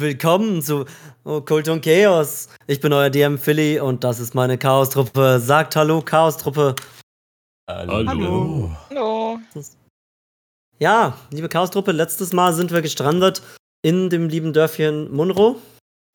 Willkommen 0.00 0.62
zu 0.62 0.84
Kult 1.24 1.68
und 1.68 1.84
Chaos. 1.84 2.48
Ich 2.68 2.78
bin 2.78 2.92
euer 2.92 3.10
DM 3.10 3.36
Philly 3.36 3.80
und 3.80 4.04
das 4.04 4.20
ist 4.20 4.32
meine 4.32 4.56
Chaos-Truppe. 4.56 5.40
Sagt 5.40 5.74
Hallo, 5.74 6.02
Chaos-Truppe. 6.02 6.76
Hallo. 7.68 8.06
Hallo. 8.06 8.70
Hallo. 8.90 9.40
Ja, 10.78 11.18
liebe 11.32 11.48
Chaos-Truppe, 11.48 11.90
letztes 11.90 12.32
Mal 12.32 12.54
sind 12.54 12.70
wir 12.70 12.80
gestrandet 12.80 13.42
in 13.82 14.08
dem 14.08 14.28
lieben 14.28 14.52
Dörfchen 14.52 15.12
Munro. 15.12 15.56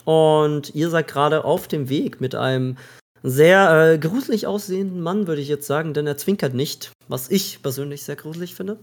Und 0.06 0.74
ihr 0.74 0.90
seid 0.90 1.10
gerade 1.10 1.44
auf 1.44 1.68
dem 1.68 1.90
Weg 1.90 2.22
mit 2.22 2.36
einem 2.36 2.78
sehr 3.22 3.92
äh, 3.92 3.98
gruselig 3.98 4.48
aussehenden 4.48 5.02
Mann, 5.02 5.28
würde 5.28 5.42
ich 5.42 5.50
jetzt 5.50 5.68
sagen, 5.68 5.94
denn 5.94 6.08
er 6.08 6.16
zwinkert 6.16 6.54
nicht, 6.54 6.94
was 7.10 7.30
ich 7.30 7.62
persönlich 7.62 8.04
sehr 8.04 8.16
gruselig 8.16 8.56
finde. 8.56 8.78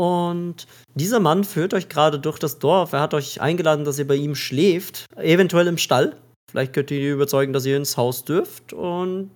Und 0.00 0.66
dieser 0.94 1.20
Mann 1.20 1.44
führt 1.44 1.74
euch 1.74 1.90
gerade 1.90 2.18
durch 2.18 2.38
das 2.38 2.58
Dorf. 2.58 2.94
Er 2.94 3.02
hat 3.02 3.12
euch 3.12 3.42
eingeladen, 3.42 3.84
dass 3.84 3.98
ihr 3.98 4.08
bei 4.08 4.14
ihm 4.14 4.34
schläft, 4.34 5.04
eventuell 5.16 5.66
im 5.66 5.76
Stall. 5.76 6.16
Vielleicht 6.50 6.72
könnt 6.72 6.90
ihr 6.90 7.00
ihn 7.00 7.12
überzeugen, 7.12 7.52
dass 7.52 7.66
ihr 7.66 7.76
ins 7.76 7.98
Haus 7.98 8.24
dürft. 8.24 8.72
Und 8.72 9.30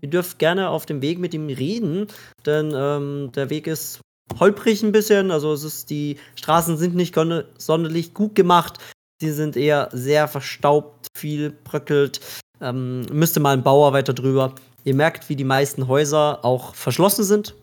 ihr 0.00 0.08
dürft 0.08 0.38
gerne 0.38 0.68
auf 0.68 0.86
dem 0.86 1.02
Weg 1.02 1.18
mit 1.18 1.34
ihm 1.34 1.48
reden, 1.48 2.06
denn 2.44 2.72
ähm, 2.76 3.32
der 3.34 3.50
Weg 3.50 3.66
ist 3.66 3.98
holprig 4.38 4.84
ein 4.84 4.92
bisschen. 4.92 5.32
Also 5.32 5.52
es 5.52 5.64
ist, 5.64 5.90
die 5.90 6.16
Straßen 6.36 6.76
sind 6.76 6.94
nicht 6.94 7.16
sonderlich 7.58 8.14
gut 8.14 8.36
gemacht. 8.36 8.78
Sie 9.20 9.32
sind 9.32 9.56
eher 9.56 9.88
sehr 9.90 10.28
verstaubt, 10.28 11.08
viel 11.18 11.50
bröckelt. 11.50 12.20
Ähm, 12.60 13.00
müsste 13.10 13.40
mal 13.40 13.54
ein 13.54 13.64
Bauer 13.64 13.92
weiter 13.92 14.14
drüber. 14.14 14.54
Ihr 14.84 14.94
merkt, 14.94 15.28
wie 15.28 15.34
die 15.34 15.42
meisten 15.42 15.88
Häuser 15.88 16.44
auch 16.44 16.76
verschlossen 16.76 17.24
sind. 17.24 17.56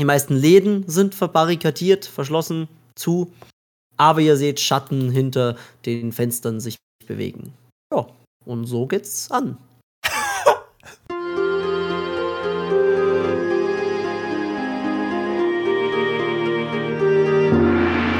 Die 0.00 0.04
meisten 0.04 0.36
Läden 0.36 0.88
sind 0.88 1.16
verbarrikadiert, 1.16 2.04
verschlossen, 2.04 2.68
zu. 2.94 3.32
Aber 3.96 4.20
ihr 4.20 4.36
seht 4.36 4.60
Schatten 4.60 5.10
hinter 5.10 5.56
den 5.86 6.12
Fenstern 6.12 6.60
sich 6.60 6.76
bewegen. 7.04 7.52
Ja, 7.92 8.06
und 8.44 8.66
so 8.66 8.86
geht's 8.86 9.28
an. 9.32 9.58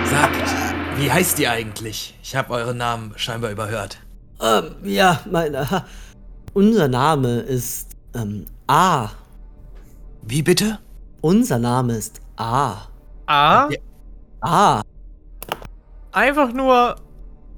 Sagt, 0.05 0.51
wie 0.97 1.13
heißt 1.13 1.39
ihr 1.39 1.53
eigentlich? 1.53 2.19
Ich 2.25 2.35
habe 2.35 2.55
euren 2.55 2.79
Namen 2.79 3.13
scheinbar 3.15 3.53
überhört. 3.53 4.01
Ähm, 4.41 4.75
ja, 4.83 5.21
mein, 5.31 5.55
äh, 5.55 5.65
unser 6.55 6.89
Name 6.89 7.39
ist 7.39 7.91
ähm, 8.17 8.47
A. 8.67 9.11
Wie 10.23 10.43
bitte? 10.43 10.81
Unser 11.21 11.59
Name 11.59 11.95
ist 11.95 12.21
A. 12.37 12.77
A? 13.27 13.69
A. 14.41 14.83
Einfach 16.13 16.53
nur 16.53 16.97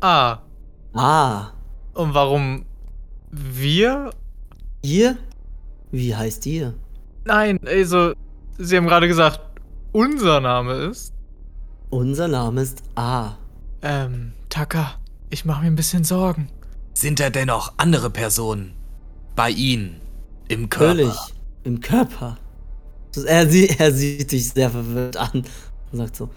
A. 0.00 0.38
A. 0.94 1.52
Und 1.94 2.14
warum 2.14 2.64
wir? 3.30 4.10
Ihr? 4.82 5.18
Wie 5.90 6.14
heißt 6.14 6.46
ihr? 6.46 6.74
Nein, 7.24 7.60
also, 7.66 8.14
Sie 8.58 8.76
haben 8.76 8.86
gerade 8.86 9.08
gesagt, 9.08 9.40
unser 9.92 10.40
Name 10.40 10.72
ist. 10.74 11.12
Unser 11.90 12.28
Name 12.28 12.62
ist 12.62 12.82
A. 12.94 13.36
Ähm, 13.82 14.32
Taka, 14.48 14.92
ich 15.28 15.44
mache 15.44 15.62
mir 15.62 15.66
ein 15.66 15.76
bisschen 15.76 16.04
Sorgen. 16.04 16.48
Sind 16.94 17.20
da 17.20 17.30
dennoch 17.30 17.74
andere 17.76 18.10
Personen 18.10 18.74
bei 19.36 19.50
Ihnen 19.50 20.00
im 20.48 20.70
Körper? 20.70 20.94
Natürlich. 20.94 21.18
Im 21.64 21.80
Körper. 21.80 22.38
Er, 23.26 23.48
sieht, 23.48 23.80
er 23.80 23.92
sieht 23.92 24.30
dich 24.30 24.50
sehr 24.50 24.70
verwirrt 24.70 25.16
an 25.16 25.42
und 25.90 25.98
sagt 25.98 26.16
so: 26.16 26.30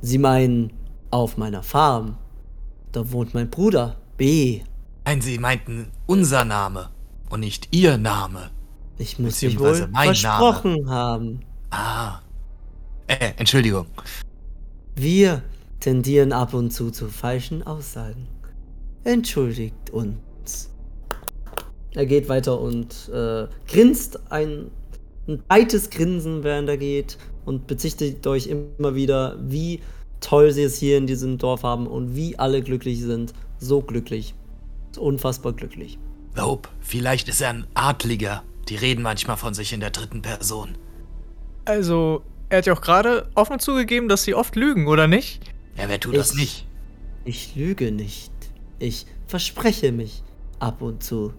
Sie 0.00 0.18
meinen 0.18 0.72
auf 1.10 1.36
meiner 1.36 1.62
Farm. 1.62 2.16
Da 2.92 3.12
wohnt 3.12 3.34
mein 3.34 3.48
Bruder, 3.48 3.96
B. 4.16 4.62
Nein, 5.04 5.20
Sie 5.20 5.38
meinten 5.38 5.86
unser 6.06 6.44
Name 6.44 6.90
und 7.30 7.40
nicht 7.40 7.68
Ihr 7.70 7.96
Name. 7.96 8.50
Ich 8.98 9.18
muss 9.18 9.40
mich 9.40 9.58
wohl 9.58 9.88
versprochen 9.94 10.90
haben. 10.90 11.40
Ah. 11.70 12.18
Äh, 13.06 13.32
Entschuldigung. 13.36 13.86
Wir 14.94 15.42
tendieren 15.80 16.32
ab 16.32 16.52
und 16.52 16.70
zu 16.70 16.90
zu 16.90 17.08
falschen 17.08 17.62
Aussagen. 17.62 18.28
Entschuldigt 19.04 19.90
uns. 19.90 20.70
Er 21.92 22.06
geht 22.06 22.28
weiter 22.28 22.60
und 22.60 23.08
äh, 23.12 23.46
grinst 23.66 24.30
ein, 24.30 24.70
ein 25.30 25.42
breites 25.48 25.90
Grinsen, 25.90 26.42
während 26.42 26.68
er 26.68 26.76
geht 26.76 27.18
und 27.44 27.66
bezichtigt 27.66 28.26
euch 28.26 28.46
immer 28.48 28.94
wieder, 28.94 29.36
wie 29.40 29.80
toll 30.20 30.50
sie 30.52 30.62
es 30.64 30.78
hier 30.78 30.98
in 30.98 31.06
diesem 31.06 31.38
Dorf 31.38 31.62
haben 31.62 31.86
und 31.86 32.14
wie 32.14 32.38
alle 32.38 32.62
glücklich 32.62 33.00
sind. 33.00 33.32
So 33.58 33.80
glücklich. 33.80 34.34
Unfassbar 34.98 35.52
glücklich. 35.52 35.98
Lob, 36.36 36.68
vielleicht 36.80 37.28
ist 37.28 37.40
er 37.40 37.50
ein 37.50 37.66
Adliger. 37.74 38.42
Die 38.68 38.76
reden 38.76 39.02
manchmal 39.02 39.36
von 39.36 39.54
sich 39.54 39.72
in 39.72 39.80
der 39.80 39.90
dritten 39.90 40.22
Person. 40.22 40.76
Also, 41.64 42.22
er 42.48 42.58
hat 42.58 42.66
ja 42.66 42.72
auch 42.72 42.80
gerade 42.80 43.28
offen 43.34 43.58
zugegeben, 43.58 44.08
dass 44.08 44.24
Sie 44.24 44.34
oft 44.34 44.56
lügen, 44.56 44.86
oder 44.88 45.06
nicht? 45.06 45.42
Ja, 45.76 45.88
wer 45.88 46.00
tut 46.00 46.16
das 46.16 46.32
Ich- 46.32 46.38
nicht? 46.38 46.66
Ich 47.24 47.54
lüge 47.56 47.92
nicht. 47.92 48.32
Ich 48.78 49.06
verspreche 49.26 49.92
mich 49.92 50.22
ab 50.58 50.82
und 50.82 51.02
zu. 51.02 51.32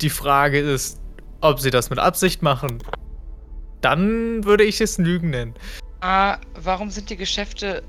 Die 0.00 0.10
Frage 0.10 0.60
ist, 0.60 1.00
ob 1.40 1.60
Sie 1.60 1.70
das 1.70 1.90
mit 1.90 1.98
Absicht 1.98 2.42
machen. 2.42 2.82
Dann 3.80 4.44
würde 4.44 4.64
ich 4.64 4.80
es 4.80 4.98
Lügen 4.98 5.30
nennen. 5.30 5.54
Ah, 6.00 6.38
warum 6.54 6.90
sind 6.90 7.10
die 7.10 7.16
Geschäfte 7.16 7.82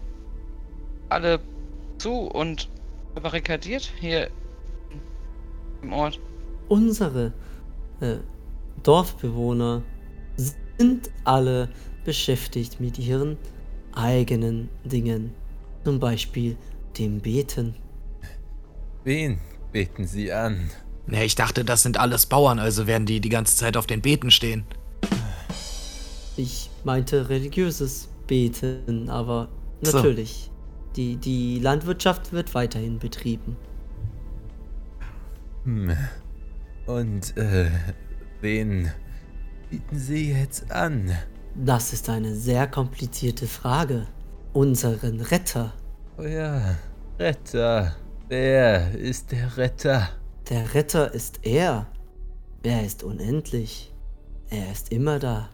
alle 1.09 1.39
zu 1.97 2.11
und 2.11 2.69
barrikadiert 3.16 3.91
hier 4.00 4.29
im 5.81 5.94
Ort? 5.94 6.19
Unsere 6.69 7.34
äh, 8.00 8.17
Dorfbewohner 8.84 9.84
sind 10.78 11.09
alle 11.25 11.69
beschäftigt 12.06 12.79
mit 12.79 12.97
ihren 12.97 13.38
eigenen 13.94 14.69
Dingen. 14.84 15.34
Zum 15.84 16.00
Beispiel 16.00 16.57
dem 16.97 17.19
Beten. 17.19 17.75
Wen 19.03 19.40
beten 19.72 20.06
Sie 20.06 20.31
an? 20.31 20.69
Ne, 21.11 21.25
ich 21.25 21.35
dachte, 21.35 21.66
das 21.66 21.83
sind 21.83 21.99
alles 21.99 22.25
Bauern, 22.25 22.57
also 22.57 22.88
werden 22.88 23.05
die 23.05 23.19
die 23.19 23.27
ganze 23.27 23.57
Zeit 23.57 23.75
auf 23.75 23.85
den 23.85 24.01
Beeten 24.01 24.31
stehen. 24.31 24.63
Ich 26.38 26.69
meinte 26.85 27.27
religiöses 27.27 28.07
Beten, 28.27 29.09
aber 29.09 29.49
So. 29.81 29.97
natürlich. 29.97 30.49
Die, 30.95 31.17
die 31.17 31.59
Landwirtschaft 31.59 32.31
wird 32.31 32.55
weiterhin 32.55 32.97
betrieben. 32.97 33.57
Hm. 35.66 35.97
Und, 36.85 37.35
äh, 37.38 37.69
wen 38.39 38.89
bieten 39.69 39.99
Sie 39.99 40.31
jetzt 40.31 40.72
an? 40.72 41.11
Das 41.55 41.91
ist 41.91 42.09
eine 42.09 42.33
sehr 42.35 42.67
komplizierte 42.67 43.47
Frage. 43.47 44.07
Unseren 44.53 45.19
Retter. 45.19 45.73
Oh 46.17 46.23
ja, 46.23 46.78
Retter. 47.19 47.97
Wer 48.29 48.95
ist 48.95 49.33
der 49.33 49.57
Retter? 49.57 50.09
Der 50.51 50.73
Retter 50.75 51.13
ist 51.13 51.39
er. 51.44 51.88
Er 52.62 52.84
ist 52.85 53.03
unendlich. 53.03 53.91
Er 54.50 54.72
ist 54.72 54.91
immer 54.91 55.17
da. 55.17 55.50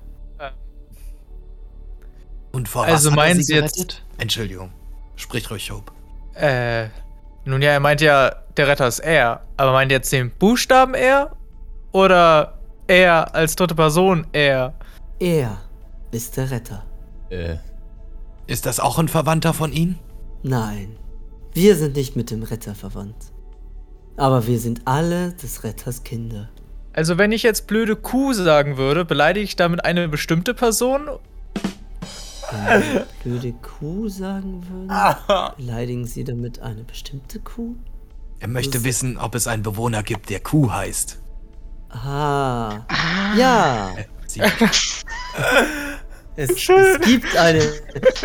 Und 2.52 2.68
vor 2.68 2.84
Also 2.86 3.10
was 3.10 3.14
er 3.14 3.16
meinen 3.16 3.38
sie 3.38 3.44
Sie 3.44 3.54
jetzt- 3.54 3.76
gerettet? 3.76 4.04
Entschuldigung. 4.18 4.72
Sprich 5.16 5.50
ruhig, 5.52 5.70
Hope. 5.72 5.92
Äh, 6.34 6.90
nun 7.46 7.62
ja, 7.62 7.72
er 7.72 7.80
meint 7.80 8.02
ja, 8.02 8.30
der 8.58 8.68
Retter 8.68 8.88
ist 8.88 9.00
er. 9.00 9.46
Aber 9.58 9.72
meint 9.72 9.92
jetzt 9.92 10.12
den 10.12 10.32
Buchstaben 10.32 10.94
er? 10.96 11.36
Oder 11.92 12.58
er 12.88 13.34
als 13.36 13.56
dritte 13.56 13.76
Person 13.76 14.26
er? 14.34 14.74
Er 15.20 15.58
ist 16.12 16.36
der 16.38 16.50
Retter. 16.52 16.84
Äh, 17.30 17.58
Ist 18.48 18.66
das 18.66 18.80
auch 18.80 18.98
ein 18.98 19.10
Verwandter 19.10 19.54
von 19.54 19.72
Ihnen? 19.74 20.00
Nein, 20.42 20.96
wir 21.54 21.76
sind 21.76 21.96
nicht 21.96 22.16
mit 22.16 22.32
dem 22.32 22.44
Retter 22.44 22.74
verwandt. 22.76 23.34
Aber 24.18 24.48
wir 24.48 24.60
sind 24.60 24.82
alle 24.86 25.32
des 25.34 25.64
Retters 25.64 26.04
Kinder. 26.04 26.50
Also 26.94 27.20
wenn 27.20 27.32
ich 27.32 27.44
jetzt 27.44 27.68
blöde 27.68 27.96
Kuh 27.96 28.34
sagen 28.34 28.78
würde, 28.78 29.06
beleidige 29.06 29.44
ich 29.44 29.56
damit 29.56 29.86
eine 29.86 30.08
bestimmte 30.08 30.56
Person? 30.56 31.08
Wenn 32.52 32.82
wir 32.82 33.06
blöde 33.24 33.54
Kuh 33.54 34.10
sagen 34.10 34.64
würden, 34.68 35.56
beleidigen 35.58 36.06
sie 36.08 36.24
damit 36.24 36.60
eine 36.60 36.84
bestimmte 36.84 37.40
Kuh? 37.40 37.76
Er 38.40 38.48
möchte 38.48 38.84
wissen, 38.84 39.18
ob 39.18 39.36
es 39.36 39.48
einen 39.48 39.62
Bewohner 39.62 40.02
gibt, 40.02 40.32
der 40.32 40.40
Kuh 40.40 40.72
heißt. 40.72 41.20
Ah, 41.90 42.82
ja. 43.38 43.94
Äh, 43.96 44.06
Sie, 44.26 44.42
Es, 46.40 46.52
es 46.52 47.02
gibt 47.02 47.36
eine, 47.36 47.64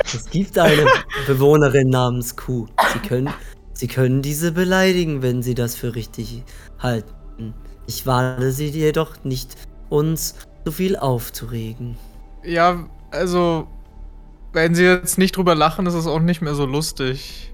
es 0.04 0.28
gibt 0.28 0.58
eine 0.58 0.84
Bewohnerin 1.26 1.88
namens 1.88 2.36
Kuh. 2.36 2.66
Sie 2.92 2.98
können, 3.08 3.32
sie 3.82 3.88
können 3.88 4.22
diese 4.22 4.52
beleidigen, 4.52 5.22
wenn 5.22 5.42
sie 5.42 5.56
das 5.56 5.74
für 5.74 5.96
richtig 5.96 6.44
halten. 6.78 7.52
Ich 7.88 8.06
warne 8.06 8.52
sie 8.52 8.68
jedoch 8.68 9.24
nicht, 9.24 9.56
uns 9.88 10.36
so 10.64 10.70
viel 10.70 10.94
aufzuregen. 10.94 11.96
Ja, 12.44 12.88
also 13.10 13.66
wenn 14.52 14.76
sie 14.76 14.84
jetzt 14.84 15.18
nicht 15.18 15.36
drüber 15.36 15.56
lachen, 15.56 15.86
ist 15.86 15.94
es 15.94 16.06
auch 16.06 16.20
nicht 16.20 16.42
mehr 16.42 16.54
so 16.54 16.64
lustig. 16.64 17.52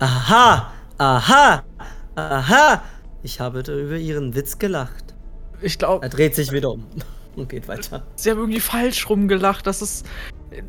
Aha, 0.00 0.72
aha, 0.98 1.62
aha. 2.16 2.82
Ich 3.22 3.38
habe 3.38 3.60
über 3.60 3.98
ihren 3.98 4.34
Witz 4.34 4.58
gelacht. 4.58 5.14
Ich 5.62 5.78
glaube, 5.78 6.02
Er 6.04 6.08
dreht 6.08 6.34
sich 6.34 6.50
wieder 6.50 6.70
um 6.72 6.86
und 7.36 7.48
geht 7.48 7.68
weiter. 7.68 8.02
sie 8.16 8.32
haben 8.32 8.38
irgendwie 8.38 8.58
falsch 8.58 9.08
rumgelacht. 9.08 9.64
Das 9.64 9.80
ist. 9.80 10.06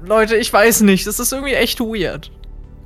Leute, 0.05 0.35
ich 0.37 0.53
weiß 0.53 0.81
nicht. 0.81 1.07
Das 1.07 1.19
ist 1.19 1.33
irgendwie 1.33 1.55
echt 1.55 1.79
weird. 1.79 2.29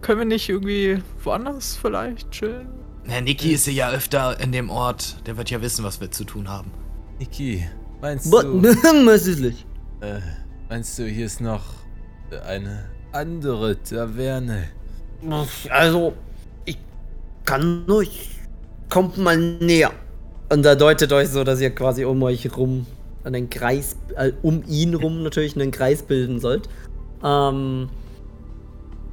Können 0.06 0.19
wir 0.19 0.25
nicht 0.25 0.48
irgendwie 0.50 1.02
woanders 1.24 1.75
vielleicht 1.81 2.30
chillen? 2.30 2.68
Herr 3.07 3.22
Niki 3.22 3.54
ist 3.54 3.66
ja 3.66 3.90
öfter 3.90 4.40
in 4.40 4.52
dem 4.52 4.69
Ort. 4.69 5.18
Der 5.25 5.36
wird 5.36 5.50
ja 5.50 5.63
wissen, 5.63 5.84
was 5.84 6.00
wir 6.00 6.12
zu 6.12 6.25
tun 6.25 6.48
haben. 6.48 6.69
Niki, 7.18 7.68
meinst 8.02 8.31
What? 8.31 8.44
du, 8.44 8.60
nicht? 9.42 9.66
äh, 10.02 10.19
meinst 10.69 11.00
du, 11.00 11.07
hier 11.07 11.25
ist 11.25 11.42
noch 11.42 11.63
eine 12.48 12.86
andere 13.13 13.81
Taverne? 13.81 14.66
Also, 15.72 16.13
ich 16.66 16.78
kann 17.44 17.88
nur. 17.88 18.04
Ich 18.04 18.30
kommt 18.90 19.18
mal 19.18 19.36
näher. 19.36 19.92
Und 20.50 20.63
er 20.68 20.75
deutet 20.75 21.12
euch 21.13 21.30
so, 21.30 21.44
dass 21.44 21.60
ihr 21.62 21.74
quasi 21.74 22.06
um 22.06 22.22
euch 22.22 22.56
rum 22.56 22.86
einen 23.24 23.50
Kreis, 23.50 23.96
äh, 24.18 24.34
um 24.44 24.62
ihn 24.68 24.94
rum 24.94 25.24
natürlich 25.24 25.56
einen 25.56 25.72
Kreis 25.72 26.04
bilden 26.04 26.40
sollt. 26.40 26.69
Ähm, 27.24 27.90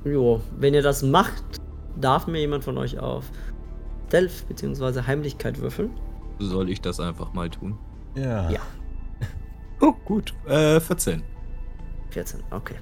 jo, 0.04 0.40
wenn 0.58 0.74
ihr 0.74 0.82
das 0.82 1.02
macht, 1.02 1.44
darf 2.00 2.26
mir 2.26 2.40
jemand 2.40 2.64
von 2.64 2.78
euch 2.78 2.98
auf 2.98 3.30
Stealth 4.08 4.46
bzw. 4.48 5.02
Heimlichkeit 5.06 5.60
würfeln. 5.60 5.90
Soll 6.38 6.70
ich 6.70 6.80
das 6.80 7.00
einfach 7.00 7.32
mal 7.32 7.48
tun? 7.48 7.78
Ja. 8.14 8.50
Ja. 8.50 8.60
Oh, 9.80 9.92
gut. 10.04 10.32
Äh, 10.46 10.78
14. 10.78 11.22
14, 12.10 12.40
okay. 12.50 12.76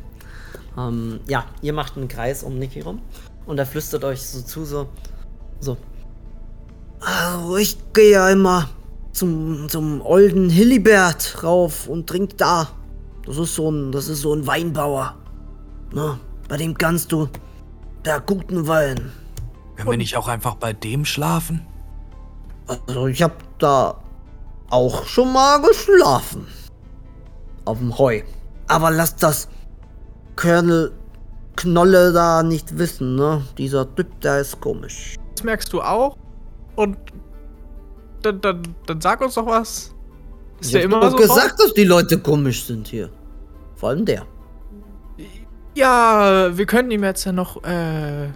Ähm, 0.77 1.21
ja, 1.27 1.47
ihr 1.63 1.73
macht 1.73 1.97
einen 1.97 2.09
Kreis 2.09 2.43
um 2.43 2.59
Niki 2.59 2.81
rum 2.81 3.01
und 3.47 3.59
er 3.59 3.67
flüstert 3.67 4.05
euch 4.05 4.23
so 4.23 4.43
zu, 4.43 4.65
so, 4.65 4.89
so. 5.61 5.77
Also 7.01 7.57
ich 7.57 7.79
gehe 7.93 8.13
ja 8.13 8.29
immer 8.29 8.69
zum, 9.13 9.69
zum 9.69 10.03
olden 10.03 10.51
Hillibert 10.51 11.43
rauf 11.43 11.89
und 11.89 12.07
trink 12.07 12.37
da. 12.37 12.69
Das 13.25 13.39
ist 13.39 13.55
so 13.55 13.71
ein, 13.71 13.93
das 13.93 14.09
ist 14.09 14.21
so 14.21 14.35
ein 14.35 14.47
Weinbauer. 14.47 15.17
Na, 15.93 16.19
bei 16.51 16.57
dem 16.57 16.77
kannst 16.77 17.13
du 17.13 17.29
der 18.05 18.21
guten 18.21 18.67
Wein. 18.67 19.13
Können 19.77 19.91
wir 19.91 19.97
nicht 19.97 20.17
auch 20.17 20.27
einfach 20.27 20.57
bei 20.57 20.73
dem 20.73 21.05
schlafen? 21.05 21.65
Also 22.67 23.07
ich 23.07 23.23
hab 23.23 23.41
da 23.61 24.03
auch 24.69 25.07
schon 25.07 25.33
mal 25.33 25.63
geschlafen. 25.63 26.49
Auf 27.65 27.79
dem 27.79 27.97
Heu. 27.97 28.23
Aber 28.67 28.91
lasst 28.91 29.23
das 29.23 29.49
Colonel 30.35 30.93
Knolle 31.55 32.13
da 32.13 32.43
nicht 32.43 32.79
wissen, 32.79 33.15
ne? 33.15 33.43
Dieser 33.57 33.95
Typ, 33.95 34.21
der 34.21 34.41
ist 34.41 34.61
komisch. 34.61 35.15
Das 35.37 35.45
merkst 35.45 35.73
du 35.73 35.81
auch. 35.83 36.17
Und 36.75 36.97
dann, 38.23 38.41
dann, 38.41 38.63
dann 38.87 39.01
sag 39.01 39.21
uns 39.21 39.35
doch 39.35 39.47
was. 39.47 39.95
Ist 40.59 40.67
Ich 40.67 40.73
der 40.73 40.81
hab 40.83 40.85
immer 40.87 41.01
doch 41.01 41.11
so 41.13 41.17
gesagt, 41.17 41.51
drauf? 41.53 41.67
dass 41.67 41.75
die 41.75 41.85
Leute 41.85 42.19
komisch 42.19 42.65
sind 42.65 42.89
hier. 42.89 43.09
Vor 43.77 43.91
allem 43.91 44.05
der. 44.05 44.27
Ja, 45.75 46.57
wir 46.57 46.67
können 46.67 46.91
ihm 46.91 47.05
jetzt 47.05 47.25
ja 47.25 47.33
noch 47.33 47.63
äh, 47.65 48.29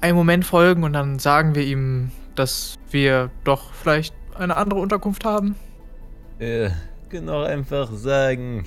einen 0.00 0.16
Moment 0.16 0.44
folgen 0.44 0.82
und 0.82 0.92
dann 0.92 1.18
sagen 1.18 1.54
wir 1.54 1.64
ihm, 1.64 2.10
dass 2.34 2.78
wir 2.90 3.30
doch 3.44 3.72
vielleicht 3.72 4.14
eine 4.34 4.56
andere 4.56 4.80
Unterkunft 4.80 5.24
haben. 5.24 5.54
Wir 6.38 6.72
können 7.08 7.28
auch 7.28 7.44
einfach 7.44 7.92
sagen, 7.92 8.64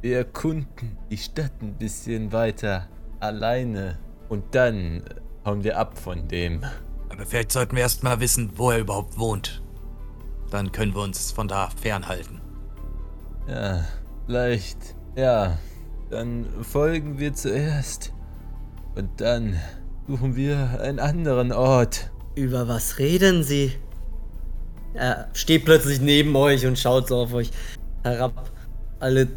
wir 0.00 0.18
erkunden 0.18 0.96
die 1.10 1.16
Stadt 1.16 1.52
ein 1.60 1.74
bisschen 1.74 2.32
weiter 2.32 2.88
alleine 3.18 3.98
und 4.28 4.54
dann 4.54 5.02
hauen 5.44 5.64
wir 5.64 5.76
ab 5.76 5.98
von 5.98 6.28
dem. 6.28 6.64
Aber 7.08 7.26
vielleicht 7.26 7.52
sollten 7.52 7.74
wir 7.74 7.82
erst 7.82 8.04
mal 8.04 8.20
wissen, 8.20 8.52
wo 8.56 8.70
er 8.70 8.78
überhaupt 8.78 9.18
wohnt. 9.18 9.62
Dann 10.50 10.70
können 10.72 10.94
wir 10.94 11.02
uns 11.02 11.32
von 11.32 11.48
da 11.48 11.68
fernhalten. 11.70 12.40
Ja, 13.48 13.84
vielleicht, 14.26 14.94
ja, 15.16 15.58
dann 16.10 16.46
folgen 16.62 17.18
wir 17.18 17.32
zuerst 17.32 18.12
und 18.96 19.08
dann 19.18 19.56
suchen 20.08 20.36
wir 20.36 20.80
einen 20.80 20.98
anderen 20.98 21.52
Ort. 21.52 22.10
Über 22.34 22.68
was 22.68 22.98
reden 22.98 23.42
sie? 23.42 23.72
Er 24.94 25.28
steht 25.34 25.64
plötzlich 25.64 26.00
neben 26.00 26.34
euch 26.34 26.66
und 26.66 26.78
schaut 26.78 27.08
so 27.08 27.18
auf 27.18 27.32
euch 27.32 27.50
herab. 28.02 28.50
Alle, 28.98 29.28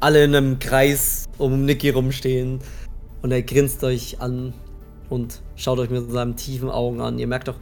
alle 0.00 0.24
in 0.24 0.34
einem 0.34 0.58
Kreis 0.58 1.26
um 1.38 1.64
Nicky 1.64 1.90
rumstehen. 1.90 2.60
Und 3.22 3.32
er 3.32 3.42
grinst 3.42 3.82
euch 3.82 4.20
an 4.20 4.52
und 5.08 5.42
schaut 5.56 5.78
euch 5.78 5.90
mit 5.90 6.10
seinen 6.10 6.36
tiefen 6.36 6.70
Augen 6.70 7.00
an. 7.00 7.18
Ihr 7.18 7.26
merkt 7.26 7.48
doch, 7.48 7.56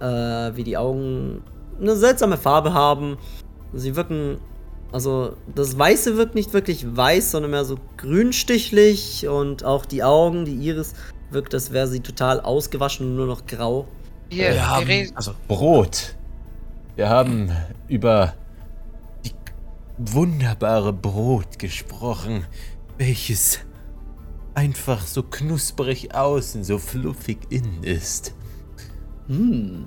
äh, 0.00 0.56
wie 0.56 0.64
die 0.64 0.76
Augen 0.76 1.42
eine 1.80 1.96
seltsame 1.96 2.36
Farbe 2.36 2.72
haben. 2.72 3.18
Sie 3.74 3.96
wirken, 3.96 4.38
also 4.92 5.36
das 5.54 5.78
Weiße 5.78 6.16
wirkt 6.16 6.34
nicht 6.34 6.52
wirklich 6.52 6.96
weiß, 6.96 7.32
sondern 7.32 7.50
mehr 7.50 7.64
so 7.64 7.78
grünstichlich. 7.96 9.26
Und 9.26 9.64
auch 9.64 9.86
die 9.86 10.02
Augen, 10.02 10.44
die 10.44 10.54
Iris, 10.54 10.94
wirkt, 11.30 11.54
als 11.54 11.72
wäre 11.72 11.88
sie 11.88 12.00
total 12.00 12.40
ausgewaschen 12.40 13.08
und 13.08 13.16
nur 13.16 13.26
noch 13.26 13.46
grau. 13.46 13.88
Wir, 14.28 14.52
wir 14.52 14.70
haben, 14.70 15.12
also, 15.14 15.32
Brot. 15.48 16.16
Wir 16.94 17.08
haben 17.08 17.50
über 17.88 18.34
die 19.24 19.32
wunderbare 19.98 20.92
Brot 20.92 21.58
gesprochen, 21.58 22.44
welches 22.98 23.60
einfach 24.54 25.06
so 25.06 25.22
knusprig 25.22 26.14
außen, 26.14 26.64
so 26.64 26.78
fluffig 26.78 27.38
innen 27.48 27.82
ist. 27.82 28.34
Hm. 29.28 29.86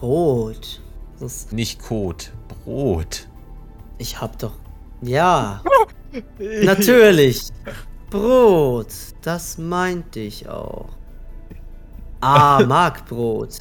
Rot. 0.00 0.80
Das, 1.18 1.52
Nicht 1.52 1.80
Kot, 1.80 2.32
Brot. 2.48 3.28
Ich 4.02 4.20
hab 4.20 4.38
doch. 4.38 4.52
Ja. 5.00 5.62
Natürlich. 6.38 7.48
Brot. 8.10 8.88
Das 9.22 9.56
meinte 9.58 10.20
ich 10.20 10.48
auch. 10.48 10.88
Ah, 12.20 12.62
mag 12.68 13.06
Brot. 13.06 13.56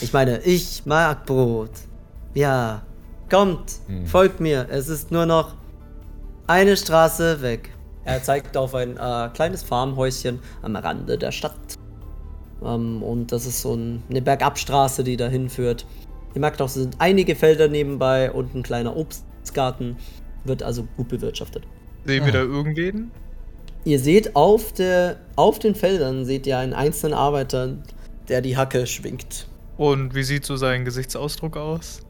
Ich 0.00 0.12
meine, 0.12 0.40
ich 0.42 0.84
mag 0.86 1.26
Brot. 1.26 1.70
Ja. 2.34 2.82
Kommt, 3.30 3.72
Hm. 3.88 4.06
folgt 4.06 4.38
mir. 4.40 4.66
Es 4.70 4.88
ist 4.88 5.10
nur 5.10 5.26
noch 5.26 5.54
eine 6.46 6.76
Straße 6.76 7.42
weg. 7.42 7.70
Er 8.04 8.22
zeigt 8.22 8.56
auf 8.56 8.74
ein 8.74 8.96
äh, 8.96 9.28
kleines 9.34 9.64
Farmhäuschen 9.64 10.38
am 10.62 10.76
Rande 10.76 11.18
der 11.18 11.32
Stadt. 11.32 11.74
Ähm, 12.62 13.02
und 13.02 13.32
das 13.32 13.46
ist 13.46 13.62
so 13.62 13.74
ein, 13.74 14.02
eine 14.08 14.22
Bergabstraße, 14.22 15.02
die 15.02 15.16
dahin 15.16 15.48
führt. 15.50 15.84
Ihr 16.34 16.40
merkt 16.40 16.62
auch, 16.62 16.66
es 16.66 16.74
sind 16.74 16.96
einige 17.00 17.34
Felder 17.34 17.66
nebenbei 17.66 18.30
und 18.30 18.54
ein 18.54 18.62
kleiner 18.62 18.94
Obstgarten. 19.46 19.96
Wird 20.44 20.62
also 20.62 20.86
gut 20.96 21.08
bewirtschaftet. 21.08 21.64
Sehen 22.04 22.24
wir 22.24 22.32
da 22.32 22.40
irgendwen? 22.40 23.10
Ihr 23.84 24.00
seht 24.00 24.34
auf, 24.34 24.72
der, 24.72 25.18
auf 25.36 25.58
den 25.60 25.74
Feldern 25.74 26.24
seht 26.24 26.46
ihr 26.46 26.58
einen 26.58 26.72
einzelnen 26.72 27.14
Arbeiter, 27.14 27.76
der 28.28 28.42
die 28.42 28.56
Hacke 28.56 28.86
schwingt. 28.86 29.46
Und 29.76 30.14
wie 30.14 30.22
sieht 30.24 30.44
so 30.44 30.56
sein 30.56 30.84
Gesichtsausdruck 30.84 31.56
aus? 31.56 32.00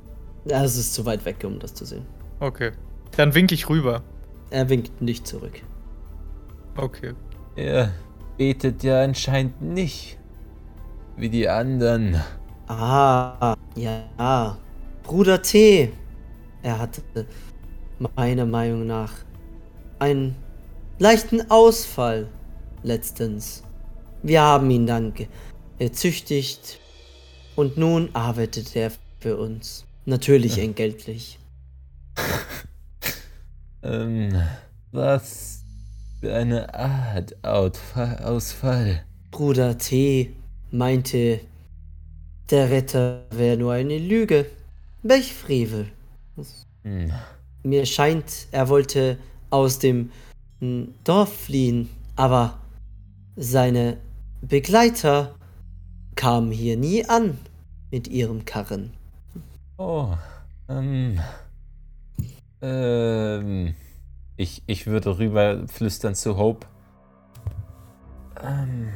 Ja, 0.46 0.64
es 0.64 0.76
ist 0.76 0.94
zu 0.94 1.04
weit 1.04 1.24
weg, 1.24 1.36
um 1.44 1.58
das 1.58 1.74
zu 1.74 1.84
sehen. 1.84 2.06
Okay. 2.40 2.72
Dann 3.16 3.34
wink 3.34 3.52
ich 3.52 3.68
rüber. 3.68 4.02
Er 4.50 4.68
winkt 4.68 5.02
nicht 5.02 5.26
zurück. 5.26 5.62
Okay. 6.76 7.12
Er 7.56 7.92
betet 8.38 8.82
ja 8.82 9.02
anscheinend 9.02 9.60
nicht. 9.60 10.18
Wie 11.16 11.28
die 11.28 11.48
anderen. 11.48 12.20
Ah, 12.68 13.56
ja. 13.74 14.58
Bruder 15.02 15.42
T. 15.42 15.92
Er 16.66 16.80
hatte 16.80 17.00
meiner 18.16 18.44
Meinung 18.44 18.88
nach 18.88 19.12
einen 20.00 20.34
leichten 20.98 21.48
Ausfall 21.48 22.26
letztens. 22.82 23.62
Wir 24.24 24.40
haben 24.42 24.68
ihn 24.72 24.84
dann 24.84 25.14
ge- 25.14 25.28
gezüchtigt 25.78 26.80
und 27.54 27.76
nun 27.76 28.12
arbeitet 28.14 28.74
er 28.74 28.90
für 29.20 29.36
uns. 29.36 29.84
Natürlich 30.06 30.58
entgeltlich. 30.58 31.38
Ähm, 33.82 34.32
was 34.90 35.62
für 36.18 36.34
eine 36.34 36.74
Art 36.74 37.36
Ausfall. 37.44 39.04
Bruder 39.30 39.78
T. 39.78 40.34
meinte, 40.72 41.38
der 42.50 42.68
Retter 42.70 43.22
wäre 43.30 43.56
nur 43.56 43.74
eine 43.74 43.98
Lüge. 43.98 44.46
Welch 45.04 45.32
Frevel. 45.32 45.86
Hm. 46.82 47.12
Mir 47.62 47.86
scheint, 47.86 48.48
er 48.52 48.68
wollte 48.68 49.18
aus 49.50 49.78
dem 49.78 50.10
Dorf 51.04 51.32
fliehen, 51.32 51.88
aber 52.14 52.58
seine 53.36 53.98
Begleiter 54.40 55.34
kamen 56.14 56.50
hier 56.50 56.76
nie 56.76 57.04
an 57.04 57.38
mit 57.90 58.08
ihrem 58.08 58.44
Karren. 58.44 58.92
Oh, 59.78 60.14
ähm, 60.68 61.20
ähm, 62.62 63.74
ich, 64.36 64.62
ich 64.66 64.86
würde 64.86 65.18
rüber 65.18 65.66
flüstern 65.68 66.14
zu 66.14 66.36
Hope. 66.36 66.66
Ähm, 68.42 68.88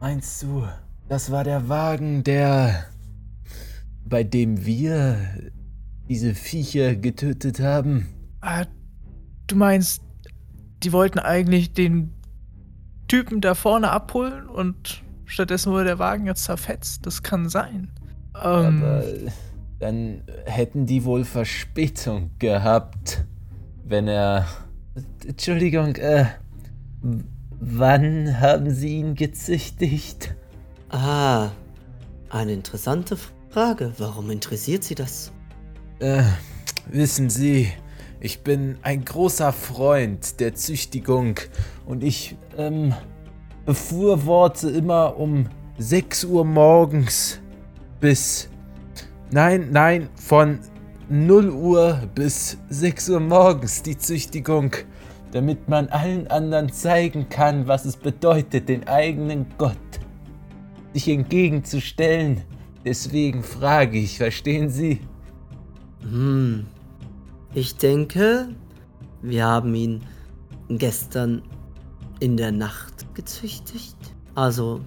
meinst 0.00 0.42
du, 0.42 0.66
das 1.08 1.30
war 1.30 1.44
der 1.44 1.68
Wagen, 1.68 2.24
der. 2.24 2.86
bei 4.04 4.22
dem 4.24 4.64
wir 4.64 5.52
diese 6.08 6.34
Viecher 6.34 6.94
getötet 6.94 7.60
haben? 7.60 8.06
Ah, 8.40 8.66
du 9.46 9.56
meinst, 9.56 10.02
die 10.82 10.92
wollten 10.92 11.18
eigentlich 11.18 11.72
den 11.72 12.12
Typen 13.08 13.40
da 13.40 13.54
vorne 13.54 13.90
abholen 13.90 14.48
und 14.48 15.02
stattdessen 15.24 15.72
wurde 15.72 15.84
der 15.86 15.98
Wagen 15.98 16.26
jetzt 16.26 16.44
zerfetzt? 16.44 17.06
Das 17.06 17.22
kann 17.22 17.48
sein. 17.48 17.90
Ähm, 18.34 18.82
Aber 18.82 19.04
dann 19.78 20.22
hätten 20.44 20.86
die 20.86 21.04
wohl 21.04 21.24
Verspätung 21.24 22.30
gehabt, 22.38 23.24
wenn 23.84 24.08
er. 24.08 24.46
Entschuldigung, 25.26 25.96
äh. 25.96 26.26
Wann 27.58 28.40
haben 28.40 28.70
Sie 28.70 28.96
ihn 28.98 29.14
gezüchtigt? 29.14 30.34
Ah, 30.90 31.50
eine 32.28 32.52
interessante 32.52 33.16
Frage. 33.48 33.92
Warum 33.98 34.30
interessiert 34.30 34.84
Sie 34.84 34.94
das? 34.94 35.32
Äh, 35.98 36.24
wissen 36.90 37.30
Sie, 37.30 37.72
ich 38.20 38.42
bin 38.42 38.76
ein 38.82 39.02
großer 39.02 39.50
Freund 39.50 40.40
der 40.40 40.54
Züchtigung 40.54 41.40
und 41.86 42.04
ich, 42.04 42.36
ähm, 42.58 42.92
befürworte 43.64 44.68
immer 44.68 45.18
um 45.18 45.48
6 45.78 46.24
Uhr 46.24 46.44
morgens 46.44 47.40
bis. 47.98 48.50
Nein, 49.30 49.68
nein, 49.72 50.10
von 50.16 50.60
0 51.08 51.48
Uhr 51.48 52.02
bis 52.14 52.58
6 52.68 53.08
Uhr 53.10 53.20
morgens 53.20 53.82
die 53.82 53.96
Züchtigung, 53.96 54.72
damit 55.32 55.66
man 55.66 55.88
allen 55.88 56.26
anderen 56.28 56.70
zeigen 56.70 57.30
kann, 57.30 57.68
was 57.68 57.86
es 57.86 57.96
bedeutet, 57.96 58.68
den 58.68 58.86
eigenen 58.86 59.46
Gott 59.56 59.76
sich 60.92 61.08
entgegenzustellen. 61.08 62.42
Deswegen 62.84 63.42
frage 63.42 63.98
ich, 63.98 64.18
verstehen 64.18 64.68
Sie? 64.68 65.00
Hm. 66.10 66.66
Ich 67.54 67.76
denke, 67.76 68.48
wir 69.22 69.44
haben 69.44 69.74
ihn 69.74 70.02
gestern 70.68 71.42
in 72.20 72.36
der 72.36 72.52
Nacht 72.52 73.14
gezüchtigt. 73.14 73.96
Also, 74.34 74.80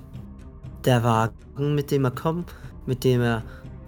der 0.86 1.04
Wagen, 1.04 1.76
mit 1.76 1.92
dem 1.92 2.06
er 2.06 2.12
kommt, 2.12 2.54
mit 2.86 3.04
dem 3.04 3.22
er 3.22 3.44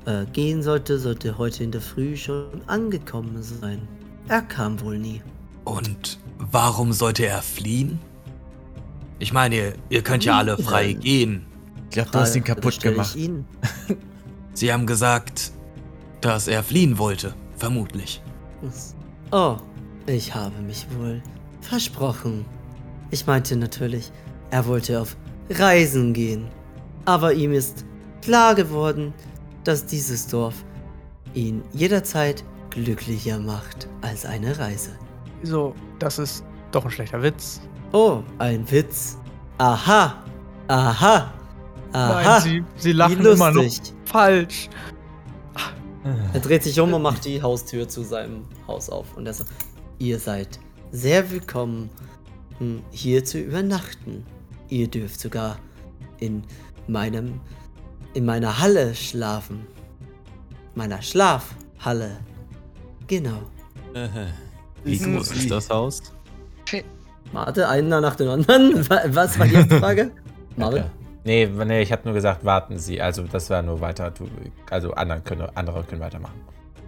äh, 0.06 0.26
gehen 0.34 0.64
sollte, 0.64 1.00
sollte 1.00 1.38
heute 1.38 1.64
in 1.64 1.72
der 1.72 1.82
Früh 1.82 2.16
schon 2.16 2.62
angekommen 2.68 3.42
sein. 3.42 3.88
Er 4.28 4.42
kam 4.42 4.80
wohl 4.82 4.98
nie. 4.98 5.22
Und 5.64 6.20
warum 6.38 6.92
sollte 6.94 7.26
er 7.26 7.42
fliehen? 7.42 8.00
Ich 9.20 9.32
meine, 9.32 9.56
ihr, 9.56 9.74
ihr 9.90 10.02
könnt 10.02 10.26
ja 10.26 10.40
alle 10.40 10.58
frei 10.58 10.94
gehen. 10.94 11.46
Ich 11.86 11.92
glaube, 11.92 12.10
du 12.12 12.20
hast 12.20 12.36
ihn 12.36 12.44
kaputt 12.44 12.80
gemacht. 12.80 13.16
Ich 13.16 13.26
ihn. 13.26 13.46
Sie 14.54 14.74
haben 14.74 14.88
gesagt, 14.88 15.52
dass 16.22 16.48
er 16.48 16.64
fliehen 16.64 16.98
wollte. 16.98 17.34
Vermutlich. 17.58 18.22
Oh, 19.32 19.58
ich 20.08 20.34
habe 20.34 20.60
mich 20.62 20.88
wohl 20.98 21.22
versprochen. 21.62 22.46
Ich 23.12 23.28
meinte 23.28 23.56
natürlich, 23.56 24.12
er 24.52 24.66
wollte 24.66 25.00
auf 25.02 25.16
Reisen 25.50 26.14
gehen. 26.14 26.48
Aber 27.06 27.34
ihm 27.34 27.52
ist 27.52 27.86
klar 28.22 28.56
geworden, 28.56 29.14
dass 29.64 29.86
dieses 29.86 30.28
Dorf 30.28 30.64
ihn 31.34 31.64
jederzeit 31.74 32.44
glücklicher 32.70 33.40
macht 33.40 33.88
als 34.02 34.26
eine 34.26 34.58
Reise. 34.58 34.92
so, 35.44 35.76
das 36.00 36.20
ist 36.20 36.44
doch 36.72 36.86
ein 36.86 36.92
schlechter 36.92 37.22
Witz. 37.22 37.62
Oh, 37.92 38.24
ein 38.38 38.70
Witz. 38.72 39.18
Aha, 39.58 40.24
aha, 40.68 41.34
aha. 41.94 42.24
Nein, 42.24 42.42
sie, 42.42 42.64
sie 42.78 42.90
Wie 42.90 42.94
lachen 42.94 43.26
immer 43.26 43.52
noch 43.52 43.66
falsch. 44.06 44.70
Er 46.34 46.40
dreht 46.40 46.64
sich 46.64 46.80
um 46.80 46.94
und 46.94 47.02
macht 47.02 47.26
die 47.26 47.42
Haustür 47.42 47.88
zu 47.88 48.04
seinem 48.04 48.44
Haus 48.68 48.90
auf. 48.90 49.16
Und 49.16 49.26
er 49.28 49.34
so, 49.34 49.44
ihr 50.00 50.20
seid 50.20 50.60
sehr 50.92 51.30
willkommen, 51.32 51.90
hm, 52.58 52.82
hier 52.92 53.24
zu 53.24 53.40
übernachten. 53.40 54.26
Ihr 54.70 54.88
dürft 54.88 55.20
sogar 55.20 55.58
in 56.20 56.44
meinem, 56.88 57.40
in 58.14 58.26
meiner 58.26 58.60
Halle 58.60 58.96
schlafen. 58.96 59.68
Meiner 60.76 61.02
Schlafhalle. 61.02 62.18
Genau. 63.08 63.42
Wie 64.84 64.98
groß 64.98 65.32
ist 65.34 65.52
das 65.52 65.70
Haus? 65.70 66.02
Warte, 67.34 67.68
einer 67.70 68.02
nach 68.02 68.16
dem 68.16 68.30
anderen. 68.30 68.90
Wa- 68.90 69.02
Was 69.10 69.38
war 69.38 69.48
die 69.48 69.54
erste 69.56 69.80
Frage? 69.80 70.12
Marvin? 70.56 70.84
Nee, 71.24 71.46
nee, 71.46 71.82
ich 71.82 71.92
habe 71.92 72.02
nur 72.06 72.14
gesagt, 72.14 72.44
warten 72.46 72.80
Sie. 72.80 73.02
Also, 73.02 73.24
das 73.24 73.50
war 73.50 73.62
nur 73.62 73.80
weiter. 73.82 74.12
du- 74.12 74.28
Also, 74.70 74.92
andere 74.94 75.22
können, 75.22 75.48
andere 75.56 75.84
können 75.84 76.02
weitermachen. 76.02 76.40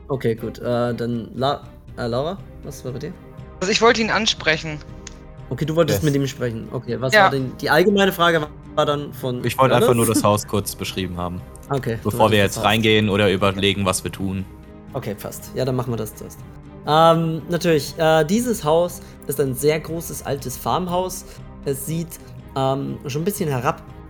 Okay, 0.08 0.36
gut. 0.36 0.60
Äh, 0.60 0.94
dann 0.96 1.30
La 1.36 1.62
äh, 1.98 2.08
Laura, 2.08 2.38
was 2.64 2.84
war 2.84 2.92
bei 2.92 3.00
dir? 3.00 3.14
Also 3.62 3.72
ich 3.72 3.82
wollte 3.82 4.02
ihn 4.02 4.10
ansprechen. 4.10 4.80
Okay, 5.50 5.66
du 5.66 5.76
wolltest 5.76 6.00
Yes. 6.04 6.12
mit 6.12 6.16
ihm 6.22 6.28
sprechen. 6.28 6.68
Okay, 6.72 7.00
was 7.00 7.14
Ja. 7.14 7.24
war 7.24 7.30
denn 7.30 7.54
die 7.62 7.70
allgemeine 7.70 8.12
Frage 8.12 8.48
war 8.76 8.86
dann 8.86 9.14
von 9.14 9.46
Ich 9.46 9.58
wollte 9.58 9.76
einfach 9.76 9.94
nur 9.94 10.06
das 10.08 10.24
Haus 10.24 10.46
kurz 10.48 10.76
beschrieben 10.76 11.16
haben. 11.18 11.40
Okay. 11.70 12.00
Bevor 12.04 12.32
wir 12.32 12.40
jetzt 12.40 12.62
reingehen 12.64 13.10
oder 13.10 13.32
überlegen, 13.32 13.86
was 13.86 14.04
wir 14.04 14.12
tun. 14.12 14.44
Okay, 14.94 15.16
passt. 15.16 15.52
Ja, 15.56 15.64
dann 15.64 15.76
machen 15.76 15.94
wir 15.94 15.98
das 15.98 16.16
zuerst. 16.16 16.40
Ähm, 16.88 17.42
natürlich, 17.50 17.94
äh, 17.98 18.26
dieses 18.26 18.64
Haus 18.64 19.02
ist 19.28 19.40
ein 19.40 19.54
sehr 19.54 19.80
großes 19.80 20.26
altes 20.26 20.58
Farmhaus. 20.58 21.24
Es 21.66 21.86
sieht 21.86 22.20
ähm, 22.56 22.98
schon 23.08 23.22
ein 23.22 23.26
bisschen 23.26 23.50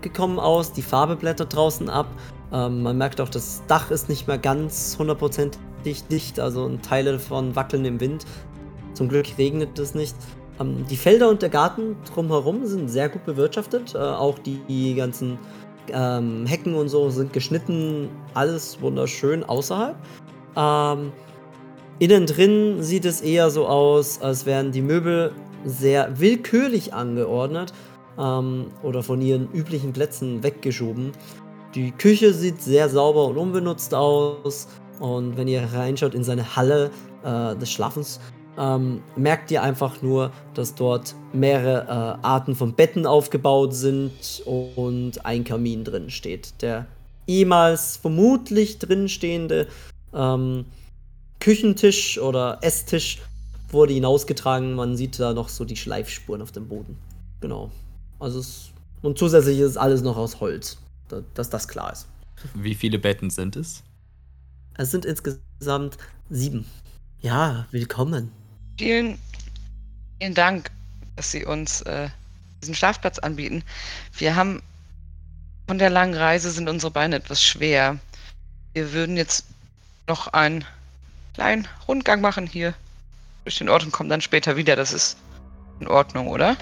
herabgekommen 0.04 0.40
aus. 0.40 0.74
Die 0.74 0.82
Farbe 0.82 1.16
blättert 1.16 1.56
draußen 1.56 1.90
ab. 1.90 2.08
Ähm, 2.52 2.84
man 2.84 2.98
merkt 2.98 3.22
auch, 3.22 3.30
das 3.30 3.64
Dach 3.68 3.92
ist 3.92 4.10
nicht 4.10 4.28
mehr 4.28 4.38
ganz 4.38 4.96
hundertprozentig 5.00 6.04
dicht. 6.10 6.40
Also 6.40 6.78
Teile 6.78 7.14
davon 7.14 7.56
wackeln 7.56 7.86
im 7.86 8.00
Wind. 8.00 8.26
Zum 8.94 9.10
Glück 9.10 9.38
regnet 9.38 9.80
es 9.80 9.96
nicht. 9.96 10.16
Ähm, 10.60 10.86
die 10.90 10.98
Felder 10.98 11.30
und 11.30 11.42
der 11.42 11.50
Garten 11.50 11.96
drumherum 12.14 12.66
sind 12.66 12.90
sehr 12.90 13.10
gut 13.10 13.26
bewirtschaftet. 13.26 13.96
Äh, 13.96 13.98
auch 13.98 14.40
die, 14.40 14.60
die 14.68 14.96
ganzen 14.96 15.40
ähm, 15.92 16.46
Hecken 16.46 16.76
und 16.76 16.90
so 16.90 17.10
sind 17.10 17.34
geschnitten. 17.34 18.10
Alles 18.34 18.82
wunderschön 18.82 19.44
außerhalb. 19.44 19.96
Ähm, 20.56 21.12
innen 22.00 22.26
drin 22.26 22.84
sieht 22.84 23.06
es 23.06 23.22
eher 23.22 23.50
so 23.50 23.68
aus, 23.68 24.22
als 24.22 24.46
wären 24.46 24.72
die 24.72 24.82
Möbel 24.82 25.32
sehr 25.66 26.20
willkürlich 26.20 26.94
angeordnet 26.94 27.74
ähm, 28.18 28.68
oder 28.82 29.04
von 29.04 29.22
ihren 29.22 29.52
üblichen 29.52 29.94
Plätzen 29.94 30.44
weggeschoben. 30.44 31.12
Die 31.76 31.92
Küche 31.92 32.34
sieht 32.34 32.62
sehr 32.62 32.90
sauber 32.90 33.26
und 33.26 33.38
unbenutzt 33.38 33.94
aus. 33.94 34.68
Und 35.00 35.38
wenn 35.38 35.48
ihr 35.48 35.64
reinschaut 35.74 36.14
in 36.14 36.24
seine 36.24 36.56
Halle 36.56 36.92
äh, 37.24 37.56
des 37.56 37.72
Schlafens, 37.72 38.20
ähm, 38.58 39.02
merkt 39.16 39.50
ihr 39.52 39.64
einfach 39.64 40.02
nur, 40.02 40.32
dass 40.54 40.76
dort 40.76 41.16
mehrere 41.34 41.86
äh, 42.22 42.26
Arten 42.26 42.56
von 42.56 42.74
Betten 42.74 43.08
aufgebaut 43.08 43.74
sind 43.74 44.44
und 44.46 45.26
ein 45.26 45.44
Kamin 45.44 45.84
drin 45.84 46.10
steht. 46.10 46.62
Der 46.62 46.86
ehemals 47.26 47.98
vermutlich 47.98 48.78
drinstehende 48.80 49.68
ähm, 50.14 50.66
Küchentisch 51.40 52.20
oder 52.20 52.60
Esstisch 52.62 53.22
wurde 53.70 53.94
hinausgetragen. 53.94 54.76
Man 54.76 54.96
sieht 54.96 55.20
da 55.20 55.34
noch 55.34 55.50
so 55.50 55.66
die 55.66 55.76
Schleifspuren 55.76 56.42
auf 56.42 56.52
dem 56.52 56.68
Boden. 56.68 56.98
Genau. 57.42 57.72
Also 58.24 58.40
es, 58.40 58.72
und 59.02 59.18
zusätzlich 59.18 59.60
ist 59.60 59.76
alles 59.76 60.02
noch 60.02 60.16
aus 60.16 60.40
Holz, 60.40 60.78
da, 61.10 61.22
dass 61.34 61.50
das 61.50 61.68
klar 61.68 61.92
ist. 61.92 62.08
Wie 62.54 62.74
viele 62.74 62.98
Betten 62.98 63.30
sind 63.30 63.58
es? 63.58 63.84
Es 64.78 64.92
sind 64.92 65.04
insgesamt 65.04 65.98
sieben. 66.30 66.66
Ja, 67.20 67.68
willkommen. 67.72 68.32
Vielen, 68.78 69.20
vielen 70.22 70.36
Dank, 70.36 70.72
dass 71.18 71.32
Sie 71.32 71.44
uns 71.44 71.82
äh, 71.82 72.08
diesen 72.62 72.76
Schlafplatz 72.76 73.20
anbieten. 73.20 73.62
Wir 74.18 74.38
haben 74.38 74.64
von 75.68 75.78
der 75.78 75.90
langen 75.90 76.14
Reise 76.14 76.50
sind 76.50 76.70
unsere 76.70 76.92
Beine 76.92 77.18
etwas 77.18 77.44
schwer. 77.44 78.00
Wir 78.72 78.94
würden 78.94 79.18
jetzt 79.18 79.44
noch 80.08 80.28
einen 80.28 80.64
kleinen 81.34 81.68
Rundgang 81.90 82.22
machen 82.22 82.48
hier 82.48 82.74
durch 83.44 83.58
den 83.58 83.68
Ort 83.68 83.84
und 83.84 83.92
kommen 83.92 84.10
dann 84.10 84.22
später 84.22 84.56
wieder. 84.56 84.78
Das 84.78 84.94
ist 84.94 85.18
in 85.82 85.90
Ordnung, 85.90 86.30
oder? 86.30 86.56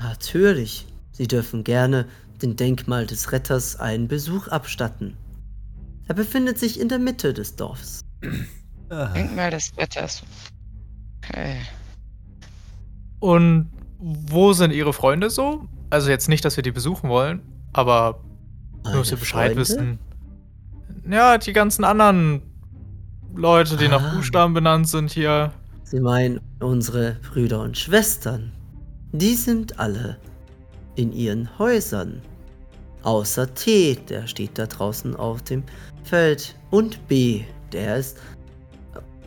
Natürlich. 0.00 0.86
Sie 1.12 1.26
dürfen 1.28 1.64
gerne 1.64 2.06
dem 2.42 2.56
Denkmal 2.56 3.06
des 3.06 3.32
Retters 3.32 3.76
einen 3.76 4.08
Besuch 4.08 4.48
abstatten. 4.48 5.16
Er 6.06 6.14
befindet 6.14 6.58
sich 6.58 6.78
in 6.80 6.88
der 6.88 6.98
Mitte 6.98 7.32
des 7.32 7.56
Dorfs. 7.56 8.00
Denkmal 8.90 9.50
des 9.50 9.76
Wetters. 9.76 10.22
Okay. 11.24 11.56
Und 13.20 13.70
wo 13.98 14.52
sind 14.52 14.72
ihre 14.72 14.92
Freunde 14.92 15.30
so? 15.30 15.66
Also 15.90 16.10
jetzt 16.10 16.28
nicht, 16.28 16.44
dass 16.44 16.56
wir 16.56 16.62
die 16.62 16.72
besuchen 16.72 17.08
wollen, 17.08 17.40
aber 17.72 18.20
nur, 18.84 18.94
dass 18.96 19.10
wir 19.10 19.16
Meine 19.16 19.20
Bescheid 19.20 19.46
Freunde? 19.52 19.60
wissen. 19.60 19.98
Ja, 21.08 21.38
die 21.38 21.52
ganzen 21.52 21.84
anderen 21.84 22.42
Leute, 23.34 23.76
die 23.76 23.88
nach 23.88 24.02
Ah. 24.02 24.14
Buchstaben 24.14 24.52
benannt 24.54 24.88
sind 24.88 25.10
hier. 25.12 25.52
Sie 25.84 26.00
meinen 26.00 26.40
unsere 26.60 27.16
Brüder 27.30 27.60
und 27.62 27.78
Schwestern. 27.78 28.52
Die 29.16 29.34
sind 29.34 29.78
alle 29.78 30.16
in 30.96 31.12
ihren 31.12 31.48
Häusern. 31.56 32.20
Außer 33.04 33.54
T, 33.54 33.94
der 34.08 34.26
steht 34.26 34.58
da 34.58 34.66
draußen 34.66 35.14
auf 35.14 35.40
dem 35.42 35.62
Feld. 36.02 36.56
Und 36.72 37.06
B, 37.06 37.42
der 37.72 37.98
ist 37.98 38.18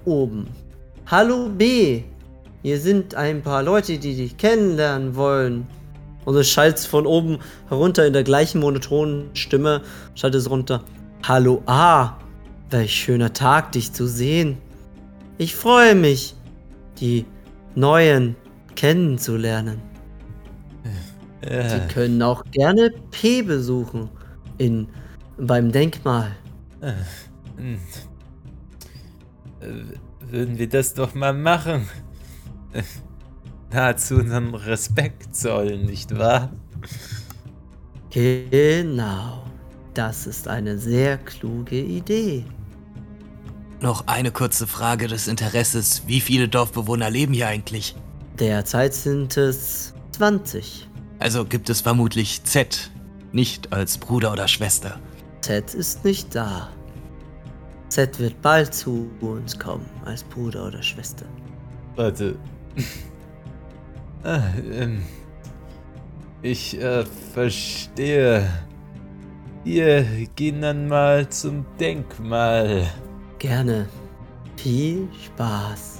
oben. 0.03 0.49
Hallo 1.05 1.47
B, 1.47 2.03
hier 2.63 2.81
sind 2.81 3.15
ein 3.15 3.41
paar 3.41 3.63
Leute, 3.63 3.97
die 3.97 4.13
dich 4.13 4.35
kennenlernen 4.35 5.15
wollen. 5.15 5.65
Und 6.25 6.35
es 6.35 6.49
schallt 6.49 6.79
von 6.79 7.05
oben 7.05 7.39
herunter 7.69 8.05
in 8.05 8.11
der 8.11 8.23
gleichen 8.23 8.59
monotonen 8.59 9.33
Stimme, 9.35 9.83
schallt 10.15 10.35
es 10.35 10.49
runter. 10.49 10.83
Hallo 11.23 11.63
A, 11.65 12.17
welch 12.71 12.93
schöner 12.93 13.31
Tag, 13.31 13.71
dich 13.71 13.93
zu 13.93 14.05
sehen. 14.05 14.57
Ich 15.37 15.55
freue 15.55 15.95
mich, 15.95 16.35
die 16.99 17.23
Neuen 17.73 18.35
kennenzulernen. 18.77 19.83
Sie 21.61 21.81
Äh, 21.81 21.87
können 21.87 22.21
auch 22.23 22.43
gerne 22.51 22.89
P 23.11 23.41
besuchen 23.43 24.09
in, 24.57 24.91
beim 25.37 25.71
Denkmal. 25.71 26.35
hm. 27.57 27.77
Würden 30.19 30.57
wir 30.57 30.69
das 30.69 30.93
doch 30.93 31.13
mal 31.15 31.33
machen? 31.33 31.87
Nahezu 33.71 34.15
unseren 34.17 34.55
Respekt 34.55 35.35
zollen, 35.35 35.85
nicht 35.85 36.17
wahr? 36.17 36.57
Genau. 38.09 39.53
Das 39.93 40.27
ist 40.27 40.47
eine 40.47 40.77
sehr 40.77 41.17
kluge 41.17 41.79
Idee. 41.81 42.45
Noch 43.79 44.05
eine 44.05 44.31
kurze 44.31 44.67
Frage 44.67 45.07
des 45.07 45.27
Interesses. 45.27 46.03
Wie 46.05 46.21
viele 46.21 46.47
Dorfbewohner 46.47 47.09
leben 47.09 47.33
hier 47.33 47.47
eigentlich? 47.47 47.95
Derzeit 48.39 48.93
sind 48.93 49.35
es 49.35 49.93
20. 50.11 50.87
Also 51.19 51.43
gibt 51.45 51.69
es 51.69 51.81
vermutlich 51.81 52.43
Z, 52.43 52.91
nicht 53.31 53.73
als 53.73 53.97
Bruder 53.97 54.31
oder 54.31 54.47
Schwester. 54.47 54.99
Z 55.41 55.73
ist 55.73 56.05
nicht 56.05 56.35
da. 56.35 56.69
Z 57.89 58.19
wird 58.19 58.39
bald 58.41 58.73
zu 58.73 59.09
uns 59.21 59.57
kommen, 59.57 59.89
als 60.05 60.23
Bruder 60.23 60.67
oder 60.67 60.83
Schwester. 60.83 61.25
Warte. 61.95 62.37
ah, 64.23 64.41
ähm, 64.71 65.01
ich 66.43 66.79
äh, 66.79 67.05
verstehe. 67.33 68.47
Wir 69.63 70.03
gehen 70.35 70.61
dann 70.61 70.87
mal 70.87 71.27
zum 71.29 71.65
Denkmal. 71.79 72.87
Gerne. 73.39 73.87
Viel 74.57 75.07
Spaß. 75.25 75.96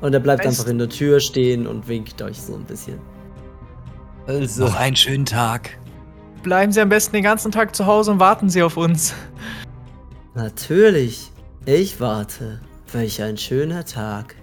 Und 0.00 0.12
er 0.14 0.20
bleibt 0.20 0.42
Weißt- 0.42 0.46
einfach 0.48 0.66
in 0.68 0.78
der 0.78 0.88
Tür 0.88 1.20
stehen 1.20 1.66
und 1.66 1.88
winkt 1.88 2.20
euch 2.22 2.40
so 2.40 2.54
ein 2.54 2.64
bisschen. 2.64 2.98
Also, 4.26 4.64
Noch 4.66 4.76
einen 4.76 4.96
schönen 4.96 5.24
Tag. 5.24 5.70
Bleiben 6.42 6.70
Sie 6.72 6.80
am 6.80 6.88
besten 6.88 7.14
den 7.14 7.22
ganzen 7.24 7.50
Tag 7.50 7.74
zu 7.74 7.86
Hause 7.86 8.12
und 8.12 8.20
warten 8.20 8.48
Sie 8.50 8.62
auf 8.62 8.76
uns. 8.76 9.14
Natürlich. 10.34 11.30
Ich 11.66 12.00
warte. 12.00 12.60
Welch 12.92 13.22
ein 13.22 13.36
schöner 13.36 13.84
Tag. 13.84 14.34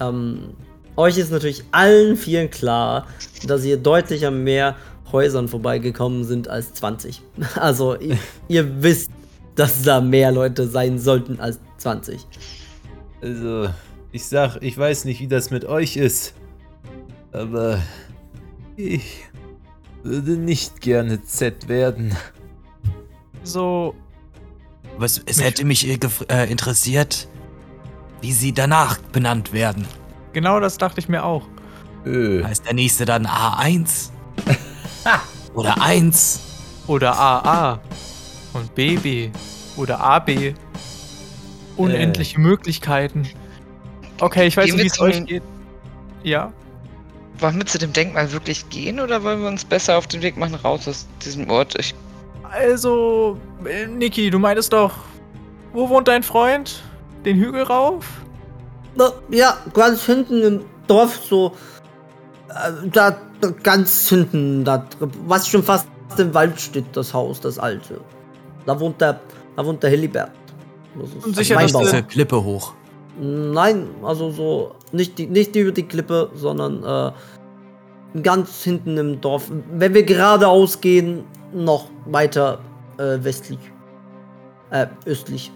Ähm, 0.00 0.54
euch 0.96 1.18
ist 1.18 1.30
natürlich 1.30 1.62
allen 1.72 2.16
vielen 2.16 2.50
klar, 2.50 3.06
dass 3.46 3.64
ihr 3.64 3.76
deutlich 3.76 4.26
an 4.26 4.42
mehr 4.44 4.76
Häusern 5.12 5.46
vorbeigekommen 5.48 6.24
sind 6.24 6.48
als 6.48 6.72
20. 6.74 7.22
Also 7.56 7.96
ihr, 7.96 8.16
ihr 8.48 8.82
wisst, 8.82 9.10
dass 9.54 9.82
da 9.82 10.00
mehr 10.00 10.32
Leute 10.32 10.66
sein 10.66 10.98
sollten 10.98 11.38
als 11.40 11.60
20. 11.78 12.26
also, 13.20 13.68
ich 14.16 14.26
sag, 14.26 14.56
ich 14.62 14.76
weiß 14.78 15.04
nicht, 15.04 15.20
wie 15.20 15.28
das 15.28 15.50
mit 15.50 15.66
euch 15.66 15.98
ist. 15.98 16.32
Aber 17.32 17.82
ich 18.76 19.24
würde 20.02 20.38
nicht 20.38 20.80
gerne 20.80 21.22
Z 21.22 21.68
werden. 21.68 22.16
So, 23.42 23.94
Was, 24.96 25.20
es 25.26 25.42
hätte 25.42 25.66
mich 25.66 25.86
äh, 25.86 25.98
äh, 26.28 26.50
interessiert, 26.50 27.28
wie 28.22 28.32
sie 28.32 28.52
danach 28.52 28.96
benannt 29.12 29.52
werden. 29.52 29.86
genau 30.32 30.60
das 30.60 30.78
dachte 30.78 30.98
ich 30.98 31.10
mir 31.10 31.22
auch. 31.22 31.46
Öh. 32.06 32.42
Heißt 32.42 32.64
der 32.64 32.72
nächste 32.72 33.04
dann 33.04 33.26
A1? 33.26 34.10
Oder 35.54 35.82
1? 35.82 36.40
Oder 36.86 37.18
AA. 37.18 37.80
Und 38.54 38.74
BB. 38.74 39.30
Oder 39.76 40.00
AB. 40.00 40.54
Unendliche 41.76 42.40
Möglichkeiten. 42.40 43.28
Okay, 44.20 44.46
ich 44.46 44.56
weiß 44.56 44.66
Gehen 44.66 44.76
nicht, 44.76 44.84
wie 44.84 44.88
es 44.88 45.00
euch 45.00 45.24
geht. 45.26 45.42
Ja. 46.22 46.52
Wollen 47.38 47.58
wir 47.58 47.66
zu 47.66 47.78
dem 47.78 47.92
Denkmal 47.92 48.32
wirklich 48.32 48.68
gehen 48.70 48.98
oder 48.98 49.22
wollen 49.22 49.42
wir 49.42 49.48
uns 49.48 49.64
besser 49.64 49.98
auf 49.98 50.06
den 50.06 50.22
Weg 50.22 50.36
machen 50.36 50.54
raus 50.54 50.88
aus 50.88 51.06
diesem 51.24 51.50
Ort? 51.50 51.78
Ich, 51.78 51.94
Also, 52.50 53.38
äh, 53.64 53.86
Niki, 53.86 54.30
du 54.30 54.38
meintest 54.38 54.72
doch, 54.72 54.92
wo 55.72 55.88
wohnt 55.88 56.08
dein 56.08 56.22
Freund? 56.22 56.82
Den 57.24 57.36
Hügel 57.36 57.62
rauf? 57.62 58.06
Na, 58.94 59.12
Ja, 59.28 59.58
ganz 59.74 60.06
hinten 60.06 60.42
im 60.42 60.60
Dorf, 60.86 61.20
so. 61.28 61.52
Äh, 62.48 62.88
da, 62.90 63.16
da 63.40 63.50
ganz 63.62 64.08
hinten, 64.08 64.64
da, 64.64 64.86
was 65.26 65.48
schon 65.48 65.62
fast 65.62 65.86
im 66.16 66.32
Wald 66.32 66.58
steht, 66.58 66.86
das 66.94 67.12
Haus, 67.12 67.40
das 67.40 67.58
alte. 67.58 68.00
Da 68.64 68.78
wohnt 68.80 69.00
der, 69.00 69.20
da 69.56 69.66
wohnt 69.66 69.82
der 69.82 69.90
Hillibert. 69.90 70.30
Das 70.98 71.10
ist 71.10 71.26
Und 71.26 71.36
sicher, 71.36 71.56
mein 71.56 71.68
dass. 71.70 71.82
Diese 71.82 72.02
Klippe 72.02 72.42
hoch. 72.42 72.72
Nein, 73.20 73.88
also 74.02 74.30
so 74.30 74.74
nicht, 74.92 75.18
die, 75.18 75.26
nicht 75.26 75.54
über 75.56 75.72
die 75.72 75.82
Klippe, 75.84 76.30
sondern 76.34 76.84
äh, 76.84 78.20
ganz 78.22 78.62
hinten 78.62 78.96
im 78.96 79.20
Dorf. 79.20 79.50
Wenn 79.72 79.94
wir 79.94 80.02
geradeaus 80.02 80.80
gehen, 80.80 81.24
noch 81.52 81.88
weiter 82.06 82.58
äh, 82.98 83.18
westlich. 83.22 83.58
Äh, 84.70 84.86
östlich. 85.06 85.50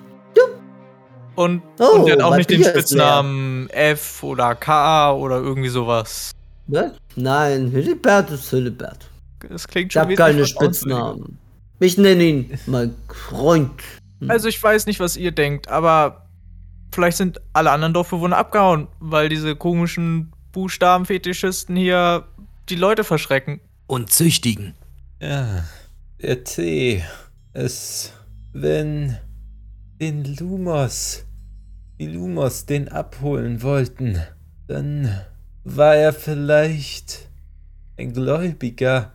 Und, 1.36 1.62
Oh, 1.78 2.00
und 2.00 2.06
der 2.06 2.16
hat 2.16 2.22
auch 2.22 2.36
nicht 2.36 2.50
den 2.50 2.62
Spitznamen 2.62 3.70
F 3.70 4.22
oder 4.22 4.54
K 4.54 5.14
oder 5.14 5.36
irgendwie 5.36 5.68
sowas. 5.68 6.32
Ne? 6.66 6.94
Nein, 7.16 7.68
Hillibert 7.70 8.30
ist 8.30 8.50
Hillibert. 8.50 9.08
Das 9.48 9.66
klingt 9.66 9.86
Ich 9.86 9.92
schon 9.94 10.02
habe 10.02 10.10
wesentlich 10.10 10.54
keine. 10.56 10.70
Spitznamen. 10.70 11.38
Ich 11.78 11.96
nenne 11.96 12.22
ihn 12.24 12.58
mein 12.66 12.94
Freund. 13.08 13.70
Also 14.28 14.48
ich 14.48 14.62
weiß 14.62 14.84
nicht, 14.84 15.00
was 15.00 15.16
ihr 15.16 15.30
denkt, 15.32 15.68
aber 15.68 16.26
vielleicht 16.92 17.16
sind 17.16 17.40
alle 17.52 17.70
anderen 17.70 17.94
Dorfbewohner 17.94 18.36
abgehauen, 18.36 18.88
weil 18.98 19.28
diese 19.28 19.56
komischen 19.56 20.32
Buchstabenfetischisten 20.52 21.76
hier 21.76 22.26
die 22.68 22.76
Leute 22.76 23.04
verschrecken. 23.04 23.60
Und 23.86 24.10
züchtigen. 24.10 24.74
Ja, 25.20 25.64
der 26.20 26.44
Tee. 26.44 27.04
Es. 27.52 28.12
Wenn 28.52 29.16
den 30.00 30.24
Lumos, 30.36 31.24
die 32.00 32.06
Lumos 32.06 32.66
den 32.66 32.88
abholen 32.88 33.62
wollten, 33.62 34.20
dann 34.66 35.20
war 35.62 35.94
er 35.94 36.12
vielleicht 36.12 37.28
ein 37.96 38.12
Gläubiger, 38.12 39.12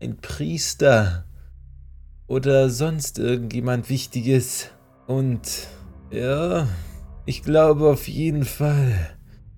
ein 0.00 0.16
Priester 0.16 1.24
oder 2.26 2.70
sonst 2.70 3.18
irgendjemand 3.18 3.90
Wichtiges. 3.90 4.70
Und 5.06 5.68
ja, 6.10 6.68
ich 7.28 7.42
glaube 7.42 7.90
auf 7.90 8.08
jeden 8.08 8.46
Fall, 8.46 8.94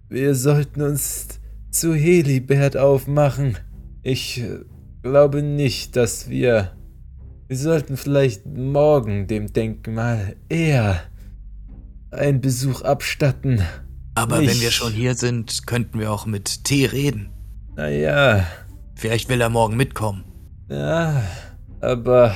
wir 0.08 0.34
sollten 0.34 0.82
uns 0.82 1.28
zu 1.70 1.94
Helibert 1.94 2.76
aufmachen. 2.76 3.58
Ich 4.02 4.40
äh, 4.40 4.64
glaube 5.04 5.44
nicht, 5.44 5.94
dass 5.94 6.28
wir. 6.28 6.72
Wir 7.46 7.56
sollten 7.56 7.96
vielleicht 7.96 8.44
morgen 8.44 9.28
dem 9.28 9.52
Denkmal 9.52 10.34
eher 10.48 11.00
einen 12.10 12.40
Besuch 12.40 12.82
abstatten. 12.82 13.62
Aber 14.16 14.38
Nicht. 14.38 14.50
wenn 14.50 14.60
wir 14.60 14.72
schon 14.72 14.92
hier 14.92 15.14
sind, 15.14 15.68
könnten 15.68 16.00
wir 16.00 16.10
auch 16.10 16.26
mit 16.26 16.64
T 16.64 16.86
reden. 16.86 17.30
Naja, 17.76 18.46
Vielleicht 18.96 19.28
will 19.28 19.40
er 19.40 19.48
morgen 19.48 19.76
mitkommen. 19.76 20.24
ja, 20.68 21.22
aber 21.80 22.34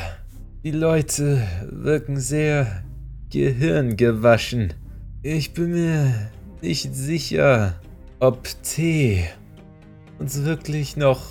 die 0.63 0.71
Leute 0.71 1.43
wirken 1.71 2.19
sehr 2.19 2.85
gehirngewaschen. 3.31 4.75
Ich 5.27 5.55
bin 5.55 5.71
mir 5.71 6.31
nicht 6.61 6.95
sicher, 6.95 7.77
ob 8.21 8.47
T 8.63 9.25
uns 10.19 10.45
wirklich 10.45 10.99
noch 10.99 11.23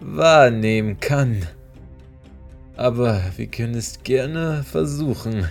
wahrnehmen 0.00 1.00
kann. 1.00 1.42
Aber 2.76 3.22
wir 3.38 3.46
können 3.46 3.74
es 3.74 4.02
gerne 4.02 4.62
versuchen. 4.70 5.48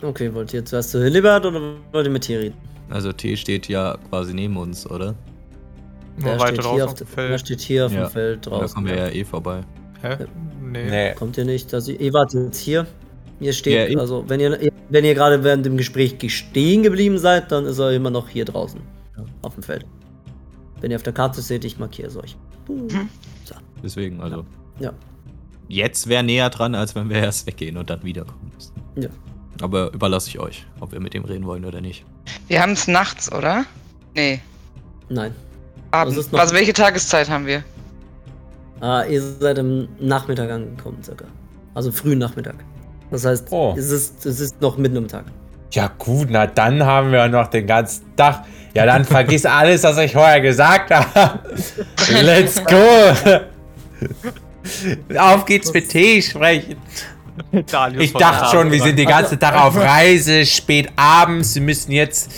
Okay, 0.00 0.32
wollt 0.32 0.54
ihr 0.54 0.64
zuerst 0.64 0.92
zu 0.92 1.02
Hillibert 1.02 1.44
oder 1.44 1.74
wollt 1.90 2.06
ihr 2.06 2.12
mit 2.12 2.24
hier 2.24 2.38
reden? 2.38 2.54
Also 2.88 3.12
T 3.12 3.36
steht 3.36 3.66
ja 3.66 3.98
quasi 4.08 4.32
neben 4.32 4.56
uns, 4.56 4.88
oder? 4.88 5.16
Der 6.24 6.38
steht, 6.38 6.62
hier 6.62 6.84
auf 6.84 6.90
auf, 6.90 6.94
dem 6.94 6.98
der 6.98 7.06
Feld. 7.14 7.40
steht 7.40 7.60
hier 7.60 7.86
auf 7.86 7.92
Ja. 7.92 8.04
dem 8.06 8.10
Feld 8.10 8.46
Da 8.46 8.50
draußen. 8.50 8.74
kommen 8.76 8.86
wir 8.86 8.96
ja 8.96 9.08
eh 9.08 9.24
vorbei. 9.24 9.62
Hä? 10.02 10.16
Nee. 10.62 10.88
Nee. 10.88 11.14
Kommt 11.14 11.36
ihr 11.36 11.44
nicht? 11.44 11.74
Also, 11.74 11.90
ihr 11.90 12.12
wart 12.12 12.32
jetzt 12.32 12.58
hier. 12.58 12.86
Ihr 13.40 13.52
steht, 13.52 13.90
Ja, 13.90 13.98
also 14.00 14.24
wenn 14.28 14.40
ihr, 14.40 14.58
wenn 14.88 15.04
ihr 15.04 15.14
gerade 15.14 15.44
während 15.44 15.64
dem 15.64 15.76
Gespräch 15.76 16.16
stehen 16.34 16.82
geblieben 16.82 17.18
seid, 17.18 17.52
dann 17.52 17.66
ist 17.66 17.78
er 17.78 17.92
immer 17.92 18.10
noch 18.10 18.28
hier 18.28 18.44
draußen. 18.44 18.80
Auf 19.42 19.54
dem 19.54 19.62
Feld. 19.62 19.84
Wenn 20.80 20.90
ihr 20.90 20.96
auf 20.96 21.02
der 21.02 21.12
Karte 21.12 21.40
seht, 21.40 21.64
ich 21.64 21.78
markiere 21.78 22.08
es 22.08 22.16
euch. 22.16 22.36
Deswegen, 23.82 24.20
also. 24.20 24.44
Ja. 24.80 24.92
Jetzt 25.68 26.08
wäre 26.08 26.22
näher 26.24 26.50
dran, 26.50 26.74
als 26.74 26.94
wenn 26.94 27.08
wir 27.10 27.16
erst 27.18 27.46
weggehen 27.46 27.76
und 27.76 27.90
dann 27.90 28.02
wiederkommen 28.02 28.50
müssen. 28.54 28.72
Ja. 28.96 29.08
Aber 29.60 29.92
überlasse 29.92 30.28
ich 30.28 30.38
euch, 30.38 30.66
ob 30.80 30.92
wir 30.92 31.00
mit 31.00 31.14
dem 31.14 31.24
reden 31.24 31.46
wollen 31.46 31.64
oder 31.64 31.80
nicht. 31.80 32.04
Wir 32.46 32.62
haben 32.62 32.72
es 32.72 32.86
nachts, 32.88 33.30
oder? 33.32 33.64
Nee, 34.14 34.40
Nein. 35.08 35.34
Abend. 35.90 36.16
ist 36.16 36.32
noch- 36.32 36.38
Also 36.40 36.54
welche 36.54 36.72
Tageszeit 36.72 37.28
haben 37.30 37.46
wir? 37.46 37.64
Äh, 38.82 39.14
ihr 39.14 39.22
seid 39.22 39.58
im 39.58 39.88
Nachmittag 39.98 40.50
angekommen, 40.50 41.02
circa. 41.02 41.24
Also 41.74 41.90
frühen 41.92 42.18
Nachmittag. 42.18 42.56
Das 43.10 43.24
heißt, 43.24 43.46
Oh. 43.50 43.74
es, 43.76 43.90
ist, 43.90 44.26
es 44.26 44.40
ist 44.40 44.60
noch 44.60 44.76
mitten 44.76 44.98
am 44.98 45.08
Tag. 45.08 45.24
Ja 45.72 45.90
gut, 45.98 46.28
na 46.30 46.46
dann 46.46 46.84
haben 46.84 47.12
wir 47.12 47.28
noch 47.28 47.48
den 47.48 47.66
ganzen 47.66 48.14
Tag. 48.16 48.44
Ja, 48.74 48.86
dann 48.86 49.04
vergiss 49.04 49.44
alles, 49.46 49.82
was 49.82 49.98
ich 49.98 50.12
vorher 50.12 50.40
gesagt 50.40 50.90
habe. 50.90 51.38
Let's 52.22 52.62
go. 52.64 53.46
Auf 55.18 55.44
geht's 55.44 55.72
mit 55.72 55.88
Tee 55.88 56.22
sprechen. 56.22 56.76
Ich 57.98 58.12
dachte 58.12 58.50
schon, 58.50 58.70
wir 58.70 58.82
sind 58.82 58.98
den 58.98 59.08
ganzen 59.08 59.38
Tag 59.38 59.54
auf 59.54 59.76
Reise, 59.76 60.44
spät 60.44 60.88
abends, 60.96 61.54
wir 61.54 61.62
müssen 61.62 61.92
jetzt 61.92 62.30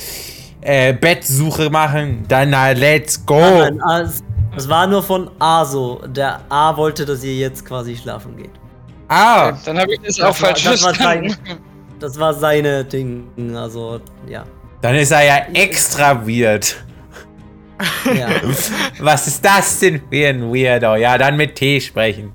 äh, 0.60 0.92
Bettsuche 0.92 1.70
machen. 1.70 2.24
Dann 2.28 2.50
na, 2.50 2.70
let's 2.72 3.24
go. 3.24 3.40
Nein, 3.40 3.80
ah, 3.82 4.00
es, 4.00 4.22
es 4.56 4.68
war 4.68 4.86
nur 4.86 5.02
von 5.02 5.30
A 5.38 5.64
so. 5.64 6.02
Der 6.06 6.40
A 6.48 6.76
wollte, 6.76 7.06
dass 7.06 7.24
ihr 7.24 7.34
jetzt 7.34 7.64
quasi 7.64 7.96
schlafen 7.96 8.36
geht. 8.36 8.50
Ah, 9.12 9.52
Dann 9.64 9.76
habe 9.78 9.92
ich 9.94 10.00
das, 10.00 10.16
Das 10.16 10.24
auch 10.24 10.40
war- 10.42 10.48
falsch 10.50 10.62
das 10.64 10.82
war 10.84 10.94
verstanden. 10.94 11.36
Das 11.98 12.18
war 12.18 12.32
seine 12.32 12.84
Ding. 12.84 13.28
Also, 13.56 14.00
ja. 14.28 14.44
dann 14.80 14.94
ist 14.94 15.10
er 15.10 15.22
ja 15.24 15.36
extra 15.52 16.26
weird. 16.26 16.76
ja. 18.14 18.28
Was 19.00 19.26
ist 19.26 19.44
das 19.44 19.80
denn 19.80 20.00
für 20.10 20.28
ein 20.28 20.52
Weirdo? 20.54 20.94
Ja, 20.96 21.18
dann 21.18 21.36
mit 21.36 21.56
Tee 21.56 21.80
sprechen. 21.80 22.32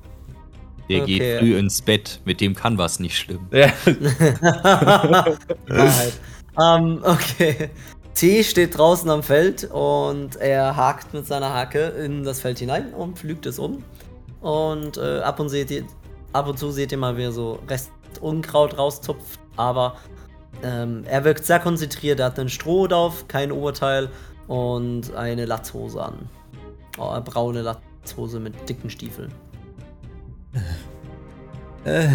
Der 0.89 1.01
Okay. 1.03 1.17
geht 1.19 1.39
früh 1.39 1.57
ins 1.57 1.81
Bett, 1.81 2.19
mit 2.25 2.41
dem 2.41 2.53
kann 2.53 2.77
was 2.77 2.99
nicht 2.99 3.17
schlimm. 3.17 3.47
Ja. 3.51 3.69
Wahrheit. 4.61 6.13
ähm, 6.61 6.99
okay. 7.03 7.69
T 8.13 8.43
steht 8.43 8.77
draußen 8.77 9.09
am 9.09 9.23
Feld 9.23 9.63
und 9.71 10.35
er 10.37 10.75
hakt 10.75 11.13
mit 11.13 11.25
seiner 11.25 11.53
Hake 11.53 11.79
in 12.03 12.23
das 12.23 12.39
Feld 12.41 12.59
hinein 12.59 12.93
und 12.93 13.17
pflügt 13.17 13.45
es 13.45 13.59
um. 13.59 13.83
Und 14.41 14.97
äh, 14.97 15.19
ab, 15.21 15.39
und 15.39 15.49
seht 15.49 15.71
ihr, 15.71 15.83
ab 16.35 16.47
und 16.47 16.59
zu 16.59 16.71
seht 16.71 16.91
ihr 16.91 16.97
mal, 16.97 17.17
wie 17.17 17.23
er 17.23 17.31
so 17.31 17.59
Rest 17.67 17.91
Unkraut 18.21 18.77
rauszupft. 18.77 19.39
Aber 19.55 19.95
ähm, 20.63 21.03
er 21.05 21.23
wirkt 21.23 21.45
sehr 21.45 21.59
konzentriert. 21.59 22.19
Er 22.19 22.27
hat 22.27 22.39
einen 22.39 22.49
Strohhut 22.49 22.93
auf, 22.93 23.27
kein 23.27 23.51
Oberteil 23.51 24.09
und 24.47 25.13
eine 25.15 25.45
Latzhose 25.45 26.03
an. 26.03 26.29
Oh, 26.97 27.09
eine 27.09 27.21
braune 27.21 27.61
Latzhose 27.61 28.39
mit 28.39 28.69
dicken 28.69 28.89
Stiefeln. 28.89 29.31
Äh, 31.83 32.07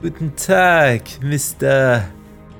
guten 0.00 0.34
Tag, 0.34 1.02
Mr. 1.22 2.02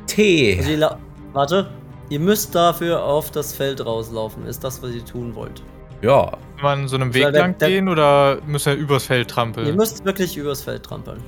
T. 0.06 0.56
Also 0.56 0.70
ihr 0.70 0.98
warte, 1.32 1.68
ihr 2.10 2.20
müsst 2.20 2.54
dafür 2.54 3.02
auf 3.02 3.32
das 3.32 3.52
Feld 3.52 3.84
rauslaufen. 3.84 4.46
Ist 4.46 4.62
das, 4.62 4.80
was 4.84 4.92
ihr 4.92 5.04
tun 5.04 5.34
wollt? 5.34 5.64
Ja, 6.00 6.38
Kann 6.62 6.78
man 6.78 6.88
so 6.88 6.94
einem 6.94 7.12
Weg 7.12 7.22
der- 7.24 7.32
lang 7.32 7.58
der- 7.58 7.68
gehen 7.68 7.88
oder 7.88 8.38
müssen 8.46 8.66
wir 8.72 8.78
übers 8.78 9.04
Feld 9.06 9.28
trampeln? 9.28 9.66
Ihr 9.66 9.74
müsst 9.74 10.04
wirklich 10.04 10.36
übers 10.36 10.62
Feld 10.62 10.84
trampeln. 10.84 11.20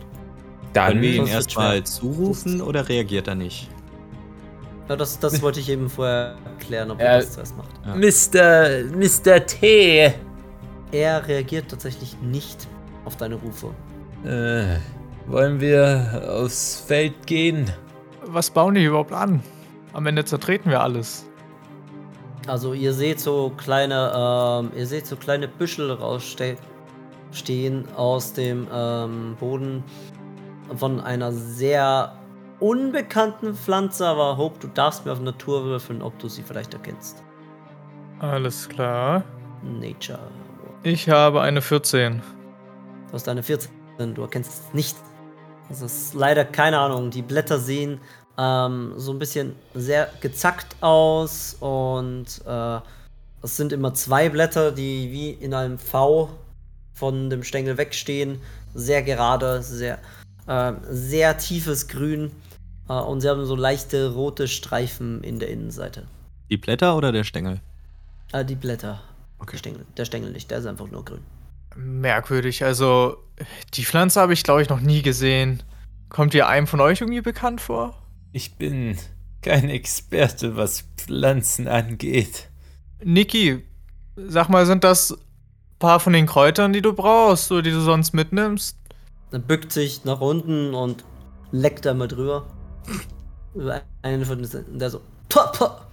dann. 0.73 0.89
Können 0.91 1.03
wir 1.03 1.15
ihn 1.15 1.27
erstmal 1.27 1.83
zurufen 1.85 2.61
oder 2.63 2.89
reagiert 2.89 3.27
er 3.29 3.35
nicht? 3.35 3.69
Ja, 4.89 4.95
das, 4.97 5.19
das 5.19 5.41
wollte 5.43 5.59
ich 5.61 5.69
eben 5.71 5.89
vorher 5.91 6.37
klären, 6.61 6.91
ob 6.93 7.01
Äh, 7.01 7.05
er 7.05 7.17
das 7.19 7.33
zuerst 7.33 7.57
macht. 7.57 7.71
Ja. 7.85 7.95
Mr. 7.97 8.85
Mr. 8.97 9.45
T. 9.47 10.13
Er 10.93 11.27
reagiert 11.29 11.69
tatsächlich 11.69 12.17
nicht 12.23 12.69
auf 13.05 13.17
deine 13.17 13.35
Rufe. 13.37 13.71
Äh, 14.25 14.79
wollen 15.31 15.61
wir 15.61 16.29
aufs 16.29 16.81
Feld 16.87 17.27
gehen? 17.27 17.71
Was 18.27 18.51
bauen 18.51 18.75
die 18.75 18.85
überhaupt 18.85 19.13
an? 19.13 19.43
Am 19.93 20.07
Ende 20.07 20.25
zertreten 20.25 20.71
wir 20.71 20.81
alles. 20.81 21.25
Also 22.47 22.75
ihr 22.75 22.93
seht 22.93 23.21
so 23.21 23.53
kleine, 23.57 24.13
ähm, 24.15 24.71
ihr 24.77 24.87
seht 24.87 25.07
so 25.07 25.17
kleine 25.17 25.49
Büschel 25.49 25.91
rausstehen 25.91 26.59
aus 27.97 28.33
dem 28.35 28.69
ähm, 28.73 29.37
Boden 29.41 29.83
von 30.77 31.01
einer 31.01 31.33
sehr 31.33 32.13
unbekannten 32.61 33.55
Pflanze, 33.55 34.07
aber 34.07 34.37
Hope, 34.37 34.59
du 34.61 34.69
darfst 34.69 35.07
mir 35.07 35.13
auf 35.13 35.21
Natur 35.21 35.65
würfeln, 35.65 36.03
ob 36.03 36.19
du 36.19 36.29
sie 36.29 36.43
vielleicht 36.43 36.75
erkennst. 36.75 37.23
Alles 38.21 38.69
klar. 38.69 39.25
Nature. 39.63 40.31
Ich 40.83 41.09
habe 41.09 41.41
eine 41.41 41.63
14. 41.63 42.21
Du 43.09 43.13
hast 43.13 43.29
eine 43.29 43.43
14, 43.43 43.71
du 44.15 44.23
erkennst 44.23 44.53
es 44.53 44.75
nicht. 44.75 44.97
Das 45.69 45.81
ist 45.81 46.15
leider 46.15 46.45
keine 46.45 46.79
Ahnung. 46.79 47.11
Die 47.11 47.23
Blätter 47.23 47.59
sehen 47.59 48.01
ähm, 48.39 48.95
so 48.97 49.13
ein 49.13 49.19
bisschen 49.19 49.55
sehr 49.75 50.11
gezackt 50.21 50.77
aus 50.81 51.57
und 51.61 52.27
äh, 52.47 52.79
es 53.43 53.57
sind 53.57 53.73
immer 53.73 53.95
zwei 53.95 54.29
Blätter, 54.29 54.73
die 54.73 55.11
wie 55.13 55.31
in 55.31 55.55
einem 55.55 55.79
V 55.79 56.31
von 56.95 57.31
dem 57.31 57.43
Stängel 57.43 57.77
wegstehen. 57.77 58.41
Sehr 58.75 59.03
gerade, 59.03 59.63
sehr, 59.63 59.99
äh, 60.47 60.73
sehr 60.89 61.39
tiefes 61.39 61.89
Grün 61.89 62.33
äh, 62.89 62.95
und 62.95 63.21
sie 63.21 63.29
haben 63.29 63.45
so 63.45 63.55
leichte 63.55 64.13
rote 64.13 64.49
Streifen 64.49 65.23
in 65.23 65.39
der 65.39 65.49
Innenseite. 65.51 66.07
Die 66.51 66.57
Blätter 66.57 66.97
oder 66.97 67.13
der 67.13 67.25
Stängel? 67.25 67.61
Äh, 68.33 68.45
die 68.45 68.57
Blätter. 68.57 69.01
Okay. 69.39 69.53
Der 69.53 69.59
Stängel, 69.59 69.87
der 69.97 70.05
Stängel 70.05 70.33
nicht, 70.33 70.51
der 70.51 70.59
ist 70.59 70.67
einfach 70.67 70.91
nur 70.91 71.05
grün. 71.05 71.21
Merkwürdig. 71.77 72.65
Also, 72.65 73.17
die 73.75 73.85
Pflanze 73.85 74.21
habe 74.21 74.33
ich, 74.33 74.43
glaube 74.43 74.63
ich, 74.63 74.69
noch 74.69 74.81
nie 74.81 75.03
gesehen. 75.03 75.63
Kommt 76.09 76.35
ihr 76.35 76.47
einem 76.47 76.67
von 76.67 76.81
euch 76.81 77.01
irgendwie 77.01 77.21
bekannt 77.21 77.61
vor? 77.61 78.04
Ich 78.37 78.57
bin 78.57 78.99
kein 79.43 79.71
Experte, 79.71 80.57
was 80.57 80.87
Pflanzen 80.97 81.69
angeht. 81.69 82.49
Niki, 83.01 83.63
sag 84.17 84.49
mal, 84.49 84.67
sind 84.67 84.83
das 84.83 85.13
ein 85.13 85.19
paar 85.79 86.01
von 86.01 86.15
den 86.15 86.27
Kräutern, 86.27 86.73
die 86.73 86.83
du 86.83 86.95
brauchst 86.95 87.53
oder 87.53 87.63
die 87.63 87.71
du 87.71 87.81
sonst 87.81 88.13
mitnimmst? 88.13 88.77
Dann 89.31 89.43
bückt 89.43 89.71
sich 89.71 90.05
nach 90.05 90.21
unten 90.21 90.75
und 90.75 91.05
leckt 91.53 91.85
da 91.87 91.95
mal 91.95 92.09
drüber. 92.09 92.45
Über 93.55 93.83
einen 94.03 94.25
von 94.25 94.43
den, 94.43 94.79
der 94.81 94.91
so. 94.91 95.01
Pah, 95.29 95.53
pah. 95.53 95.87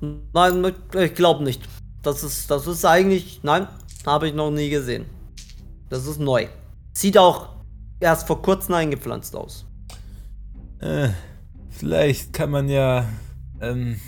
Nein, 0.00 0.74
ich 0.92 1.14
glaube 1.14 1.44
nicht. 1.44 1.62
Das 2.02 2.24
ist, 2.24 2.50
das 2.50 2.66
ist 2.66 2.84
eigentlich. 2.84 3.44
Nein, 3.44 3.68
habe 4.04 4.26
ich 4.26 4.34
noch 4.34 4.50
nie 4.50 4.70
gesehen. 4.70 5.04
Das 5.88 6.04
ist 6.04 6.18
neu. 6.18 6.48
Sieht 6.94 7.16
auch 7.16 7.50
erst 8.00 8.26
vor 8.26 8.42
kurzem 8.42 8.74
eingepflanzt 8.74 9.36
aus. 9.36 9.64
Äh, 10.80 11.10
vielleicht 11.78 12.32
kann 12.32 12.50
man 12.50 12.68
ja. 12.68 13.06
Ähm, 13.60 13.98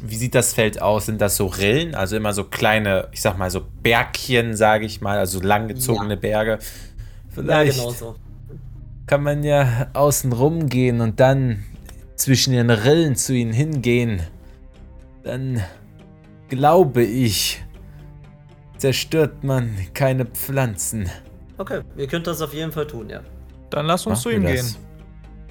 wie 0.00 0.16
sieht 0.16 0.34
das 0.34 0.52
Feld 0.52 0.82
aus? 0.82 1.06
Sind 1.06 1.20
das 1.20 1.36
so 1.36 1.46
Rillen? 1.46 1.94
Also 1.94 2.16
immer 2.16 2.32
so 2.34 2.44
kleine, 2.44 3.08
ich 3.12 3.22
sag 3.22 3.38
mal 3.38 3.50
so 3.50 3.62
Bergchen, 3.82 4.54
sage 4.54 4.84
ich 4.84 5.00
mal, 5.00 5.18
also 5.18 5.40
langgezogene 5.40 6.14
Ja. 6.14 6.20
Berge. 6.20 6.58
Vielleicht 7.30 7.78
Ja, 7.78 7.82
genau 7.84 7.94
so. 7.94 8.16
kann 9.06 9.22
man 9.22 9.42
ja 9.42 9.88
außen 9.94 10.32
rumgehen 10.32 11.00
und 11.00 11.18
dann 11.18 11.64
zwischen 12.16 12.52
den 12.52 12.70
Rillen 12.70 13.16
zu 13.16 13.32
ihnen 13.34 13.52
hingehen. 13.54 14.22
Dann 15.22 15.62
glaube 16.48 17.02
ich, 17.02 17.64
zerstört 18.76 19.44
man 19.44 19.74
keine 19.94 20.26
Pflanzen. 20.26 21.08
Okay, 21.58 21.80
ihr 21.96 22.06
könnt 22.06 22.26
das 22.26 22.42
auf 22.42 22.52
jeden 22.52 22.70
Fall 22.72 22.86
tun, 22.86 23.08
ja. 23.08 23.20
Dann 23.70 23.86
lass 23.86 24.06
uns 24.06 24.18
Machen 24.18 24.22
zu 24.22 24.30
ihm 24.30 24.44
gehen. 24.46 24.66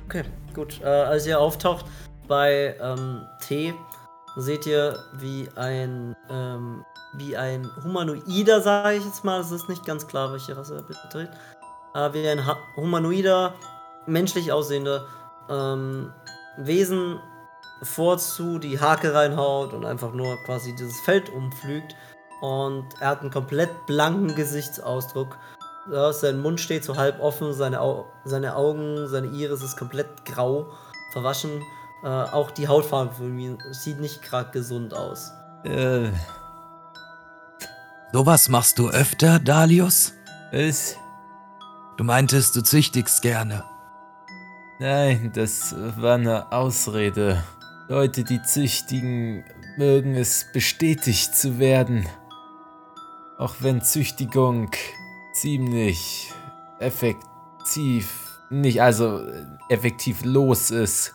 Okay, 0.05 0.21
gut. 0.55 0.81
Äh, 0.81 0.85
als 0.85 1.27
ihr 1.27 1.39
auftaucht 1.39 1.85
bei 2.27 2.75
ähm, 2.81 3.27
T, 3.45 3.75
seht 4.37 4.65
ihr, 4.65 4.97
wie 5.13 5.47
ein 5.55 6.15
ähm, 6.29 6.83
wie 7.17 7.37
ein 7.37 7.69
Humanoider, 7.83 8.61
sage 8.61 8.97
ich 8.97 9.05
jetzt 9.05 9.23
mal, 9.23 9.39
es 9.39 9.51
ist 9.51 9.69
nicht 9.69 9.85
ganz 9.85 10.07
klar, 10.07 10.31
welche 10.31 10.57
Rasse 10.57 10.75
er 10.75 10.83
betritt, 10.83 11.29
äh, 11.93 12.13
wie 12.13 12.27
ein 12.27 12.45
ha 12.45 12.57
humanoider, 12.75 13.53
menschlich 14.05 14.51
aussehender 14.51 15.05
ähm, 15.49 16.11
Wesen 16.57 17.19
vorzu 17.83 18.59
die 18.59 18.79
Hake 18.79 19.13
reinhaut 19.13 19.73
und 19.73 19.85
einfach 19.85 20.13
nur 20.13 20.37
quasi 20.45 20.73
dieses 20.75 20.99
Feld 21.01 21.29
umpflügt. 21.29 21.95
Und 22.41 22.85
er 22.99 23.09
hat 23.09 23.21
einen 23.21 23.31
komplett 23.31 23.69
blanken 23.87 24.35
Gesichtsausdruck. 24.35 25.37
Ja, 25.91 26.11
sein 26.13 26.39
Mund 26.41 26.59
steht 26.59 26.83
so 26.83 26.97
halb 26.97 27.19
offen, 27.19 27.53
seine, 27.53 27.79
Au 27.81 28.05
seine 28.23 28.55
Augen, 28.55 29.07
seine 29.07 29.27
Iris 29.27 29.61
ist 29.61 29.77
komplett 29.77 30.25
grau, 30.25 30.67
verwaschen. 31.13 31.61
Äh, 32.03 32.07
auch 32.07 32.51
die 32.51 32.67
Hautfarbe 32.67 33.13
von 33.13 33.37
ihm 33.37 33.57
sieht 33.71 33.99
nicht 33.99 34.21
gerade 34.23 34.51
gesund 34.51 34.93
aus. 34.93 35.31
Äh, 35.63 36.09
Sowas 38.11 38.47
machst 38.49 38.79
du 38.79 38.89
öfter, 38.89 39.39
Dalius? 39.39 40.13
was? 40.51 40.95
Du 41.97 42.03
meintest, 42.03 42.55
du 42.55 42.61
züchtigst 42.61 43.21
gerne. 43.21 43.63
Nein, 44.79 45.31
das 45.33 45.75
war 45.97 46.15
eine 46.15 46.51
Ausrede. 46.51 47.43
Leute, 47.87 48.23
die 48.23 48.41
züchtigen, 48.41 49.43
mögen 49.77 50.15
es 50.15 50.45
bestätigt 50.53 51.35
zu 51.35 51.59
werden. 51.59 52.07
Auch 53.37 53.55
wenn 53.59 53.81
Züchtigung 53.81 54.71
ziemlich 55.35 56.33
effektiv, 56.79 58.39
nicht 58.49 58.81
also 58.81 59.19
äh, 59.19 59.45
effektiv 59.69 60.23
los 60.23 60.71
ist. 60.71 61.13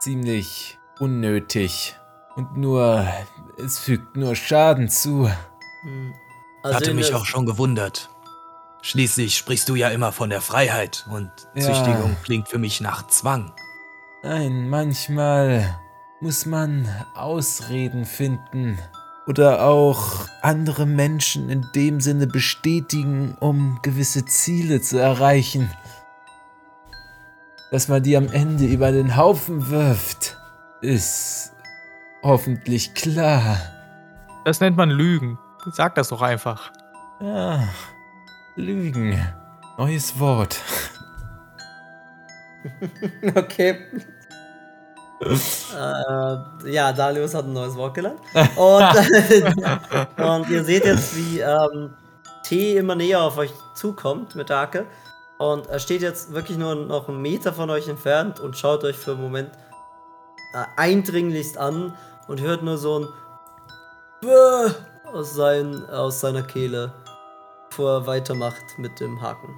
Ziemlich 0.00 0.78
unnötig. 0.98 1.96
Und 2.36 2.56
nur, 2.56 3.06
es 3.58 3.78
fügt 3.78 4.16
nur 4.16 4.36
Schaden 4.36 4.88
zu. 4.88 5.30
Hm. 5.82 6.14
Hatte 6.64 6.90
in 6.90 6.96
mich 6.96 7.14
auch 7.14 7.24
schon 7.24 7.46
gewundert. 7.46 8.10
Schließlich 8.82 9.36
sprichst 9.36 9.68
du 9.68 9.74
ja 9.74 9.88
immer 9.88 10.12
von 10.12 10.30
der 10.30 10.40
Freiheit 10.40 11.06
und 11.10 11.30
Ja. 11.54 11.62
Züchtigung 11.62 12.16
klingt 12.22 12.48
für 12.48 12.58
mich 12.58 12.80
nach 12.80 13.06
Zwang. 13.08 13.52
Nein, 14.22 14.68
manchmal 14.68 15.78
muss 16.20 16.46
man 16.46 16.88
Ausreden 17.14 18.04
finden. 18.04 18.78
Oder 19.28 19.66
auch 19.66 20.26
andere 20.40 20.86
Menschen 20.86 21.50
in 21.50 21.66
dem 21.74 22.00
Sinne 22.00 22.26
bestätigen, 22.26 23.36
um 23.40 23.78
gewisse 23.82 24.24
Ziele 24.24 24.80
zu 24.80 24.96
erreichen. 24.96 25.70
Dass 27.70 27.88
man 27.88 28.02
die 28.02 28.16
am 28.16 28.28
Ende 28.32 28.64
über 28.64 28.90
den 28.90 29.16
Haufen 29.16 29.68
wirft, 29.68 30.38
ist 30.80 31.52
hoffentlich 32.22 32.94
klar. 32.94 33.58
Das 34.46 34.60
nennt 34.60 34.78
man 34.78 34.88
Lügen. 34.88 35.38
Sag 35.72 35.94
das 35.96 36.08
doch 36.08 36.22
einfach. 36.22 36.72
Ja, 37.20 37.68
Lügen. 38.56 39.20
Neues 39.76 40.18
Wort. 40.18 40.58
Okay. 43.34 43.76
Äh, 45.20 46.70
ja, 46.70 46.92
Dalius 46.92 47.34
hat 47.34 47.44
ein 47.44 47.52
neues 47.52 47.76
Wort 47.76 47.94
gelernt. 47.94 48.20
Und, 48.56 48.84
und 50.24 50.50
ihr 50.50 50.64
seht 50.64 50.84
jetzt, 50.84 51.16
wie 51.16 51.40
ähm, 51.40 51.94
T 52.44 52.76
immer 52.76 52.94
näher 52.94 53.22
auf 53.22 53.36
euch 53.38 53.52
zukommt 53.74 54.34
mit 54.34 54.48
der 54.48 54.58
Hacke. 54.58 54.86
Und 55.38 55.68
er 55.68 55.78
steht 55.78 56.02
jetzt 56.02 56.32
wirklich 56.32 56.58
nur 56.58 56.74
noch 56.74 57.08
einen 57.08 57.22
Meter 57.22 57.52
von 57.52 57.70
euch 57.70 57.88
entfernt 57.88 58.40
und 58.40 58.56
schaut 58.56 58.84
euch 58.84 58.96
für 58.96 59.12
einen 59.12 59.22
Moment 59.22 59.50
äh, 60.54 60.64
eindringlichst 60.76 61.58
an 61.58 61.94
und 62.26 62.40
hört 62.40 62.62
nur 62.62 62.78
so 62.78 63.00
ein 63.00 63.08
Bäh 64.20 64.72
aus, 65.12 65.34
sein, 65.34 65.88
aus 65.90 66.20
seiner 66.20 66.42
Kehle, 66.42 66.92
bevor 67.70 68.00
er 68.00 68.06
weitermacht 68.06 68.64
mit 68.78 68.98
dem 68.98 69.20
Haken, 69.20 69.54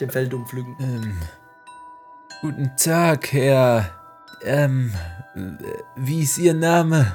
dem 0.00 0.10
Feldumflügen. 0.10 0.76
Ähm, 0.80 1.20
guten 2.40 2.72
Tag, 2.76 3.32
Herr. 3.32 3.99
Ähm, 4.42 4.92
äh, 5.34 5.40
wie 5.96 6.22
ist 6.22 6.38
Ihr 6.38 6.54
Name? 6.54 7.12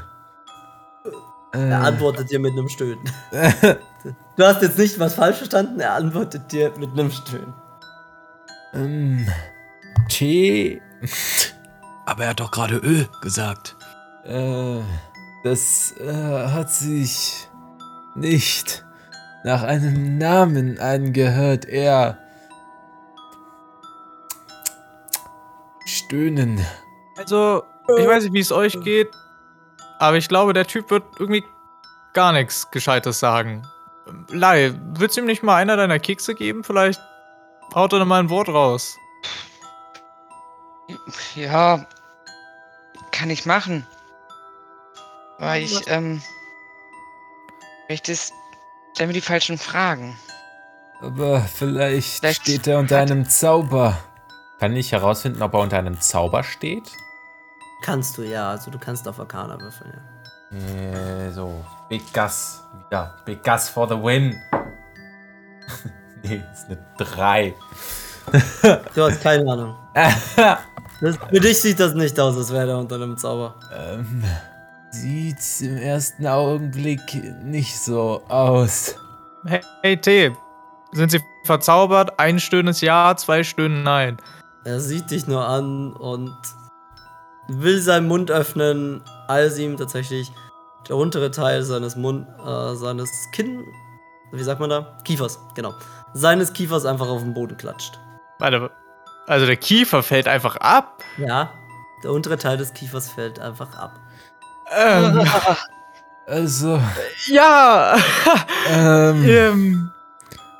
Äh, 1.54 1.70
Er 1.70 1.82
antwortet 1.82 2.30
dir 2.32 2.40
mit 2.40 2.52
einem 2.54 2.70
Stöhnen. 2.70 3.04
Du 4.36 4.44
hast 4.46 4.62
jetzt 4.62 4.78
nicht 4.78 5.00
was 5.00 5.16
falsch 5.16 5.38
verstanden, 5.38 5.80
er 5.80 5.94
antwortet 5.94 6.52
dir 6.52 6.72
mit 6.78 6.92
einem 6.92 7.10
Stöhnen. 7.12 7.54
ähm, 8.74 9.28
Tee? 10.10 10.82
Aber 12.06 12.24
er 12.26 12.30
hat 12.32 12.40
doch 12.40 12.52
gerade 12.52 12.76
Ö 12.78 13.06
gesagt. 13.22 13.76
Äh, 14.26 14.82
das 15.44 15.94
äh, 16.00 16.48
hat 16.50 16.72
sich 16.72 17.48
nicht 18.16 18.86
nach 19.44 19.64
einem 19.64 20.18
Namen 20.18 20.80
angehört, 20.80 21.66
eher 21.66 22.18
Stöhnen. 25.86 26.60
Also, 27.17 27.63
ich 27.97 28.08
weiß 28.08 28.23
nicht, 28.23 28.34
wie 28.34 28.39
es 28.39 28.51
euch 28.51 28.80
geht, 28.82 29.10
aber 29.99 30.17
ich 30.17 30.28
glaube, 30.28 30.54
der 30.54 30.67
Typ 30.67 30.89
wird 30.91 31.04
irgendwie 31.17 31.43
gar 32.13 32.34
nichts 32.34 32.69
Gescheites 32.71 33.19
sagen. 33.19 33.65
Lai, 34.30 34.73
willst 34.93 35.17
du 35.17 35.21
ihm 35.21 35.28
nicht 35.28 35.43
mal 35.43 35.56
einer 35.56 35.78
deiner 35.78 35.99
Kekse 35.99 36.36
geben? 36.36 36.63
Vielleicht 36.63 36.99
haut 37.73 37.93
er 37.93 37.99
dann 37.99 38.08
mal 38.08 38.19
ein 38.19 38.30
Wort 38.30 38.49
raus. 38.49 38.97
Ja, 41.36 41.86
kann 43.12 43.30
ich 43.30 43.45
machen. 43.45 43.88
Weil 45.39 45.63
ich, 45.63 45.88
ähm, 45.88 46.21
möchte 47.89 48.12
es, 48.12 48.32
stell 48.93 49.08
mir 49.08 49.13
die 49.13 49.21
falschen 49.21 49.58
Fragen. 49.58 50.17
Aber 51.01 51.41
vielleicht, 51.41 52.19
Vielleicht 52.19 52.41
steht 52.43 52.67
er 52.67 52.80
unter 52.80 52.99
einem 52.99 53.28
Zauber. 53.28 53.97
Kann 54.60 54.75
ich 54.75 54.91
herausfinden, 54.91 55.41
ob 55.41 55.54
er 55.54 55.60
unter 55.60 55.78
einem 55.78 55.99
Zauber 55.99 56.43
steht? 56.43 56.91
Kannst 57.82 58.18
du, 58.18 58.24
ja. 58.24 58.50
Also 58.52 58.72
du 58.72 58.80
kannst 58.80 59.08
auf 59.08 59.20
Arcana 59.20 59.60
würfeln, 59.60 59.94
ja. 59.94 60.02
Äh, 60.58 61.32
so. 61.32 61.64
Big 61.90 62.02
Gus. 62.14 62.62
Wieder. 62.88 63.16
Big 63.26 63.44
Gus 63.44 63.70
for 63.70 63.88
the 63.88 63.96
win. 63.96 64.36
nee, 66.24 66.42
ist 66.54 66.66
eine 66.68 66.78
3. 66.98 67.54
Du 68.96 69.04
hast 69.04 69.22
keine 69.22 69.52
Ahnung. 69.52 69.76
Das, 71.02 71.18
für 71.18 71.40
dich 71.42 71.62
sieht 71.62 71.80
das 71.82 71.94
nicht 71.94 72.18
aus, 72.20 72.38
als 72.38 72.54
wäre 72.54 72.70
er 72.70 72.78
unter 72.80 72.96
einem 72.96 73.18
Zauber. 73.18 73.56
ähm, 73.78 74.24
sieht 74.92 75.38
im 75.62 75.78
ersten 75.78 76.26
Augenblick 76.26 77.02
nicht 77.44 77.78
so 77.78 78.24
aus. 78.30 78.96
Hey, 79.46 79.60
hey 79.84 79.98
T, 79.98 80.32
sind 80.94 81.12
sie 81.12 81.20
verzaubert? 81.44 82.18
Ein 82.18 82.40
stöhnes 82.40 82.80
Ja, 82.80 83.14
zwei 83.18 83.44
stöhnen 83.44 83.84
Nein. 83.84 84.16
Er 84.64 84.80
sieht 84.80 85.12
dich 85.12 85.28
nur 85.28 85.46
an 85.46 85.92
und 85.92 86.34
will 87.47 87.81
seinen 87.81 88.08
Mund 88.08 88.31
öffnen, 88.31 89.01
als 89.27 89.58
ihm 89.58 89.77
tatsächlich 89.77 90.31
der 90.88 90.95
untere 90.95 91.31
Teil 91.31 91.63
seines 91.63 91.95
Mund, 91.95 92.27
äh, 92.45 92.75
seines 92.75 93.10
Kinn, 93.31 93.63
wie 94.31 94.43
sagt 94.43 94.60
man 94.60 94.69
da? 94.69 94.97
Kiefers, 95.03 95.39
genau. 95.55 95.73
Seines 96.13 96.53
Kiefers 96.53 96.86
einfach 96.86 97.08
auf 97.08 97.21
den 97.21 97.34
Boden 97.34 97.58
klatscht. 97.58 97.99
Warte, 98.39 98.69
also 99.27 99.45
der 99.45 99.58
Kiefer 99.58 100.03
fällt 100.03 100.27
einfach 100.27 100.58
ab? 100.58 101.03
Ja, 101.17 101.51
der 102.03 102.12
untere 102.12 102.38
Teil 102.38 102.58
des 102.58 102.73
Kiefers 102.73 103.10
fällt 103.10 103.39
einfach 103.39 103.75
ab. 103.77 103.99
Ähm, 104.75 105.25
Also, 106.27 106.81
ja, 107.27 107.95
ähm, 108.67 109.23
ähm, 109.29 109.91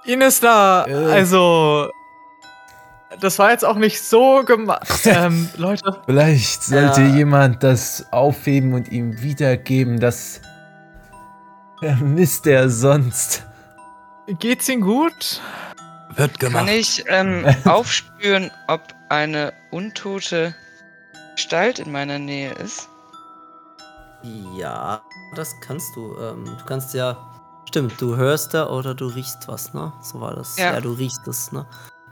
Ines 0.04 0.40
da, 0.40 0.86
Äh. 0.86 0.94
also, 0.94 1.90
das 3.20 3.40
war 3.40 3.52
jetzt 3.52 3.66
auch 3.66 3.76
nicht 3.78 4.02
so 4.02 4.44
gemacht. 4.46 4.88
ähm, 5.06 5.50
Leute, 5.58 6.00
vielleicht 6.06 6.64
sollte 6.64 7.02
Ja. 7.02 7.16
jemand 7.16 7.64
das 7.64 8.06
aufheben 8.12 8.74
und 8.74 8.90
ihm 8.92 9.22
wiedergeben. 9.22 10.00
Das 10.00 10.42
vermisst 11.80 12.48
er 12.48 12.70
sonst. 12.70 13.44
geht's 14.40 14.68
Ihnen 14.70 14.82
gut? 14.82 15.42
Wird 16.16 16.40
gemacht. 16.40 16.66
Kann 16.66 16.74
ich 16.76 17.04
ähm, 17.08 17.46
aufspüren, 17.66 18.50
ob 18.68 18.82
eine 19.10 19.54
untote 19.72 20.56
Gestalt 21.36 21.80
in 21.80 21.92
meiner 21.92 22.18
Nähe 22.20 22.54
ist? 22.54 22.88
Ja, 24.58 25.02
das 25.36 25.54
kannst 25.62 25.96
du. 25.96 26.16
Ähm, 26.20 26.46
du 26.46 26.66
kannst 26.66 26.94
ja. 26.94 27.18
Stimmt, 27.68 28.00
du 28.00 28.16
hörst 28.16 28.54
da 28.54 28.70
oder 28.70 28.96
du 28.96 29.08
riechst 29.08 29.48
was, 29.48 29.74
ne? 29.74 29.92
So 30.02 30.22
war 30.22 30.36
das. 30.36 30.58
Ja. 30.58 30.74
Ja, 30.74 30.82
du 30.82 30.94
riechst 30.94 31.28
es, 31.28 31.52
ne? 31.52 31.66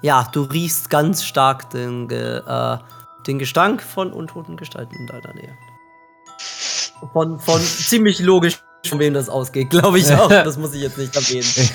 Ja, 0.03 0.27
du 0.31 0.43
riechst 0.43 0.89
ganz 0.89 1.23
stark 1.23 1.69
den, 1.71 2.07
Ge 2.09 2.41
äh, 2.45 2.77
den 3.25 3.39
Gestank 3.39 3.81
von 3.81 4.11
untoten 4.11 4.57
Gestalten 4.57 4.95
in 4.95 5.07
deiner 5.07 5.33
Nähe. 5.33 5.57
Von, 7.13 7.39
von 7.39 7.61
ziemlich 7.63 8.19
logisch, 8.19 8.61
von 8.85 8.99
wem 8.99 9.13
das 9.13 9.29
ausgeht, 9.29 9.69
glaube 9.69 9.99
ich 9.99 10.11
auch. 10.13 10.27
Das 10.43 10.57
muss 10.57 10.73
ich 10.73 10.81
jetzt 10.81 10.97
nicht 10.97 11.15
erwähnen. 11.15 11.69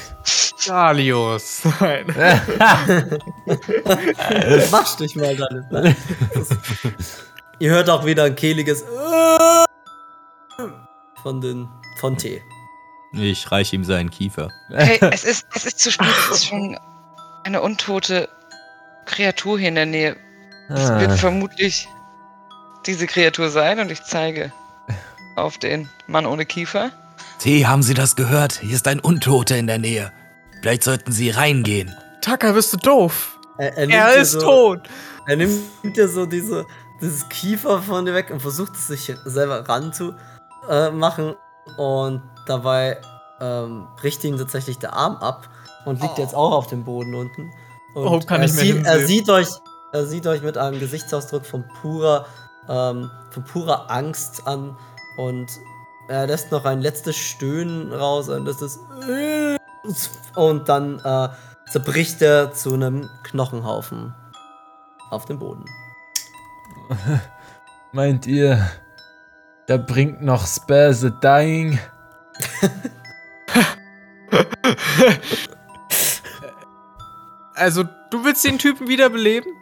Dalius. 0.66 1.62
Nein. 1.80 2.06
Wasch 4.70 4.96
dich 4.96 5.16
mal 5.16 5.34
dann. 5.34 5.66
Das- 6.34 6.48
Ihr 7.60 7.70
hört 7.70 7.88
auch 7.90 8.04
wieder 8.04 8.24
ein 8.24 8.36
kehliges 8.36 8.84
von 11.22 11.40
den 11.40 11.68
von 11.98 12.16
Tee. 12.16 12.42
Ich 13.12 13.50
reiche 13.50 13.74
ihm 13.74 13.84
seinen 13.84 14.10
Kiefer. 14.10 14.48
Hey, 14.68 14.98
es 15.10 15.24
ist, 15.24 15.46
es 15.54 15.64
ist 15.64 15.78
zu 15.80 15.90
spät. 15.90 16.06
Es 16.30 16.36
ist 16.36 16.46
schon 16.46 16.78
eine 17.48 17.62
untote 17.62 18.28
Kreatur 19.06 19.58
hier 19.58 19.68
in 19.68 19.74
der 19.74 19.86
Nähe. 19.86 20.16
Es 20.68 20.90
Ah. 20.90 21.00
wird 21.00 21.12
vermutlich 21.18 21.88
diese 22.86 23.06
Kreatur 23.06 23.48
sein 23.48 23.80
und 23.80 23.90
ich 23.90 24.02
zeige 24.04 24.52
auf 25.34 25.56
den 25.56 25.88
Mann 26.06 26.26
ohne 26.26 26.44
Kiefer. 26.44 26.90
T, 27.38 27.66
haben 27.66 27.82
Sie 27.82 27.94
das 27.94 28.16
gehört? 28.16 28.60
Hier 28.60 28.74
ist 28.74 28.86
ein 28.86 29.00
Untoter 29.00 29.56
in 29.56 29.66
der 29.66 29.78
Nähe. 29.78 30.12
Vielleicht 30.60 30.82
sollten 30.84 31.10
Sie 31.10 31.30
reingehen. 31.30 31.94
Taka, 32.20 32.52
bist 32.52 32.72
du 32.74 32.76
doof? 32.76 33.38
Er, 33.56 33.76
er 33.78 33.88
Er 33.88 34.16
ist 34.16 34.32
so, 34.32 34.40
tot. 34.40 34.80
Er 35.26 35.36
nimmt 35.36 35.62
dir 35.96 36.08
so 36.08 36.26
diese, 36.26 36.66
dieses 37.00 37.28
Kiefer 37.30 37.80
von 37.82 38.04
dir 38.04 38.12
weg 38.12 38.30
und 38.30 38.40
versucht 38.40 38.74
es 38.74 38.88
sich 38.88 39.12
selber 39.24 39.66
ranzumachen. 39.66 40.18
Äh, 40.68 40.90
machen. 40.90 41.34
und 41.78 42.20
dabei 42.46 42.98
ähm, 43.40 43.86
bricht 43.96 44.22
ihm 44.24 44.36
tatsächlich 44.36 44.78
der 44.78 44.92
Arm 44.92 45.16
ab 45.16 45.48
und 45.84 46.00
liegt 46.02 46.18
jetzt 46.18 46.34
auch 46.34 46.52
auf 46.52 46.66
dem 46.66 46.84
Boden 46.84 47.14
unten. 47.14 47.52
Und 47.94 48.06
Oh, 48.06 48.20
kann 48.20 48.40
er, 48.40 48.46
ich 48.46 48.54
mir 48.54 48.60
sieht, 48.60 48.86
er 48.86 49.06
sieht 49.06 49.30
euch, 49.30 49.48
er 49.92 50.06
sieht 50.06 50.26
euch 50.26 50.42
mit 50.42 50.58
einem 50.58 50.78
Gesichtsausdruck 50.78 51.46
von 51.46 51.64
purer, 51.80 52.26
ähm, 52.68 53.10
von 53.30 53.44
purer 53.44 53.90
Angst 53.90 54.46
an 54.46 54.76
und 55.16 55.50
er 56.08 56.26
lässt 56.26 56.52
noch 56.52 56.64
ein 56.64 56.80
letztes 56.80 57.16
Stöhnen 57.16 57.92
raus, 57.92 58.28
ein 58.30 58.44
letztes 58.44 58.78
und 60.36 60.68
dann 60.68 60.98
äh, 61.00 61.28
zerbricht 61.70 62.20
er 62.22 62.52
zu 62.52 62.74
einem 62.74 63.08
Knochenhaufen 63.24 64.14
auf 65.10 65.24
dem 65.24 65.38
Boden. 65.38 65.64
Meint 67.92 68.26
ihr, 68.26 68.70
da 69.66 69.76
bringt 69.76 70.22
noch 70.22 70.46
Spare 70.46 70.92
the 70.92 71.10
Dying? 71.22 71.78
Also, 77.58 77.84
du 78.10 78.24
willst 78.24 78.44
den 78.44 78.58
Typen 78.58 78.88
wiederbeleben? 78.88 79.52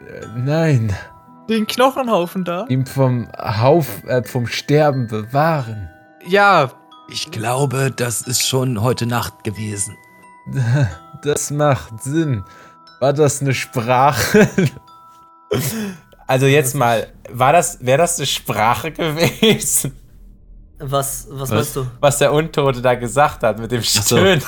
Äh, 0.00 0.26
nein, 0.36 0.94
Den 1.48 1.66
Knochenhaufen 1.66 2.44
da? 2.44 2.66
ihm 2.68 2.86
vom 2.86 3.28
Hauf, 3.38 4.04
äh, 4.06 4.22
vom 4.24 4.46
Sterben 4.46 5.06
bewahren. 5.06 5.88
Ja, 6.26 6.72
Ich 7.08 7.30
glaube, 7.30 7.92
das 7.94 8.22
ist 8.22 8.42
schon 8.42 8.82
heute 8.82 9.06
Nacht 9.06 9.44
gewesen. 9.44 9.96
Das 11.22 11.50
macht 11.50 12.02
Sinn. 12.02 12.44
War 13.00 13.12
das 13.14 13.40
eine 13.40 13.54
Sprache? 13.54 14.48
Also 16.28 16.46
jetzt 16.46 16.74
mal, 16.74 17.06
war 17.30 17.52
das, 17.52 17.78
wäre 17.80 17.98
das 17.98 18.18
eine 18.18 18.26
Sprache 18.26 18.90
gewesen, 18.90 19.96
Was, 20.78 21.28
was, 21.30 21.40
Was? 21.40 21.50
meinst 21.50 21.76
du? 21.76 21.86
was 22.00 22.18
der 22.18 22.32
Untote 22.32 22.82
da 22.82 22.94
gesagt 22.96 23.44
hat 23.44 23.58
mit 23.60 23.70
dem 23.70 23.80
so. 23.82 24.16
Stöhnen? 24.16 24.42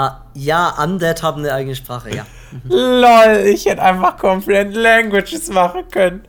Ah, 0.00 0.26
ja, 0.34 0.80
Undead 0.80 1.24
haben 1.24 1.40
eine 1.40 1.52
eigene 1.52 1.74
Sprache, 1.74 2.14
ja. 2.14 2.24
Lol, 2.68 3.46
ich 3.46 3.66
hätte 3.66 3.82
einfach 3.82 4.16
Comprehend 4.16 4.74
Languages 4.76 5.48
machen 5.48 5.88
können. 5.90 6.22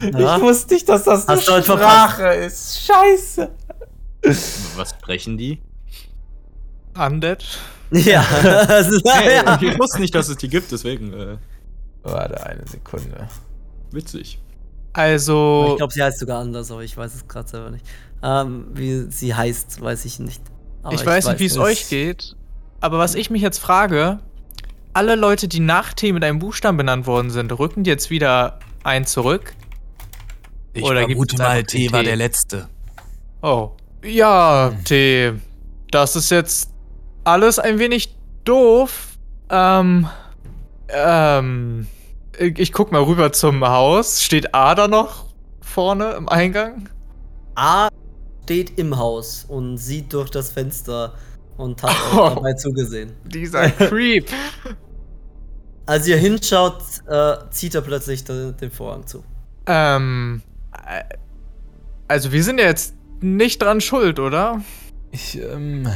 Ja. 0.00 0.36
Ich 0.36 0.42
wusste 0.42 0.74
nicht, 0.74 0.88
dass 0.88 1.04
das 1.04 1.28
eine 1.28 1.38
Hast 1.38 1.48
halt 1.48 1.64
Sprache 1.64 2.26
ist. 2.34 2.84
Scheiße. 2.84 3.48
Was 4.74 4.90
sprechen 4.90 5.38
die? 5.38 5.62
Undead. 6.98 7.44
Ja, 7.92 8.24
das 8.42 8.88
ist, 8.88 9.06
ja. 9.06 9.58
Ich 9.60 9.78
wusste 9.78 10.00
nicht, 10.00 10.14
dass 10.16 10.28
es 10.28 10.36
die 10.38 10.48
gibt, 10.48 10.72
deswegen 10.72 11.12
äh, 11.12 11.36
Warte 12.02 12.44
eine 12.44 12.66
Sekunde. 12.66 13.28
witzig. 13.92 14.40
Also, 14.94 15.68
Ich 15.70 15.76
glaube, 15.76 15.92
sie 15.92 16.02
heißt 16.02 16.18
sogar 16.18 16.40
anders, 16.40 16.72
aber 16.72 16.82
ich 16.82 16.96
weiß 16.96 17.14
es 17.14 17.28
gerade 17.28 17.48
selber 17.48 17.70
nicht. 17.70 17.86
Ähm, 18.20 18.66
wie 18.74 19.06
sie 19.10 19.32
heißt, 19.32 19.80
weiß 19.80 20.06
ich 20.06 20.18
nicht. 20.18 20.42
Aber 20.82 20.94
ich 20.94 21.06
weiß 21.06 21.28
nicht, 21.28 21.38
wie 21.38 21.46
es 21.46 21.56
euch 21.56 21.88
geht, 21.88 22.34
aber 22.82 22.98
was 22.98 23.14
ich 23.14 23.30
mich 23.30 23.42
jetzt 23.42 23.58
frage, 23.58 24.18
alle 24.92 25.14
Leute, 25.14 25.48
die 25.48 25.60
nach 25.60 25.94
T 25.94 26.12
mit 26.12 26.24
einem 26.24 26.40
Buchstaben 26.40 26.76
benannt 26.76 27.06
worden 27.06 27.30
sind, 27.30 27.56
rücken 27.58 27.84
die 27.84 27.90
jetzt 27.90 28.10
wieder 28.10 28.58
ein 28.82 29.06
zurück? 29.06 29.54
Ich 30.74 30.82
Oder 30.82 31.02
vermute 31.02 31.38
mal, 31.38 31.62
T 31.62 31.92
war 31.92 32.02
der 32.02 32.16
Letzte. 32.16 32.68
Oh. 33.40 33.70
Ja, 34.04 34.72
T. 34.84 35.32
Das 35.90 36.16
ist 36.16 36.30
jetzt 36.30 36.70
alles 37.24 37.58
ein 37.58 37.78
wenig 37.78 38.16
doof. 38.44 39.16
Ähm. 39.48 40.08
Ähm. 40.88 41.86
Ich 42.36 42.58
ich 42.58 42.72
guck 42.72 42.90
mal 42.90 43.02
rüber 43.02 43.32
zum 43.32 43.64
Haus. 43.64 44.22
Steht 44.22 44.54
A 44.54 44.74
da 44.74 44.88
noch 44.88 45.26
vorne 45.60 46.12
im 46.12 46.28
Eingang? 46.28 46.88
A 47.54 47.88
steht 48.42 48.78
im 48.78 48.96
Haus 48.96 49.44
und 49.46 49.78
sieht 49.78 50.12
durch 50.12 50.30
das 50.30 50.50
Fenster 50.50 51.14
und 51.56 51.82
hat 51.82 51.94
Oh. 52.14 52.18
euch 52.20 52.34
dabei 52.34 52.52
zugesehen. 52.54 53.12
Dieser 53.24 53.70
Creep. 53.88 54.28
Als 55.86 56.06
ihr 56.06 56.16
hinschaut, 56.16 56.82
äh, 57.08 57.34
zieht 57.50 57.74
er 57.74 57.82
plötzlich 57.82 58.24
de- 58.24 58.52
den 58.52 58.70
Vorhang 58.70 59.06
zu. 59.06 59.24
ähm. 59.66 60.42
äh, 60.86 61.02
Also, 62.08 62.30
wir 62.32 62.42
sind 62.44 62.58
ja 62.60 62.66
jetzt 62.66 62.94
nicht 63.20 63.62
dran 63.62 63.80
schuld, 63.80 64.18
oder? 64.18 64.60
Ich, 65.10 65.38
ähm, 65.40 65.88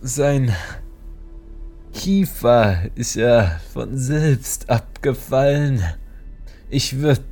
sein 0.00 0.54
Kiefer 1.92 2.82
ist 2.94 3.14
ja 3.14 3.58
von 3.72 3.96
selbst 3.96 4.68
abgefallen. 4.70 5.82
Ich 6.70 6.98
würde 6.98 7.22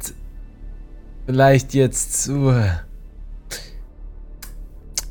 vielleicht 1.26 1.74
jetzt 1.74 2.22
zur, 2.24 2.64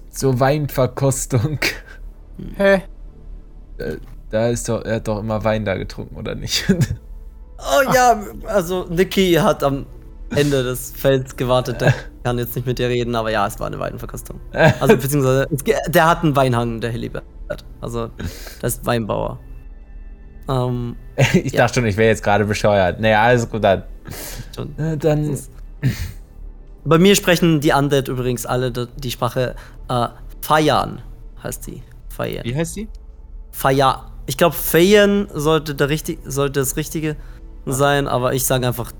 zur 0.09 0.39
Weinverkostung. 0.39 1.59
Hä? 2.57 2.81
Da 4.29 4.47
ist 4.47 4.67
doch, 4.69 4.83
er 4.83 4.95
hat 4.95 5.07
doch 5.07 5.19
immer 5.19 5.43
Wein 5.43 5.65
da 5.65 5.75
getrunken, 5.75 6.15
oder 6.17 6.35
nicht? 6.35 6.65
Oh 7.57 7.89
ja, 7.93 8.21
also 8.47 8.85
Niki 8.89 9.31
hat 9.35 9.63
am 9.63 9.85
Ende 10.35 10.61
des 10.61 10.91
Felds 10.91 11.37
gewartet. 11.37 11.79
Der 11.79 11.93
kann 12.21 12.37
jetzt 12.37 12.53
nicht 12.53 12.67
mit 12.67 12.77
dir 12.79 12.89
reden, 12.89 13.15
aber 13.15 13.31
ja, 13.31 13.47
es 13.47 13.57
war 13.61 13.67
eine 13.67 13.79
Weinverkostung. 13.79 14.41
Also 14.51 14.97
beziehungsweise, 14.97 15.47
der 15.87 16.09
hat 16.09 16.21
einen 16.23 16.35
Weinhang, 16.35 16.81
der 16.81 16.91
Hilibert. 16.91 17.23
Also, 17.79 18.09
das 18.61 18.73
ist 18.75 18.85
Weinbauer. 18.85 19.39
Ähm, 20.49 20.97
ich 21.33 21.53
Ja. 21.53 21.59
dachte 21.61 21.75
schon, 21.79 21.85
ich 21.85 21.95
wäre 21.95 22.09
jetzt 22.09 22.23
gerade 22.23 22.43
bescheuert. 22.43 22.99
Naja, 22.99 23.21
alles 23.21 23.49
gut 23.49 23.63
dann. 23.63 23.83
schon. 24.53 24.77
Äh, 24.77 24.97
Dann, 24.97 25.39
Bei 26.83 26.97
mir 26.97 27.15
sprechen 27.15 27.61
die 27.61 27.71
Undead 27.71 28.09
übrigens 28.09 28.45
alle 28.45 28.69
die 28.71 29.11
Sprache 29.11 29.55
äh, 29.89 30.07
Fayan, 30.41 31.01
heißt 31.41 31.67
die. 31.67 31.81
Fayan. 32.15 32.43
Wie 32.45 32.55
heißt 32.55 32.75
die? 32.77 32.87
Faya. 33.51 34.11
Ich 34.25 34.37
glaube, 34.37 34.55
Fayan 34.55 35.27
sollte, 35.33 35.75
der 35.75 35.89
richtig, 35.89 36.19
sollte 36.25 36.61
das 36.61 36.77
Richtige 36.77 37.15
sein, 37.65 38.07
aber 38.07 38.33
ich 38.33 38.45
sage 38.45 38.67
einfach 38.67 38.91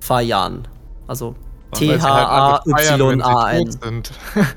Fayan. 0.00 0.68
Also 1.06 1.34
halt 1.74 2.00
feiern, 2.00 2.60
sie 2.64 2.72
T-H-A-Y-A-N. 2.72 3.70
sind. 3.72 4.12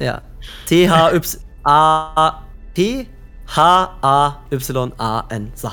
Ja. 0.00 0.22
T-H-Y-A. 0.66 2.42
T-H-A-Y-A-N. 2.74 3.12
So, 5.54 5.70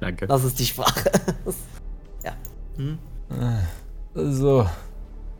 Danke. 0.00 0.26
das 0.26 0.42
ist 0.44 0.58
die 0.58 0.66
Sprache. 0.66 1.12
ja. 2.24 2.32
Hm. 2.76 2.98
also, 4.16 4.66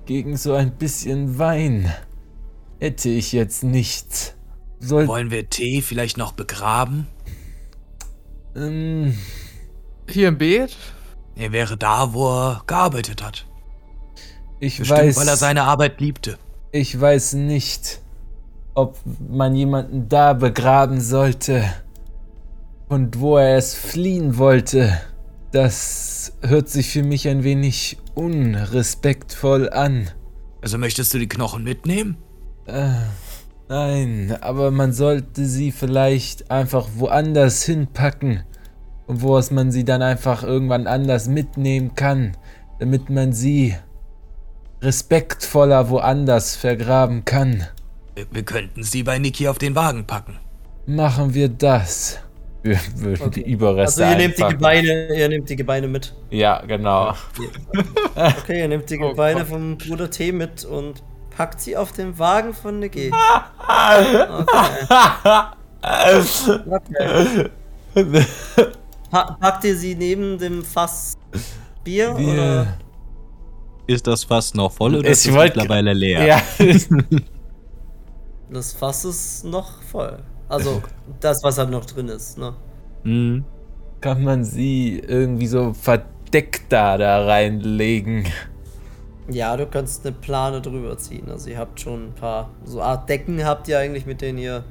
gegen 0.06 0.36
so 0.36 0.54
ein 0.54 0.70
bisschen 0.70 1.36
Wein 1.40 1.92
hätte 2.78 3.08
ich 3.08 3.32
jetzt 3.32 3.64
nichts. 3.64 4.36
Soll, 4.80 5.06
Wollen 5.06 5.30
wir 5.30 5.48
T 5.50 5.82
vielleicht 5.82 6.16
noch 6.16 6.32
begraben? 6.32 7.06
ähm, 8.56 9.14
Hier 10.08 10.28
im 10.28 10.38
Beet? 10.38 10.76
Er 11.36 11.52
wäre 11.52 11.76
da, 11.76 12.12
wo 12.12 12.28
er 12.28 12.62
gearbeitet 12.66 13.22
hat. 13.22 13.46
ich 14.58 14.78
Bestimmt, 14.78 15.00
weiß, 15.00 15.16
weil 15.16 15.28
er 15.28 15.36
seine 15.36 15.62
Arbeit 15.64 16.00
liebte. 16.00 16.38
ich 16.72 16.98
weiß 16.98 17.34
nicht, 17.34 18.00
ob 18.74 18.98
man 19.28 19.54
jemanden 19.54 20.08
da 20.08 20.32
begraben 20.32 21.00
sollte 21.00 21.64
und 22.88 23.20
wo 23.20 23.36
er 23.36 23.56
es 23.56 23.74
fliehen 23.74 24.38
wollte. 24.38 25.00
Das 25.52 26.32
hört 26.42 26.68
sich 26.68 26.90
für 26.90 27.02
mich 27.02 27.28
ein 27.28 27.42
wenig 27.44 27.98
unrespektvoll 28.14 29.68
an. 29.70 30.08
Also 30.62 30.78
möchtest 30.78 31.12
du 31.14 31.18
die 31.18 31.28
Knochen 31.28 31.64
mitnehmen? 31.64 32.16
Äh, 32.66 32.90
nein, 33.70 34.36
aber 34.42 34.70
man 34.70 34.92
sollte 34.92 35.46
sie 35.46 35.72
vielleicht 35.72 36.50
einfach 36.50 36.88
woanders 36.96 37.62
hinpacken. 37.62 38.42
Und 39.06 39.22
wo 39.22 39.40
man 39.50 39.72
sie 39.72 39.84
dann 39.84 40.02
einfach 40.02 40.42
irgendwann 40.44 40.86
anders 40.86 41.26
mitnehmen 41.26 41.94
kann, 41.96 42.36
damit 42.78 43.10
man 43.10 43.32
sie 43.32 43.74
respektvoller 44.82 45.88
woanders 45.90 46.54
vergraben 46.56 47.24
kann. 47.24 47.66
Wir, 48.14 48.26
wir 48.30 48.42
könnten 48.44 48.82
sie 48.84 49.02
bei 49.02 49.18
Niki 49.18 49.48
auf 49.48 49.58
den 49.58 49.74
Wagen 49.74 50.06
packen. 50.06 50.38
Machen 50.86 51.34
wir 51.34 51.48
das. 51.48 52.18
Wir 52.62 52.78
würden 52.96 53.22
Okay. 53.26 53.42
die 53.42 53.50
Überreste 53.52 54.04
Also 54.04 54.12
ihr 54.12 54.18
nehmt 54.18 54.38
die 54.38 54.42
einpacken. 54.44 54.58
Gebeine, 54.58 55.16
ihr 55.18 55.28
nehmt 55.28 55.48
die 55.50 55.56
Gebeine 55.56 55.88
mit. 55.88 56.14
Ja, 56.30 56.62
genau. 56.66 57.14
Okay, 58.14 58.60
ihr 58.60 58.68
nehmt 58.68 58.88
die 58.90 58.98
Oh 59.00 59.10
Gebeine 59.10 59.40
Gott. 59.40 59.48
vom 59.48 59.78
Bruder 59.78 60.10
T 60.10 60.30
mit 60.32 60.64
und 60.64 61.02
packt 61.40 61.62
sie 61.62 61.74
auf 61.74 61.92
den 61.92 62.18
Wagen 62.18 62.52
von 62.52 62.80
Niki. 62.80 63.10
Okay. 63.10 64.26
okay. 67.94 68.26
Pa 69.10 69.38
packt 69.40 69.64
ihr 69.64 69.74
sie 69.74 69.94
neben 69.94 70.36
dem 70.36 70.62
Fass 70.62 71.14
Bier 71.82 72.14
Wir, 72.18 72.32
oder? 72.34 72.78
Ist 73.86 74.06
das 74.06 74.24
Fass 74.24 74.52
noch 74.52 74.70
voll 74.70 74.96
oder 74.96 75.06
Ich 75.06 75.12
ist 75.12 75.28
es 75.28 75.34
mittlerweile 75.34 75.94
leer? 75.94 76.26
ja. 76.26 76.42
Das 78.50 78.74
Fass 78.74 79.06
ist 79.06 79.44
noch 79.46 79.80
voll. 79.80 80.18
Also 80.46 80.82
das, 81.20 81.42
was 81.42 81.56
halt 81.56 81.70
noch 81.70 81.86
drin 81.86 82.08
ist, 82.08 82.36
ne? 82.36 82.52
Hm. 83.04 83.46
kann 84.02 84.22
man 84.24 84.44
sie 84.44 84.98
irgendwie 84.98 85.46
so 85.46 85.72
verdeckt 85.72 86.64
da, 86.68 86.98
da 86.98 87.24
reinlegen. 87.24 88.26
Ja, 89.30 89.56
du 89.56 89.66
kannst 89.66 90.06
eine 90.06 90.14
Plane 90.14 90.60
drüber 90.60 90.96
ziehen. 90.98 91.28
Also 91.30 91.50
ihr 91.50 91.58
habt 91.58 91.80
schon 91.80 92.08
ein 92.08 92.14
paar 92.14 92.50
so 92.64 92.82
Art 92.82 93.08
Decken 93.08 93.44
habt 93.44 93.68
ihr 93.68 93.78
eigentlich, 93.78 94.06
mit 94.06 94.20
denen 94.20 94.38
ihr 94.38 94.64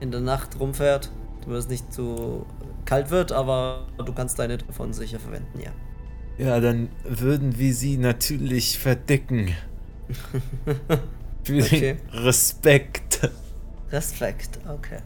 in 0.00 0.10
der 0.10 0.20
Nacht 0.20 0.58
rumfährt. 0.60 1.10
Damit 1.42 1.58
es 1.58 1.68
nicht 1.68 1.92
zu 1.92 2.46
kalt 2.84 3.10
wird, 3.10 3.32
aber 3.32 3.86
du 4.04 4.12
kannst 4.12 4.38
deine 4.38 4.58
davon 4.58 4.92
sicher 4.92 5.18
verwenden, 5.18 5.60
ja. 5.60 5.70
Ja, 6.36 6.60
dann 6.60 6.88
würden 7.04 7.58
wir 7.58 7.74
sie 7.74 7.96
natürlich 7.96 8.78
verdecken. 8.78 9.54
Für 11.44 11.62
Okay. 11.62 11.96
Respekt. 12.12 13.30
Respekt, 13.90 14.58
okay. 14.68 14.98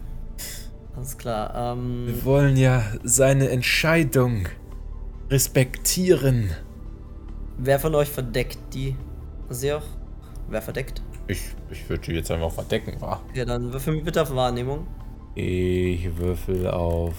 Alles 0.97 1.19
klar. 1.19 1.75
Ähm, 1.75 2.07
Wir 2.07 2.25
wollen 2.25 2.57
ja 2.57 2.83
seine 3.05 3.51
Entscheidung 3.51 4.49
respektieren. 5.31 6.51
Wer 7.59 7.79
von 7.79 7.95
euch 7.95 8.09
verdeckt 8.09 8.59
die? 8.73 8.97
Seoch? 9.51 9.83
Wer 10.49 10.63
verdeckt? 10.63 11.03
Ich, 11.27 11.41
ich 11.71 11.89
würde 11.89 12.03
die 12.03 12.13
jetzt 12.13 12.31
einfach 12.31 12.51
verdecken, 12.51 13.01
wa? 13.01 13.21
Ja, 13.35 13.45
dann 13.45 13.73
würfel 13.73 13.95
mir 13.95 14.03
bitte 14.03 14.23
auf 14.23 14.35
Wahrnehmung. 14.35 14.87
Ich 15.35 16.17
würfel 16.17 16.67
auf 16.69 17.15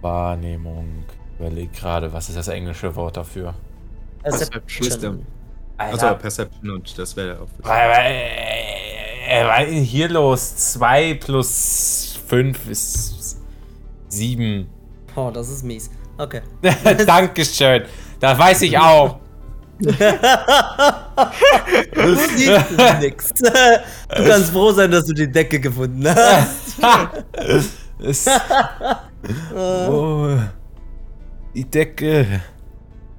Wahrnehmung. 0.00 1.04
Überleg 1.38 1.72
gerade, 1.72 2.12
was 2.12 2.28
ist 2.28 2.36
das 2.36 2.48
englische 2.48 2.94
Wort 2.96 3.16
dafür? 3.16 3.54
Wisdom. 4.24 5.24
Also 5.76 6.14
Perception 6.14 6.70
und 6.70 6.98
das 6.98 7.16
wäre 7.16 7.40
auch. 7.40 7.48
Äh, 7.68 9.44
was 9.46 9.68
ist 9.68 9.88
hier 9.88 10.08
los? 10.08 10.56
2 10.72 11.14
plus 11.14 12.18
5 12.26 12.68
ist 12.68 13.38
7. 14.08 14.68
Oh, 15.16 15.30
das 15.32 15.48
ist 15.48 15.64
mies. 15.64 15.90
Okay. 16.18 16.42
Dankeschön. 17.06 17.84
Das 18.20 18.38
weiß 18.38 18.62
ich 18.62 18.78
auch. 18.78 19.18
Du 21.94 22.16
siehst 22.16 23.00
nix. 23.00 23.28
Du 23.34 24.24
kannst 24.24 24.50
froh 24.50 24.72
sein, 24.72 24.90
dass 24.90 25.04
du 25.06 25.12
die 25.12 25.30
Decke 25.30 25.60
gefunden 25.60 26.06
hast. 26.08 26.78
Oh, 29.54 30.36
die 31.54 31.64
Decke. 31.64 32.42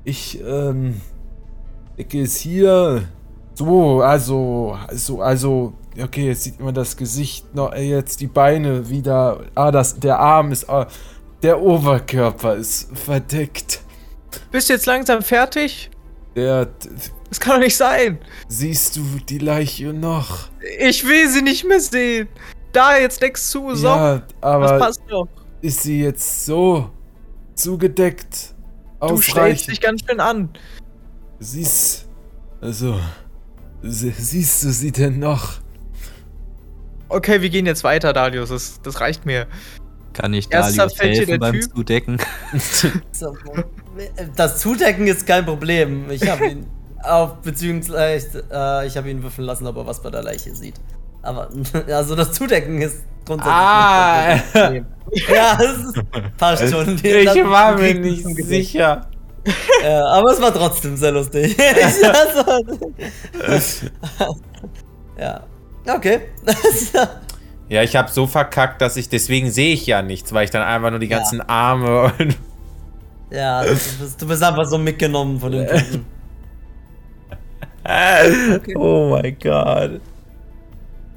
Ich, 0.04 0.42
ähm. 0.42 1.00
Decke 1.98 2.22
ist 2.22 2.38
hier. 2.38 3.04
So, 3.54 4.02
also, 4.02 4.78
also, 4.88 5.22
also. 5.22 5.74
Okay, 5.98 6.28
jetzt 6.28 6.44
sieht 6.44 6.60
man 6.60 6.74
das 6.74 6.98
Gesicht 6.98 7.56
noch, 7.56 7.72
äh, 7.72 7.88
jetzt 7.88 8.20
die 8.20 8.28
Beine 8.28 8.90
wieder. 8.90 9.46
Ah, 9.56 9.72
das, 9.72 9.98
der 9.98 10.20
Arm 10.20 10.52
ist. 10.52 10.70
Ah, 10.70 10.88
der 11.42 11.62
Oberkörper 11.62 12.56
ist 12.56 12.90
verdeckt. 12.98 13.82
Bist 14.52 14.70
du 14.70 14.74
jetzt 14.74 14.88
langsam 14.88 15.22
fertig? 15.22 15.90
Der. 16.36 16.66
Das 17.30 17.40
kann 17.40 17.56
doch 17.60 17.66
nicht 17.66 17.78
sein. 17.78 18.20
Siehst 18.48 18.96
du 18.96 19.02
die 19.30 19.38
Leiche 19.40 19.94
noch? 19.94 20.50
Ich 20.80 21.06
will 21.08 21.30
sie 21.30 21.42
nicht 21.42 21.64
mehr 21.64 21.80
sehen. 21.80 22.28
Da, 22.72 22.98
jetzt 22.98 23.22
deckst 23.22 23.50
zu, 23.52 23.76
so. 23.76 23.88
Ja, 23.88 24.18
das 24.20 24.26
aber 24.42 24.80
passt 24.80 25.02
doch. 25.10 25.28
ist 25.62 25.84
sie 25.84 26.02
jetzt 26.02 26.46
so 26.46 26.90
zugedeckt? 27.56 28.54
Du 29.02 29.20
stellst 29.22 29.68
dich 29.70 29.82
ganz 29.82 30.02
schön 30.08 30.20
an. 30.20 30.50
Siehst. 31.40 32.08
Also. 32.62 33.00
sie- 33.84 34.12
Siehst 34.12 34.64
du 34.64 34.70
sie 34.72 34.92
denn 34.92 35.20
noch? 35.20 35.60
Okay, 37.10 37.42
wir 37.42 37.50
gehen 37.50 37.66
jetzt 37.66 37.84
weiter, 37.84 38.14
Dalius. 38.14 38.50
Das, 38.50 38.80
das 38.82 39.02
reicht 39.02 39.26
mir. 39.26 39.46
Kann 40.14 40.34
ich 40.34 40.52
Ernsthaft 40.52 40.78
Dalius 40.78 40.94
fällt 40.98 41.14
dir 41.16 41.20
helfen 41.28 41.40
beim 41.40 41.54
Typ? 41.60 41.76
Zudecken? 41.76 42.18
Das 44.36 44.60
Zudecken 44.60 45.08
ist 45.08 45.26
kein 45.28 45.46
Problem. 45.46 46.10
Ich 46.10 46.28
habe 46.30 46.48
ihn 46.48 46.66
auf 47.04 47.36
beziehungsweise 47.42 48.44
äh, 48.52 48.88
ich 48.88 48.98
habe 48.98 49.10
ihn 49.10 49.22
würfeln 49.22 49.46
lassen, 49.46 49.68
ob 49.68 49.76
er 49.78 49.86
was 49.86 50.02
bei 50.02 50.10
der 50.10 50.24
Leiche 50.24 50.56
sieht. 50.56 50.76
Aber 51.22 51.50
also 51.88 52.16
das 52.16 52.32
Zudecken 52.34 52.82
ist 52.82 53.04
grundsätzlich 53.26 53.54
Ah. 53.56 54.34
nicht 54.34 54.46
das 54.54 54.62
Problem. 54.64 54.86
Ja, 55.32 55.58
das 55.58 55.78
ist, 55.78 56.02
passt 56.38 56.70
schon. 56.72 56.96
Ich 57.04 57.26
Das- 57.26 57.38
war 57.38 57.78
mir 57.78 57.94
nicht 57.96 58.26
sicher. 58.46 59.08
Ja, 59.84 60.06
aber 60.06 60.32
es 60.32 60.42
war 60.42 60.54
trotzdem 60.54 60.96
sehr 60.96 61.12
lustig. 61.12 61.56
Also, 63.46 63.74
ja. 65.20 65.44
Okay. 65.86 66.22
Ja, 67.74 67.82
ich 67.82 67.96
habe 67.96 68.12
so 68.12 68.28
verkackt, 68.28 68.82
dass 68.82 68.98
ich 68.98 69.10
deswegen 69.10 69.50
sehe 69.50 69.74
ich 69.74 69.88
ja 69.88 70.02
nichts, 70.04 70.32
weil 70.32 70.44
ich 70.46 70.52
dann 70.52 70.62
einfach 70.62 70.92
nur 70.92 71.00
die 71.00 71.08
Ja. 71.08 71.18
ganzen 71.18 71.42
Arme 71.42 72.12
und 72.20 72.38
ja, 73.32 73.64
du 73.64 73.70
bist, 73.72 74.22
du 74.22 74.28
bist 74.28 74.44
einfach 74.44 74.66
so 74.66 74.78
mitgenommen 74.78 75.40
von 75.40 75.52
den 75.52 75.68
Typen. 75.68 76.06
Oh 78.76 79.10
mein 79.10 79.36
Gott. 79.42 80.00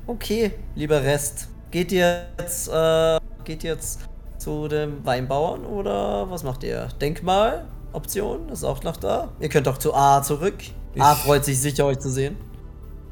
Okay, 0.06 0.52
lieber 0.74 1.02
Rest. 1.02 1.48
Geht 1.70 1.92
ihr 1.92 2.22
jetzt, 2.40 2.68
äh, 2.68 3.18
geht 3.44 3.62
ihr 3.64 3.72
jetzt 3.74 4.00
zu 4.38 4.66
dem 4.66 5.04
Weinbauern 5.04 5.64
oder 5.64 6.28
was 6.30 6.42
macht 6.42 6.64
ihr? 6.64 6.88
Denkmal, 7.00 7.64
Option, 7.92 8.48
ist 8.48 8.64
auch 8.64 8.82
noch 8.82 8.96
da. 8.96 9.28
Ihr 9.40 9.48
könnt 9.48 9.68
auch 9.68 9.78
zu 9.78 9.94
A 9.94 10.22
zurück. 10.22 10.54
A 10.98 11.12
Ich- 11.12 11.18
freut 11.18 11.44
sich 11.44 11.60
sicher, 11.60 11.84
euch 11.86 11.98
zu 11.98 12.10
sehen. 12.10 12.36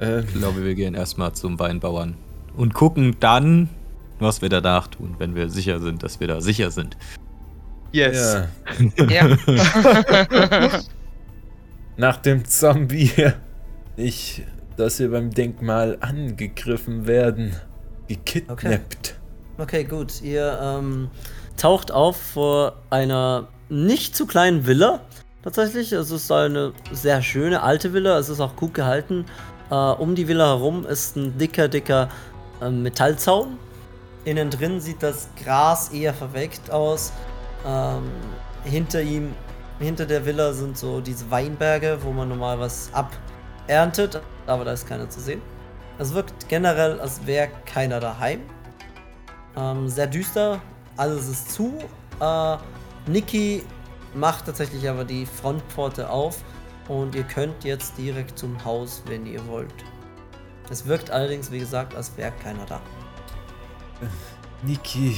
Äh, 0.01 0.21
Ich 0.21 0.33
glaube, 0.35 0.65
wir 0.65 0.75
gehen 0.75 0.95
erstmal 0.95 1.33
zum 1.33 1.59
Weinbauern 1.59 2.17
und 2.57 2.75
gucken 2.75 3.17
dann, 3.21 3.69
was 4.19 4.43
wir 4.43 4.49
danach 4.49 4.89
tun, 4.89 5.17
wenn 5.19 5.35
wir 5.35 5.49
sicher 5.49 5.81
sind, 5.81 6.03
dass 6.03 6.21
wir 6.21 6.29
da 6.29 6.41
sicher 6.41 6.71
sind. 6.71 6.97
Yes. 7.93 8.47
ja. 8.99 9.09
Ja. 9.09 10.81
Nach 11.97 12.17
dem 12.17 12.45
Zombie. 12.45 13.13
Ich, 13.97 14.43
dass 14.77 14.99
wir 14.99 15.11
beim 15.13 15.31
Denkmal 15.31 15.99
angegriffen 16.01 17.07
werden. 17.07 17.55
Gekidnappt. 18.09 19.15
Okay, 19.59 19.85
gut. 19.85 20.21
Ihr 20.23 20.59
ähm, 20.61 21.09
taucht 21.57 21.93
auf 21.93 22.17
vor 22.17 22.77
einer 22.91 23.49
nicht 23.69 24.17
zu 24.17 24.27
kleinen 24.27 24.67
Villa. 24.67 25.01
Tatsächlich, 25.45 25.93
es 25.93 26.11
ist 26.11 26.33
eine 26.33 26.73
sehr 26.91 27.23
schöne 27.23 27.63
alte 27.63 27.93
Villa. 27.93 28.19
Es 28.19 28.29
ist 28.29 28.41
auch 28.41 28.57
gut 28.57 28.75
gehalten. 28.75 29.25
Äh, 29.71 29.75
um 29.75 30.17
die 30.17 30.27
Villa 30.27 30.47
herum 30.47 30.85
ist 30.85 31.17
ein 31.17 31.39
dicker, 31.39 31.69
dicker 31.69 32.09
ähm, 32.65 32.83
Metallzaun. 32.83 33.59
Innen 34.25 34.51
drin 34.51 34.81
sieht 34.81 35.03
das 35.03 35.29
Gras 35.43 35.91
eher 35.91 36.15
verwelkt 36.15 36.71
aus. 36.71 37.13
Ähm, 37.67 38.11
hinter 38.65 39.03
ihm, 39.03 39.35
hinter 39.79 40.07
der 40.07 40.25
Villa 40.25 40.53
sind 40.53 40.79
so 40.79 41.01
diese 41.01 41.31
Weinberge, 41.31 41.99
wo 42.03 42.11
man 42.11 42.29
normal 42.29 42.59
was 42.59 42.91
aberntet, 42.93 44.21
aber 44.47 44.65
da 44.65 44.73
ist 44.73 44.87
keiner 44.87 45.09
zu 45.09 45.21
sehen. 45.21 45.43
Es 45.99 46.15
wirkt 46.15 46.49
generell, 46.49 47.01
als 47.01 47.27
wäre 47.27 47.49
keiner 47.67 48.01
daheim. 48.01 48.41
Ähm, 49.57 49.89
sehr 49.89 50.07
düster, 50.07 50.61
alles 50.97 51.29
ist 51.29 51.53
zu. 51.53 51.79
Äh, 52.21 52.57
Niki 53.07 53.63
macht 54.15 54.47
tatsächlich 54.47 54.89
aber 54.89 55.05
die 55.05 55.27
Frontpforte 55.27 56.09
auf 56.09 56.39
und 56.89 57.15
ihr 57.15 57.25
könnt 57.25 57.65
jetzt 57.65 57.97
direkt 57.99 58.39
zum 58.39 58.65
Haus, 58.65 59.03
wenn 59.07 59.27
ihr 59.27 59.47
wollt. 59.47 59.75
Es 60.71 60.87
wirkt 60.87 61.11
allerdings, 61.11 61.51
wie 61.51 61.59
gesagt, 61.59 61.95
als 61.95 62.17
wäre 62.17 62.33
keiner 62.43 62.65
da. 62.67 62.81
Niki, 64.63 65.17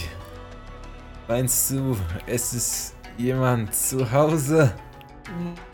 meinst 1.29 1.71
du, 1.71 1.97
es 2.27 2.53
ist 2.53 2.95
jemand 3.17 3.75
zu 3.75 4.11
Hause? 4.11 4.73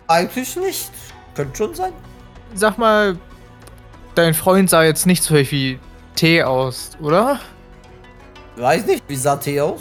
Eigentlich 0.07 0.57
nicht. 0.57 0.91
Könnte 1.35 1.57
schon 1.57 1.75
sein. 1.75 1.93
Sag 2.55 2.77
mal, 2.77 3.17
dein 4.15 4.35
Freund 4.35 4.69
sah 4.69 4.85
jetzt 4.85 5.07
nicht 5.07 5.23
so 5.23 5.35
wie 5.35 5.79
Tee 6.15 6.43
aus, 6.43 6.91
oder? 7.01 7.41
Weiß 8.57 8.85
nicht, 8.87 9.03
wie 9.09 9.17
sah 9.17 9.37
Tee 9.37 9.61
aus? 9.61 9.81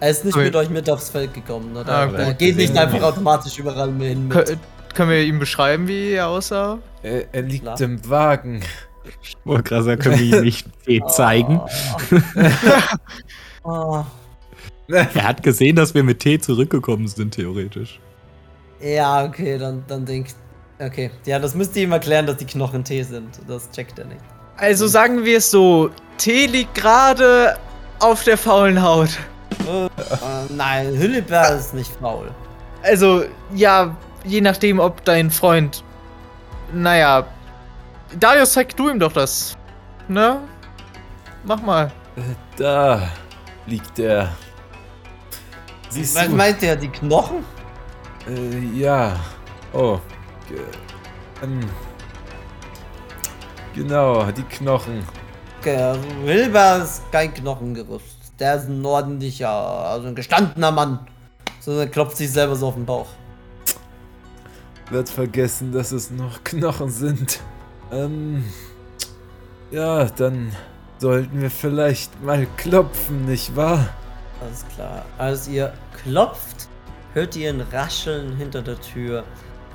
Er 0.00 0.10
ist 0.10 0.24
nicht 0.24 0.34
Okay. 0.34 0.44
mit 0.46 0.56
euch 0.56 0.70
mit 0.70 0.88
aufs 0.90 1.10
Feld 1.10 1.32
gekommen. 1.34 1.72
Ne? 1.72 1.80
Ah, 1.80 1.82
Der, 1.84 2.06
gut. 2.06 2.18
der 2.18 2.34
geht 2.34 2.56
nicht 2.56 2.76
einfach 2.76 3.02
automatisch 3.02 3.58
überall 3.58 3.90
mit 3.90 4.08
hin. 4.08 4.28
Mit. 4.28 4.46
Kö 4.46 4.56
können 4.94 5.10
wir 5.10 5.22
ihm 5.22 5.38
beschreiben, 5.38 5.86
wie 5.88 6.12
er 6.12 6.28
aussah? 6.28 6.78
Er, 7.02 7.32
er 7.34 7.42
liegt 7.42 7.64
Klar. 7.64 7.78
im 7.82 8.08
Wagen. 8.08 8.62
Wolkrasser 9.44 9.96
können 9.96 10.18
wir 10.18 10.38
ihm 10.38 10.44
nicht 10.44 10.66
zeigen. 11.08 11.60
Oh. 13.62 14.04
Er 14.88 15.24
hat 15.24 15.42
gesehen, 15.42 15.74
dass 15.74 15.94
wir 15.94 16.04
mit 16.04 16.20
Tee 16.20 16.38
zurückgekommen 16.38 17.08
sind, 17.08 17.34
theoretisch. 17.34 17.98
Ja, 18.80 19.24
okay, 19.24 19.58
dann, 19.58 19.82
dann 19.88 20.04
denkt. 20.04 20.36
Okay, 20.78 21.10
ja, 21.24 21.40
das 21.40 21.56
müsst 21.56 21.74
ihr 21.76 21.84
ihm 21.84 21.92
erklären, 21.92 22.26
dass 22.26 22.36
die 22.36 22.44
Knochen 22.44 22.84
Tee 22.84 23.02
sind. 23.02 23.40
Das 23.48 23.68
checkt 23.72 23.98
er 23.98 24.04
nicht. 24.04 24.20
Also 24.58 24.86
sagen 24.86 25.24
wir 25.24 25.38
es 25.38 25.50
so, 25.50 25.90
Tee 26.18 26.46
liegt 26.46 26.74
gerade 26.74 27.56
auf 27.98 28.24
der 28.24 28.38
faulen 28.38 28.80
Haut. 28.80 29.18
Äh, 29.66 29.86
äh, 29.86 29.88
nein, 30.50 30.96
Hülleberg 30.96 31.58
ist 31.58 31.74
nicht 31.74 31.90
faul. 32.00 32.30
Also, 32.82 33.24
ja, 33.54 33.96
je 34.24 34.40
nachdem, 34.40 34.78
ob 34.78 35.04
dein 35.04 35.30
Freund. 35.30 35.82
Naja. 36.72 37.26
Darius, 38.18 38.52
zeig 38.52 38.76
du 38.76 38.88
ihm 38.88 38.98
doch 38.98 39.12
das. 39.12 39.56
Ne? 40.08 40.40
Mach 41.44 41.60
mal. 41.62 41.90
Da 42.56 43.08
liegt 43.66 43.98
er. 43.98 44.32
Siehst 45.88 46.16
Was 46.16 46.26
du? 46.26 46.32
meint 46.34 46.62
der, 46.62 46.76
die 46.76 46.88
Knochen? 46.88 47.44
Äh, 48.28 48.58
ja. 48.78 49.16
Oh. 49.72 49.98
Ge 50.48 50.58
ähm. 51.42 51.60
Genau, 53.74 54.24
die 54.30 54.42
Knochen. 54.42 55.04
Okay, 55.60 55.98
Hülleberg 56.24 56.84
ist 56.84 57.02
kein 57.12 57.34
Knochengerüst. 57.34 58.32
Der 58.38 58.56
ist 58.56 58.68
ein 58.68 58.84
ordentlicher, 58.84 59.48
also 59.50 60.08
ein 60.08 60.14
gestandener 60.14 60.70
Mann. 60.70 61.06
So, 61.60 61.72
er 61.72 61.88
klopft 61.88 62.16
sich 62.16 62.30
selber 62.30 62.56
so 62.56 62.68
auf 62.68 62.74
den 62.74 62.86
Bauch. 62.86 63.08
Wird 64.90 65.08
vergessen, 65.08 65.72
dass 65.72 65.92
es 65.92 66.10
noch 66.10 66.42
Knochen 66.44 66.90
sind. 66.90 67.40
Ähm. 67.92 68.44
Ja, 69.70 70.04
dann 70.04 70.52
sollten 70.98 71.40
wir 71.40 71.50
vielleicht 71.50 72.22
mal 72.22 72.46
klopfen, 72.56 73.26
nicht 73.26 73.54
wahr? 73.56 73.88
Alles 74.40 74.64
klar. 74.74 75.04
Als 75.18 75.48
ihr 75.48 75.72
klopft, 76.02 76.68
hört 77.14 77.36
ihr 77.36 77.50
ein 77.50 77.60
Rascheln 77.60 78.36
hinter 78.36 78.62
der 78.62 78.80
Tür. 78.80 79.24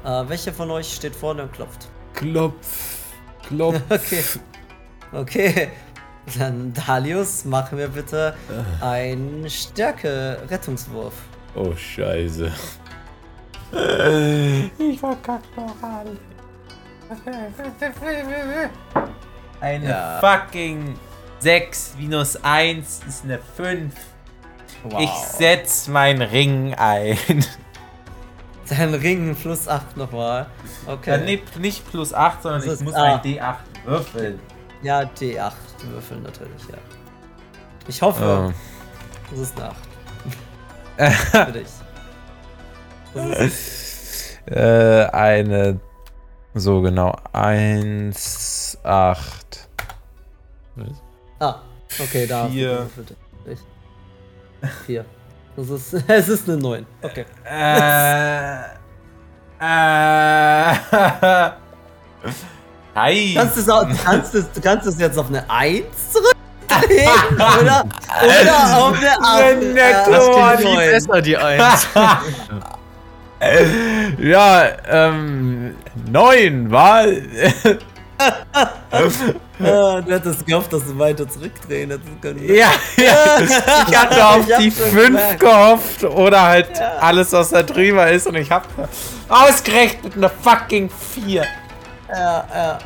Äh, 0.03 0.24
welcher 0.28 0.53
von 0.53 0.72
euch 0.72 0.93
steht 0.93 1.16
vorne 1.16 1.43
und 1.43 1.53
klopft? 1.53 1.89
Klopf. 2.14 2.99
Klopf. 3.47 3.82
Okay. 3.89 4.24
Okay. 5.12 5.70
Dann 6.38 6.74
Dalius, 6.74 7.45
machen 7.45 7.78
wir 7.78 7.88
bitte 7.88 8.36
einen 8.80 9.49
Stärke-Rettungswurf. 9.49 11.14
Oh, 11.55 11.76
Scheiße. 11.76 12.51
Ich 14.78 14.99
verkack 14.99 15.43
noch 15.55 15.76
alle. 15.82 16.18
Eine 19.59 19.89
Ja. 19.89 20.20
fucking 20.20 20.95
6 21.39 21.95
minus 21.99 22.38
1 22.43 23.01
ist 23.07 23.24
eine 23.24 23.39
5. 23.39 23.93
Ich 24.99 25.09
setz 25.09 25.88
meinen 25.88 26.22
Ring 26.22 26.74
ein. 26.76 27.18
Dein 28.70 28.93
Ring 28.93 29.36
plus 29.36 29.68
8 29.68 29.97
nochmal. 29.97 30.47
Okay. 30.88 31.12
Dann 31.12 31.26
nicht, 31.26 31.59
nicht 31.59 31.89
plus 31.91 32.14
8, 32.14 32.41
sondern 32.41 32.66
Das 32.66 32.80
ich 32.80 32.86
muss 32.86 32.95
ah. 32.95 33.16
ein 33.16 33.20
D8 33.20 33.55
würfeln. 33.86 34.39
Ja, 34.82 35.01
D8 35.01 35.51
würfeln 35.84 36.24
natürlich, 36.24 36.64
ja. 36.70 36.78
Ich 37.88 38.01
hoffe, 38.01 38.53
es 39.34 39.39
ist 39.39 39.59
eine 39.59 39.70
8. 39.70 39.76
Für 41.47 41.51
dich. 41.51 41.68
Das 43.14 43.39
ist, 43.39 44.39
Äh, 44.47 45.05
eine. 45.12 45.80
So 46.54 46.82
genau. 46.82 47.16
1, 47.32 48.78
8. 48.84 49.70
ah, 51.39 51.56
okay, 51.97 52.28
da. 52.28 52.43
hast 52.43 52.49
du 52.49 52.54
Vier. 52.54 52.70
gewürfelt. 52.70 53.16
Ich. 53.45 53.60
Vier. 54.86 55.06
Das 55.56 55.70
ist, 55.70 55.93
es 56.08 56.28
ist 56.28 56.49
eine 56.49 56.58
9. 56.58 56.86
Okay. 57.02 57.26
Äh. 57.45 58.64
Äh. 59.60 59.64
Hi. 62.95 63.34
Kannst 63.36 63.56
du, 63.56 63.62
es 63.62 63.70
auch, 63.70 63.88
kannst 64.04 64.34
du, 64.34 64.43
du 64.43 64.62
kannst 64.62 64.86
es 64.88 64.99
jetzt 64.99 65.18
auf 65.18 65.30
eine 65.30 65.49
1 65.49 65.86
zurückdrehen? 66.12 67.10
oder, 67.36 67.86
oder 68.24 68.78
auf 68.78 68.97
eine 68.97 69.12
8? 69.22 69.39
Eine 69.39 69.74
klingt 70.04 70.58
viel 70.58 70.74
neun. 70.76 70.91
besser, 70.91 71.22
die 71.22 71.38
Eins. 71.38 71.88
Ja, 74.20 74.70
ähm. 74.89 75.76
9 76.12 76.72
war. 76.72 77.06
Ah, 79.64 80.00
du 80.02 80.12
hättest 80.12 80.46
gehofft, 80.46 80.72
dass 80.74 80.86
du 80.86 80.98
weiter 81.00 81.28
zurückdrehen 81.28 81.89
hättest 81.89 82.39
ja, 82.48 82.72
ja. 82.98 83.39
Ich 83.89 83.98
hatte 83.98 84.28
auf 84.28 84.48
Ich 84.48 84.58
die 84.60 84.72
schon 84.72 84.92
5 84.92 85.06
gemerkt. 85.08 85.39
gehofft. 85.39 86.04
Oder 86.04 86.42
halt 86.42 86.80
alles, 87.00 87.32
was 87.32 87.50
da 87.50 87.64
drüber 87.64 88.12
ist. 88.12 88.28
Und 88.28 88.36
ich 88.36 88.52
hab 88.52 88.68
ausgerechnet 89.28 90.16
eine 90.16 90.30
fucking 90.30 90.89
4. 90.89 91.46
Ja, 92.10 92.48
ja. 92.54 92.78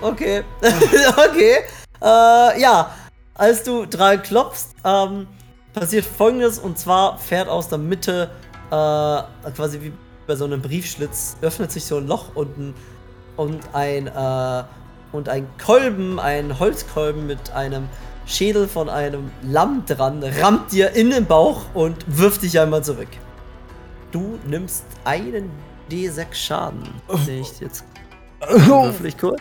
Okay. 0.00 0.44
okay. 0.60 1.56
Äh, 2.02 2.60
ja. 2.60 2.90
Als 3.34 3.64
du 3.64 3.84
dran 3.86 4.22
klopfst, 4.22 4.68
ähm, 4.84 5.26
passiert 5.72 6.06
folgendes 6.06 6.58
und 6.58 6.78
zwar 6.78 7.18
fährt 7.18 7.48
aus 7.48 7.68
der 7.68 7.78
Mitte, 7.78 8.30
äh, 8.70 9.50
quasi 9.52 9.80
wie 9.80 9.92
bei 10.26 10.36
so 10.36 10.44
einem 10.44 10.60
Briefschlitz, 10.60 11.36
öffnet 11.40 11.70
sich 11.70 11.84
so 11.84 11.98
ein 11.98 12.06
Loch 12.06 12.34
unten 12.34 12.74
und 13.36 13.60
ein, 13.72 14.08
äh, 14.08 14.64
und 15.12 15.28
ein 15.28 15.46
Kolben, 15.64 16.18
ein 16.18 16.58
Holzkolben 16.58 17.26
mit 17.26 17.52
einem 17.52 17.88
Schädel 18.26 18.66
von 18.66 18.88
einem 18.88 19.30
Lamm 19.42 19.84
dran, 19.86 20.22
rammt 20.40 20.72
dir 20.72 20.90
in 20.92 21.10
den 21.10 21.26
Bauch 21.26 21.62
und 21.74 21.96
wirft 22.08 22.42
dich 22.42 22.58
einmal 22.58 22.82
zurück. 22.82 23.08
Du 24.10 24.38
nimmst 24.46 24.84
einen 25.04 25.50
D6 25.90 26.34
Schaden. 26.34 26.82
Den 27.26 27.42
ich 27.42 27.60
jetzt 27.60 27.84
Würfel 28.40 29.12
kurz. 29.12 29.40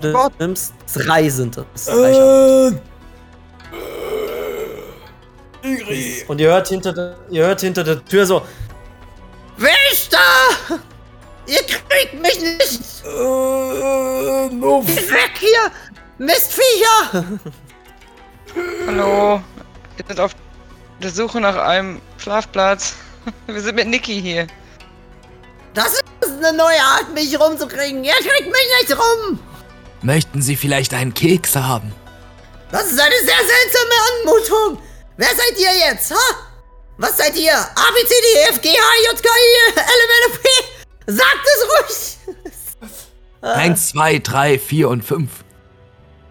Du 0.00 0.30
nimmst 0.38 0.74
drei 0.94 1.28
sind 1.28 1.56
das. 1.56 1.86
Drei 1.86 2.12
Schaden. 2.12 2.80
Und 6.28 6.40
ihr 6.40 6.50
hört 6.50 6.68
hinter 6.68 6.92
der, 6.92 7.16
ihr 7.30 7.46
hört 7.46 7.60
hinter 7.60 7.84
der 7.84 8.04
Tür 8.04 8.26
so. 8.26 8.42
Wer 9.56 9.92
ist 9.92 10.12
da? 10.12 10.18
Ihr 11.46 11.62
kriegt 11.62 12.14
mich 12.14 12.40
nicht! 12.40 13.02
Geht 13.02 15.10
weg 15.10 15.32
hier! 15.38 15.70
Mistviecher! 16.18 17.24
Hallo, 18.86 19.42
wir 19.96 20.04
sind 20.06 20.20
auf 20.20 20.32
der 21.02 21.10
Suche 21.10 21.40
nach 21.40 21.56
einem 21.56 22.00
Schlafplatz. 22.18 22.94
Wir 23.46 23.60
sind 23.60 23.74
mit 23.74 23.88
Niki 23.88 24.20
hier. 24.20 24.46
Das 25.74 25.94
ist 25.94 26.04
eine 26.22 26.52
neue 26.56 26.80
Art, 26.80 27.12
mich 27.14 27.36
rumzukriegen. 27.38 28.04
Ihr 28.04 28.12
kriegt 28.12 28.46
mich 28.46 28.68
nicht 28.80 28.96
rum! 28.98 29.40
Möchten 30.02 30.40
Sie 30.40 30.54
vielleicht 30.56 30.94
einen 30.94 31.12
Keks 31.14 31.56
haben? 31.56 31.92
Das 32.70 32.84
ist 32.84 33.00
eine 33.00 33.16
sehr 33.16 33.36
seltsame 33.36 33.94
Anmutung. 34.12 34.78
Wer 35.18 35.26
seid 35.30 35.58
ihr 35.58 35.76
jetzt, 35.88 36.12
ha? 36.12 36.48
Was 36.96 37.16
seid 37.16 37.34
ihr? 37.36 37.52
A, 37.52 37.64
B, 37.92 38.06
C, 38.06 38.14
D, 38.22 38.38
E, 38.38 38.50
F, 38.50 38.60
G, 38.60 38.68
H, 38.68 38.72
J, 39.10 39.20
K, 39.20 39.28
I, 39.28 39.72
L, 39.74 39.82
M, 40.04 40.10
N, 40.16 40.30
O, 40.30 40.36
P. 40.36 41.12
Sagt 41.12 41.44
es 41.44 41.60
ruhig. 41.68 42.38
Eins, 43.40 43.88
zwei, 43.88 44.20
drei, 44.20 44.60
vier 44.60 44.88
und 44.88 45.02
fünf. 45.02 45.44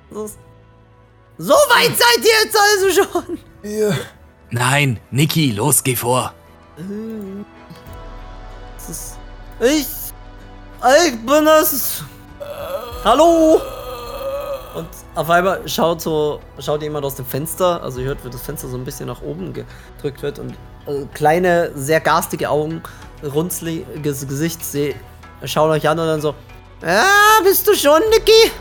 So 0.09 1.53
weit 1.53 1.97
seid 1.97 2.19
ihr 2.19 2.31
jetzt 2.43 2.57
also 2.57 2.89
schon. 3.03 3.39
Nein, 4.51 5.01
Niki, 5.11 5.51
los, 5.51 5.83
geh 5.83 5.95
vor. 5.97 6.33
Ich. 9.59 9.88
Ich 11.05 11.25
bin 11.25 11.47
es. 11.47 12.03
Hallo. 13.03 13.61
Und 14.75 14.88
auf 15.18 15.32
einmal 15.32 15.68
schaut 15.68 15.99
so, 15.99 16.39
schaut 16.59 16.84
jemand 16.84 17.03
aus 17.03 17.15
dem 17.15 17.26
Fenster. 17.26 17.82
Also 17.82 18.01
ihr 18.01 18.07
hört, 18.07 18.24
wie 18.24 18.30
das 18.30 18.41
Fenster 18.41 18.68
so 18.68 18.78
ein 18.78 18.86
bisschen 18.86 19.07
nach 19.07 19.22
oben 19.24 19.51
gedrückt 19.51 20.22
wird 20.22 20.38
und 20.38 20.51
äh, 20.86 21.05
kleine, 21.15 21.72
sehr 21.76 21.99
garstige 21.99 22.51
Augen, 22.51 22.84
runzliges 23.24 24.28
Gesicht 24.28 24.63
seh, 24.63 24.95
schauen 25.43 25.72
euch 25.72 25.89
an 25.89 25.97
und 25.97 26.05
dann 26.05 26.22
so, 26.22 26.36
ja, 26.84 27.03
bist 27.43 27.68
du 27.68 27.74
schon, 27.74 27.99
Niki? 28.11 28.51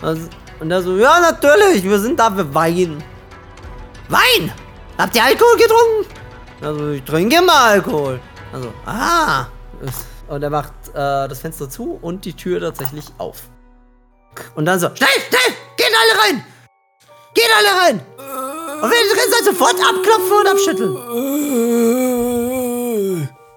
Also, 0.00 0.22
und 0.58 0.70
er 0.70 0.82
so, 0.82 0.96
ja, 0.96 1.20
natürlich, 1.20 1.84
wir 1.84 1.98
sind 1.98 2.18
da 2.18 2.30
für 2.30 2.54
Wein. 2.54 3.04
Wein? 4.08 4.50
Habt 4.96 5.14
ihr 5.16 5.22
Alkohol 5.22 5.56
getrunken? 5.58 6.14
Also, 6.62 6.88
ich 6.92 7.02
trinke 7.02 7.36
immer 7.36 7.60
Alkohol. 7.64 8.20
Also, 8.54 8.72
ah. 8.86 9.46
Und 10.28 10.42
er 10.42 10.50
macht 10.50 10.72
äh, 10.88 11.28
das 11.28 11.40
Fenster 11.40 11.68
zu 11.68 11.98
und 12.00 12.24
die 12.24 12.32
Tür 12.32 12.60
tatsächlich 12.60 13.04
auf. 13.18 13.42
Und 14.54 14.64
dann 14.66 14.78
so, 14.78 14.88
schnell, 14.94 15.08
schnell, 15.28 15.54
geht 15.76 15.92
alle 16.00 16.14
rein! 16.22 16.44
Geht 17.34 17.50
alle 17.56 17.72
rein! 17.82 18.00
Und 18.82 18.90
wenn 18.90 18.98
ihr 18.98 19.14
drin 19.14 19.30
seid, 19.30 19.44
sofort 19.44 19.76
abklopfen 19.76 20.36
und 20.40 20.46
abschütteln. 20.46 20.96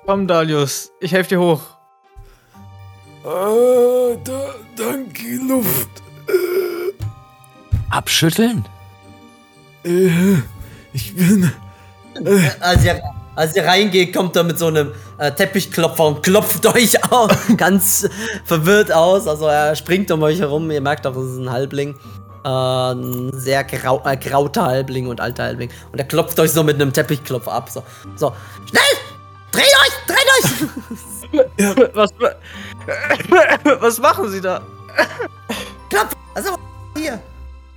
Komm, 0.06 0.28
Dalius, 0.28 0.92
ich 1.00 1.12
helfe 1.12 1.30
dir 1.30 1.40
hoch. 1.40 1.62
Äh, 3.24 4.18
da, 4.24 4.56
danke, 4.76 5.36
Luft. 5.48 5.90
Abschütteln? 7.92 8.66
Äh, 9.84 10.38
ich 10.94 11.16
bin. 11.16 11.52
Als 12.60 12.84
ihr, 12.84 13.02
als 13.36 13.56
ihr 13.56 13.66
reingeht, 13.66 14.14
kommt 14.16 14.36
er 14.36 14.44
mit 14.44 14.60
so 14.60 14.68
einem 14.68 14.92
äh, 15.18 15.32
Teppichklopfer 15.32 16.06
und 16.06 16.24
klopft 16.24 16.66
euch 16.76 17.04
auch 17.12 17.30
ganz 17.58 18.10
verwirrt 18.46 18.92
aus. 18.92 19.28
Also 19.28 19.48
er 19.48 19.76
springt 19.76 20.12
um 20.12 20.22
euch 20.24 20.40
herum. 20.40 20.70
Ihr 20.72 20.82
merkt 20.82 21.08
auch, 21.08 21.16
es 21.16 21.32
ist 21.32 21.38
ein 21.38 21.50
Halbling. 21.50 21.96
Äh, 22.44 22.50
ein 22.50 23.32
sehr 23.34 23.64
grau, 23.64 24.02
äh, 24.06 24.18
grauter 24.18 24.66
Halbling 24.66 25.08
und 25.08 25.22
alter 25.22 25.44
Halbling. 25.44 25.70
Und 25.92 26.00
er 26.00 26.06
klopft 26.06 26.40
euch 26.40 26.52
so 26.52 26.64
mit 26.64 26.76
einem 26.76 26.92
Teppichklopfer 26.92 27.52
ab. 27.52 27.70
So, 27.70 27.84
so. 28.16 28.34
schnell! 28.70 28.82
Dreht 29.52 29.64
euch! 29.64 29.94
Dreht 30.08 30.28
euch! 30.38 30.52
Was, 31.96 32.10
was 33.80 34.00
machen 34.00 34.30
Sie 34.30 34.42
da? 34.42 34.62
Klopft! 35.90 36.18
Also, 36.34 36.58
hier. 36.98 37.22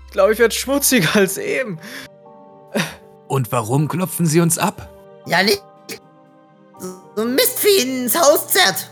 Ich 0.07 0.13
glaube, 0.13 0.33
ich 0.33 0.39
werde 0.41 0.53
schmutziger 0.53 1.15
als 1.15 1.39
eben. 1.39 1.79
Und 3.29 3.53
warum 3.53 3.87
klopfen 3.87 4.27
Sie 4.27 4.41
uns 4.41 4.59
ab? 4.59 4.94
Ja, 5.27 5.43
nicht. 5.43 5.63
So 7.17 7.23
ein 7.23 7.35
Mistvieh 7.35 8.03
ins 8.05 8.19
Haus 8.19 8.49
zerrt. 8.49 8.91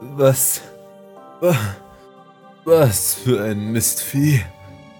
Was. 0.00 0.60
wa- 1.40 1.56
Was 2.64 3.14
für 3.14 3.42
ein 3.44 3.72
Mistvieh. 3.72 4.42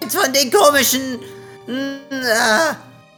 Von 0.09 0.31
den 0.33 0.51
komischen. 0.51 1.19
Äh, 1.67 2.75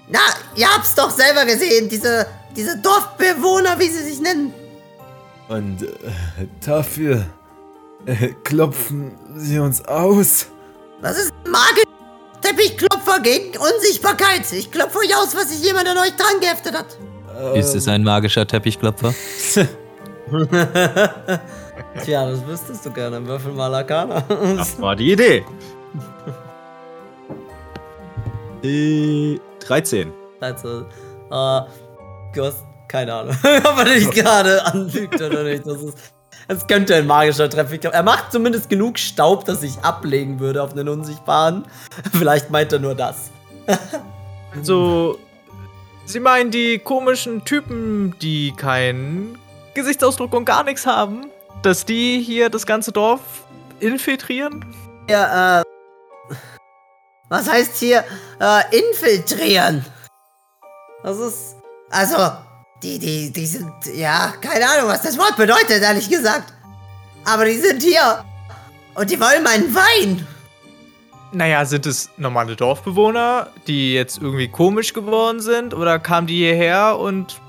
na, 0.10 0.20
ihr 0.56 0.68
habt's 0.74 0.96
doch 0.96 1.12
selber 1.12 1.46
gesehen. 1.46 1.90
Diese, 1.90 2.26
diese 2.56 2.78
Dorfbewohner, 2.78 3.78
wie 3.78 3.90
sie 3.90 4.04
sich 4.04 4.22
nennen. 4.22 4.54
Und 5.50 5.84
äh, 5.84 5.88
dafür 6.66 7.26
äh, 8.06 8.30
klopfen 8.44 9.12
sie 9.36 9.60
uns 9.60 9.84
aus. 9.86 10.48
Das 11.02 11.18
ist 11.18 11.34
magisches 11.46 11.84
Teppichklopfer 12.48 13.20
gegen 13.22 13.58
Unsichtbarkeit. 13.58 14.52
Ich 14.54 14.72
klopfe 14.72 15.00
euch 15.00 15.16
aus, 15.16 15.36
was 15.36 15.50
sich 15.50 15.64
jemand 15.64 15.88
an 15.88 15.98
euch 15.98 16.16
dran 16.16 16.40
geheftet 16.40 16.74
hat. 16.78 16.98
Ist 17.56 17.76
es 17.76 17.88
ein 17.88 18.04
magischer 18.04 18.48
Teppichklopfer? 18.48 19.14
Tja, 22.04 22.30
das 22.30 22.46
wüsstest 22.48 22.86
du 22.86 22.92
gerne. 22.92 23.26
Würfel 23.26 23.54
mal 23.54 23.74
Arcana. 23.74 24.22
Das 24.58 24.80
war 24.82 24.96
die 24.96 25.12
Idee. 25.12 25.44
Äh, 28.64 29.40
13. 29.60 30.12
Also, 30.40 30.82
äh, 30.82 31.62
du 32.34 32.44
hast 32.44 32.64
keine 32.88 33.14
Ahnung, 33.14 33.36
ob 33.44 33.78
er 33.78 33.86
dich 33.86 34.10
gerade 34.12 34.66
anlügt 34.66 35.22
oder 35.22 35.44
nicht. 35.44 35.68
Das, 35.68 35.82
ist, 35.82 35.98
das 36.48 36.68
könnte 36.68 36.96
ein 36.96 37.08
magischer 37.08 37.50
Treffer. 37.50 37.94
Er 37.94 38.04
macht 38.04 38.32
zumindest 38.32 38.70
genug 38.70 39.00
Staub, 39.00 39.46
dass 39.46 39.64
ich 39.64 39.80
ablegen 39.80 40.40
würde 40.40 40.64
auf 40.64 40.72
einen 40.72 40.90
unsichtbaren. 40.90 41.66
Vielleicht 42.14 42.50
meint 42.50 42.74
er 42.74 42.80
nur 42.80 42.96
das. 42.96 43.32
So, 44.64 45.20
Sie 46.08 46.22
meinen 46.22 46.52
die 46.52 46.80
komischen 46.80 47.44
Typen, 47.44 48.16
die 48.22 48.54
keinen 48.54 49.38
Gesichtsausdruck 49.74 50.34
und 50.34 50.46
gar 50.46 50.64
nichts 50.64 50.86
haben, 50.86 51.26
dass 51.64 51.84
die 51.84 52.22
hier 52.22 52.50
das 52.50 52.66
ganze 52.66 52.94
Dorf 52.94 53.20
infiltrieren? 53.82 54.66
Ja, 55.10 55.60
äh. 55.60 55.64
Was 57.28 57.52
heißt 57.52 57.76
hier 57.76 58.06
äh, 58.40 58.62
infiltrieren? 58.80 59.86
Das 61.04 61.18
ist. 61.18 61.58
Also, 61.90 62.16
die, 62.84 63.00
die, 63.00 63.32
die 63.32 63.46
sind, 63.46 63.72
ja, 63.94 64.34
keine 64.42 64.70
Ahnung, 64.70 64.90
was 64.90 65.02
das 65.02 65.18
Wort 65.18 65.36
bedeutet, 65.36 65.82
ehrlich 65.82 66.10
gesagt. 66.10 66.54
Aber 67.26 67.46
die 67.46 67.58
sind 67.58 67.82
hier. 67.82 68.24
Und 68.96 69.10
die 69.10 69.20
wollen 69.20 69.44
meinen 69.44 69.74
Wein. 69.74 70.26
Naja, 71.32 71.66
sind 71.66 71.86
es 71.86 72.10
normale 72.18 72.56
Dorfbewohner, 72.56 73.50
die 73.68 73.94
jetzt 73.94 74.20
irgendwie 74.20 74.48
komisch 74.48 74.94
geworden 74.94 75.42
sind? 75.42 75.74
Oder 75.74 76.00
kamen 76.00 76.28
die 76.28 76.38
hierher 76.38 76.98
und 76.98 77.42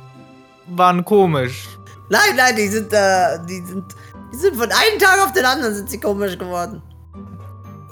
waren 0.67 1.05
komisch? 1.05 1.69
Nein, 2.09 2.37
nein, 2.37 2.57
die 2.57 2.69
sind, 2.69 2.93
äh, 2.93 3.39
die 3.47 3.65
sind, 3.65 3.85
die 4.33 4.37
sind 4.37 4.57
von 4.57 4.71
einem 4.71 4.99
Tag 4.99 5.25
auf 5.25 5.33
den 5.33 5.45
anderen 5.45 5.75
sind 5.75 5.91
sie 5.91 6.01
komisch 6.01 6.37
geworden. 6.37 6.83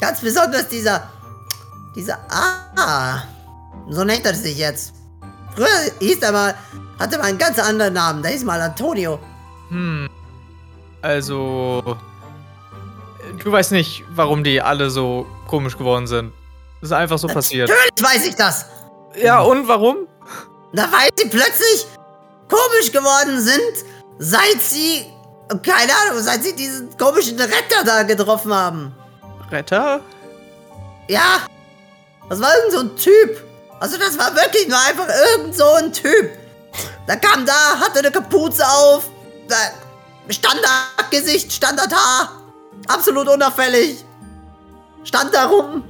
Ganz 0.01 0.20
besonders 0.20 0.68
dieser, 0.68 1.09
dieser, 1.95 2.18
ah, 2.30 3.22
so 3.89 4.05
nennt 4.05 4.26
er 4.26 4.34
sich 4.34 4.59
jetzt. 4.59 4.95
Früher 5.55 5.68
hieß 6.01 6.18
er 6.22 6.32
mal, 6.32 6.55
hatte 6.99 7.18
mal 7.18 7.24
einen 7.24 7.38
ganz 7.38 7.59
anderen 7.59 7.94
Namen, 7.94 8.22
der 8.22 8.32
hieß 8.32 8.44
mal 8.44 8.61
Antonio. 8.61 9.18
Hm. 9.68 10.09
Also. 11.03 11.97
Du 13.42 13.53
weißt 13.53 13.72
nicht, 13.72 14.05
warum 14.11 14.44
die 14.44 14.62
alle 14.62 14.88
so 14.90 15.26
komisch 15.47 15.76
geworden 15.76 16.07
sind. 16.07 16.32
Das 16.80 16.90
ist 16.90 16.97
einfach 16.97 17.18
so 17.18 17.26
passiert. 17.26 17.68
Natürlich 17.68 18.14
weiß 18.14 18.26
ich 18.26 18.34
das. 18.36 18.66
Ja, 19.16 19.40
und 19.40 19.66
warum? 19.66 20.09
Na, 20.72 20.88
weil 20.92 21.09
sie 21.16 21.28
plötzlich 21.28 21.86
komisch 22.49 22.92
geworden 22.92 23.40
sind, 23.40 23.84
seit 24.18 24.61
sie, 24.61 25.07
keine 25.62 25.92
Ahnung, 25.92 26.22
seit 26.22 26.42
sie 26.44 26.55
diesen 26.55 26.97
komischen 26.97 27.38
Retter 27.38 27.84
da 27.84 28.03
getroffen 28.03 28.53
haben. 28.55 28.94
Retter? 29.51 30.01
Ja, 31.09 31.47
das 32.28 32.40
war 32.40 32.51
irgend 32.57 32.72
so 32.72 32.80
ein 32.80 32.97
Typ. 32.97 33.42
Also 33.80 33.99
das 33.99 34.18
war 34.18 34.34
wirklich 34.34 34.68
nur 34.68 34.78
einfach 34.78 35.09
irgend 35.09 35.55
so 35.55 35.64
ein 35.74 35.92
Typ. 35.92 36.30
Der 37.09 37.16
kam 37.18 37.45
da, 37.47 37.79
hatte 37.81 38.01
eine 38.01 38.11
Kapuze 38.11 38.64
auf, 38.66 39.09
da- 39.49 39.72
Standardgesicht, 40.29 41.53
Standardhaar, 41.53 42.33
absolut 42.89 43.29
unauffällig. 43.29 44.05
Stand 45.05 45.33
da 45.35 45.47
rum 45.47 45.85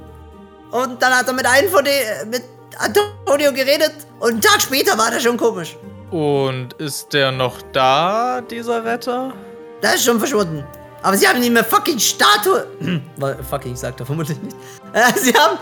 und 0.71 1.01
dann 1.01 1.15
hat 1.15 1.27
er 1.27 1.33
mit 1.33 1.45
einem 1.45 1.69
von 1.71 1.83
den, 1.83 2.29
mit 2.29 2.43
Antonio 2.77 3.51
geredet 3.51 3.93
und 4.19 4.29
einen 4.31 4.41
Tag 4.41 4.61
später 4.61 4.95
war 4.97 5.09
der 5.09 5.19
schon 5.19 5.37
komisch. 5.37 5.75
Und 6.11 6.73
ist 6.73 7.11
der 7.13 7.31
noch 7.31 7.61
da, 7.73 8.41
dieser 8.41 8.83
Retter? 8.85 9.33
Der 9.81 9.95
ist 9.95 10.05
schon 10.05 10.19
verschwunden. 10.19 10.63
Aber 11.01 11.17
sie 11.17 11.27
haben 11.27 11.41
ihm 11.41 11.55
eine 11.57 11.63
fucking 11.65 11.99
Statue. 11.99 12.67
Fucking, 13.49 13.75
sagt 13.75 13.99
er 13.99 14.05
vermutlich 14.05 14.37
nicht. 14.41 14.55
Äh, 14.93 15.13
sie 15.19 15.33
haben. 15.33 15.57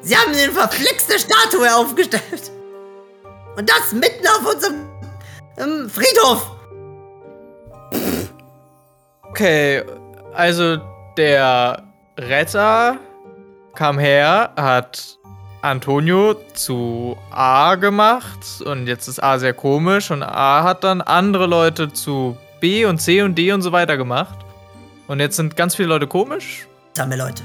Sie 0.00 0.16
haben 0.16 0.32
eine 0.32 0.50
verflixte 0.52 1.18
Statue 1.18 1.74
aufgestellt. 1.74 2.50
Und 3.58 3.68
das 3.68 3.92
mitten 3.92 4.24
auf 4.28 4.54
unserem 4.54 4.86
ähm, 5.56 5.90
Friedhof. 5.90 6.48
Okay, 9.24 9.82
also 10.32 10.76
der 11.16 11.82
Retter 12.16 12.98
kam 13.74 13.98
her, 13.98 14.52
hat 14.56 15.18
Antonio 15.62 16.36
zu 16.54 17.16
A 17.32 17.74
gemacht 17.74 18.62
und 18.64 18.86
jetzt 18.86 19.08
ist 19.08 19.20
A 19.20 19.40
sehr 19.40 19.54
komisch 19.54 20.12
und 20.12 20.22
A 20.22 20.62
hat 20.62 20.84
dann 20.84 21.00
andere 21.00 21.46
Leute 21.46 21.92
zu 21.92 22.38
B 22.60 22.86
und 22.86 23.00
C 23.00 23.22
und 23.22 23.36
D 23.36 23.50
und 23.50 23.62
so 23.62 23.72
weiter 23.72 23.96
gemacht. 23.96 24.38
Und 25.08 25.18
jetzt 25.18 25.34
sind 25.34 25.56
ganz 25.56 25.74
viele 25.74 25.88
Leute 25.88 26.06
komisch. 26.06 26.68
Samme 26.96 27.16
Leute. 27.16 27.42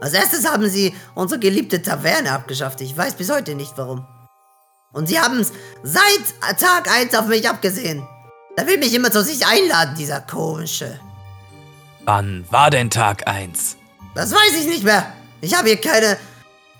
Als 0.00 0.12
erstes 0.12 0.48
haben 0.48 0.68
sie 0.68 0.94
unsere 1.16 1.40
geliebte 1.40 1.82
Taverne 1.82 2.30
abgeschafft. 2.30 2.80
Ich 2.82 2.96
weiß 2.96 3.16
bis 3.16 3.32
heute 3.32 3.56
nicht 3.56 3.72
warum. 3.76 4.06
Und 4.92 5.08
sie 5.08 5.18
haben 5.20 5.38
es 5.40 5.52
seit 5.82 6.58
Tag 6.58 6.90
1 6.90 7.14
auf 7.14 7.26
mich 7.26 7.48
abgesehen. 7.48 8.06
Er 8.56 8.66
will 8.66 8.78
mich 8.78 8.92
immer 8.94 9.10
zu 9.12 9.22
sich 9.22 9.46
einladen, 9.46 9.94
dieser 9.96 10.20
komische. 10.20 10.98
Wann 12.04 12.44
war 12.50 12.70
denn 12.70 12.90
Tag 12.90 13.26
1? 13.28 13.76
Das 14.14 14.32
weiß 14.32 14.60
ich 14.60 14.66
nicht 14.66 14.82
mehr. 14.84 15.12
Ich 15.40 15.56
habe 15.56 15.68
hier 15.68 15.80
keine. 15.80 16.16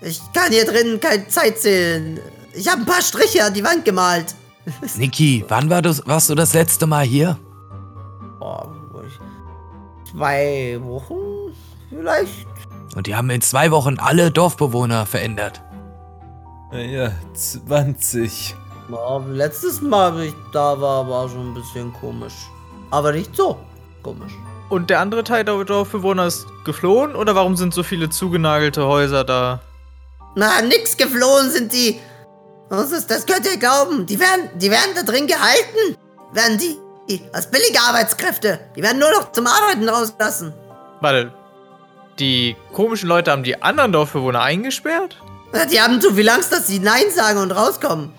Ich 0.01 0.19
kann 0.33 0.51
hier 0.51 0.65
drin 0.65 0.99
keine 0.99 1.27
Zeit 1.27 1.59
zählen. 1.59 2.19
Ich 2.53 2.67
habe 2.67 2.81
ein 2.81 2.85
paar 2.85 3.01
Striche 3.01 3.45
an 3.45 3.53
die 3.53 3.63
Wand 3.63 3.85
gemalt. 3.85 4.35
Niki, 4.97 5.45
wann 5.47 5.69
war 5.69 5.81
du, 5.81 5.95
warst 6.05 6.29
du 6.29 6.35
das 6.35 6.53
letzte 6.53 6.85
Mal 6.87 7.05
hier? 7.05 7.39
Ich- 9.05 10.11
zwei 10.11 10.77
Wochen 10.81 11.55
vielleicht? 11.89 12.47
Und 12.95 13.07
die 13.07 13.15
haben 13.15 13.29
in 13.29 13.41
zwei 13.41 13.71
Wochen 13.71 13.97
alle 13.99 14.31
Dorfbewohner 14.31 15.05
verändert. 15.05 15.61
Naja, 16.71 17.11
20. 17.33 18.55
Ja, 18.89 19.17
letztes 19.29 19.81
Mal, 19.81 20.17
wie 20.17 20.25
ich 20.27 20.33
da 20.53 20.79
war, 20.79 21.07
war 21.09 21.27
schon 21.27 21.51
ein 21.51 21.53
bisschen 21.53 21.91
komisch. 21.93 22.33
Aber 22.91 23.11
nicht 23.11 23.35
so 23.35 23.57
komisch. 24.03 24.31
Und 24.69 24.89
der 24.89 25.01
andere 25.01 25.25
Teil 25.25 25.43
der 25.43 25.61
Dorfbewohner 25.65 26.27
ist 26.27 26.45
geflohen? 26.63 27.15
Oder 27.15 27.35
warum 27.35 27.57
sind 27.57 27.73
so 27.73 27.83
viele 27.83 28.09
zugenagelte 28.09 28.85
Häuser 28.85 29.25
da? 29.25 29.59
Na, 30.35 30.61
nix 30.61 30.95
geflohen 30.95 31.49
sind 31.49 31.73
die. 31.73 31.99
Was 32.69 32.93
ist, 32.93 33.11
das 33.11 33.25
könnt 33.25 33.45
ihr 33.45 33.57
glauben. 33.57 34.05
Die 34.05 34.17
werden, 34.17 34.49
die 34.55 34.71
werden 34.71 34.91
da 34.95 35.03
drin 35.03 35.27
gehalten. 35.27 35.97
Werden 36.31 36.57
die, 36.57 36.77
die 37.09 37.21
als 37.33 37.51
billige 37.51 37.81
Arbeitskräfte. 37.81 38.61
Die 38.77 38.81
werden 38.81 38.99
nur 38.99 39.11
noch 39.11 39.33
zum 39.33 39.45
Arbeiten 39.45 39.89
rausgelassen. 39.89 40.53
Warte, 41.01 41.33
die 42.19 42.55
komischen 42.71 43.09
Leute 43.09 43.31
haben 43.31 43.43
die 43.43 43.61
anderen 43.61 43.91
Dorfbewohner 43.91 44.41
eingesperrt? 44.41 45.21
Die 45.71 45.81
haben 45.81 45.99
zu 45.99 46.13
viel 46.13 46.29
Angst, 46.29 46.51
dass 46.51 46.67
sie 46.67 46.79
Nein 46.79 47.05
sagen 47.13 47.39
und 47.39 47.51
rauskommen. 47.51 48.11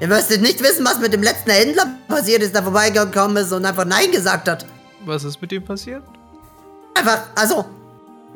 Ihr 0.00 0.08
müsstet 0.08 0.40
nicht 0.40 0.62
wissen, 0.62 0.84
was 0.86 0.98
mit 1.00 1.12
dem 1.12 1.22
letzten 1.22 1.50
Händler 1.50 1.86
passiert 2.08 2.42
ist, 2.42 2.54
der 2.54 2.62
vorbeigekommen 2.62 3.36
ist 3.36 3.52
und 3.52 3.64
einfach 3.64 3.84
Nein 3.84 4.10
gesagt 4.10 4.48
hat. 4.48 4.64
Was 5.04 5.24
ist 5.24 5.40
mit 5.40 5.52
ihm 5.52 5.64
passiert? 5.64 6.02
Einfach, 6.94 7.20
also, 7.34 7.64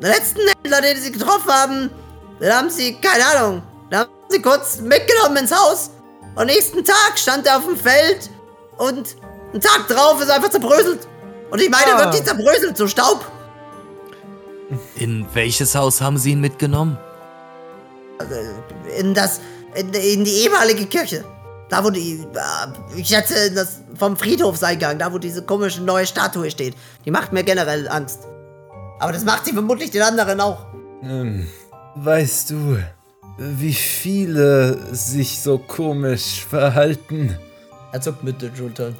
den 0.01 0.09
letzten 0.09 0.41
Händler, 0.41 0.81
den 0.81 0.97
sie 1.01 1.11
getroffen 1.11 1.51
haben, 1.51 1.89
den 2.39 2.53
haben 2.53 2.69
sie, 2.69 2.95
keine 2.95 3.25
Ahnung, 3.25 3.63
den 3.91 3.99
haben 3.99 4.09
sie 4.29 4.41
kurz 4.41 4.79
mitgenommen 4.81 5.37
ins 5.37 5.51
Haus. 5.55 5.89
Und 6.35 6.47
nächsten 6.47 6.83
Tag 6.83 7.13
stand 7.17 7.45
er 7.47 7.57
auf 7.57 7.65
dem 7.65 7.77
Feld 7.77 8.29
und 8.77 9.15
einen 9.51 9.61
Tag 9.61 9.87
drauf 9.87 10.19
ist 10.21 10.29
er 10.29 10.35
einfach 10.35 10.49
zerbröselt. 10.49 11.07
Und 11.51 11.61
ich 11.61 11.69
meine 11.69 11.93
Ah. 11.95 11.99
wirklich 12.05 12.23
zerbröselt, 12.23 12.75
zu 12.77 12.87
Staub. 12.87 13.23
In 14.95 15.25
welches 15.33 15.75
Haus 15.75 16.01
haben 16.01 16.17
sie 16.17 16.31
ihn 16.31 16.41
mitgenommen? 16.41 16.97
Also, 18.23 18.35
in 18.97 19.13
das, 19.13 19.41
in, 19.75 19.93
in 19.93 20.23
die 20.23 20.43
ehemalige 20.43 20.85
Kirche. 20.85 21.23
Da, 21.69 21.83
wo 21.83 21.89
die, 21.89 22.25
äh, 22.35 22.99
ich 22.99 23.07
schätze, 23.07 23.51
das 23.51 23.79
vom 23.95 24.15
Friedhofseingang, 24.17 24.97
da, 24.99 25.11
wo 25.11 25.17
diese 25.17 25.43
komische 25.43 25.81
neue 25.81 26.05
Statue 26.05 26.49
steht. 26.49 26.75
Die 27.05 27.11
macht 27.11 27.33
mir 27.33 27.43
generell 27.43 27.87
Angst. 27.87 28.27
Aber 28.99 29.11
das 29.11 29.23
macht 29.25 29.45
sie 29.45 29.53
vermutlich 29.53 29.91
den 29.91 30.01
anderen 30.01 30.39
auch. 30.39 30.65
Ähm, 31.03 31.47
weißt 31.95 32.51
du, 32.51 32.77
wie 33.37 33.73
viele 33.73 34.95
sich 34.95 35.41
so 35.41 35.57
komisch 35.57 36.45
verhalten? 36.45 37.37
Er 37.91 38.01
zuckt 38.01 38.23
mit 38.23 38.41
den 38.41 38.55
Schultern. 38.55 38.95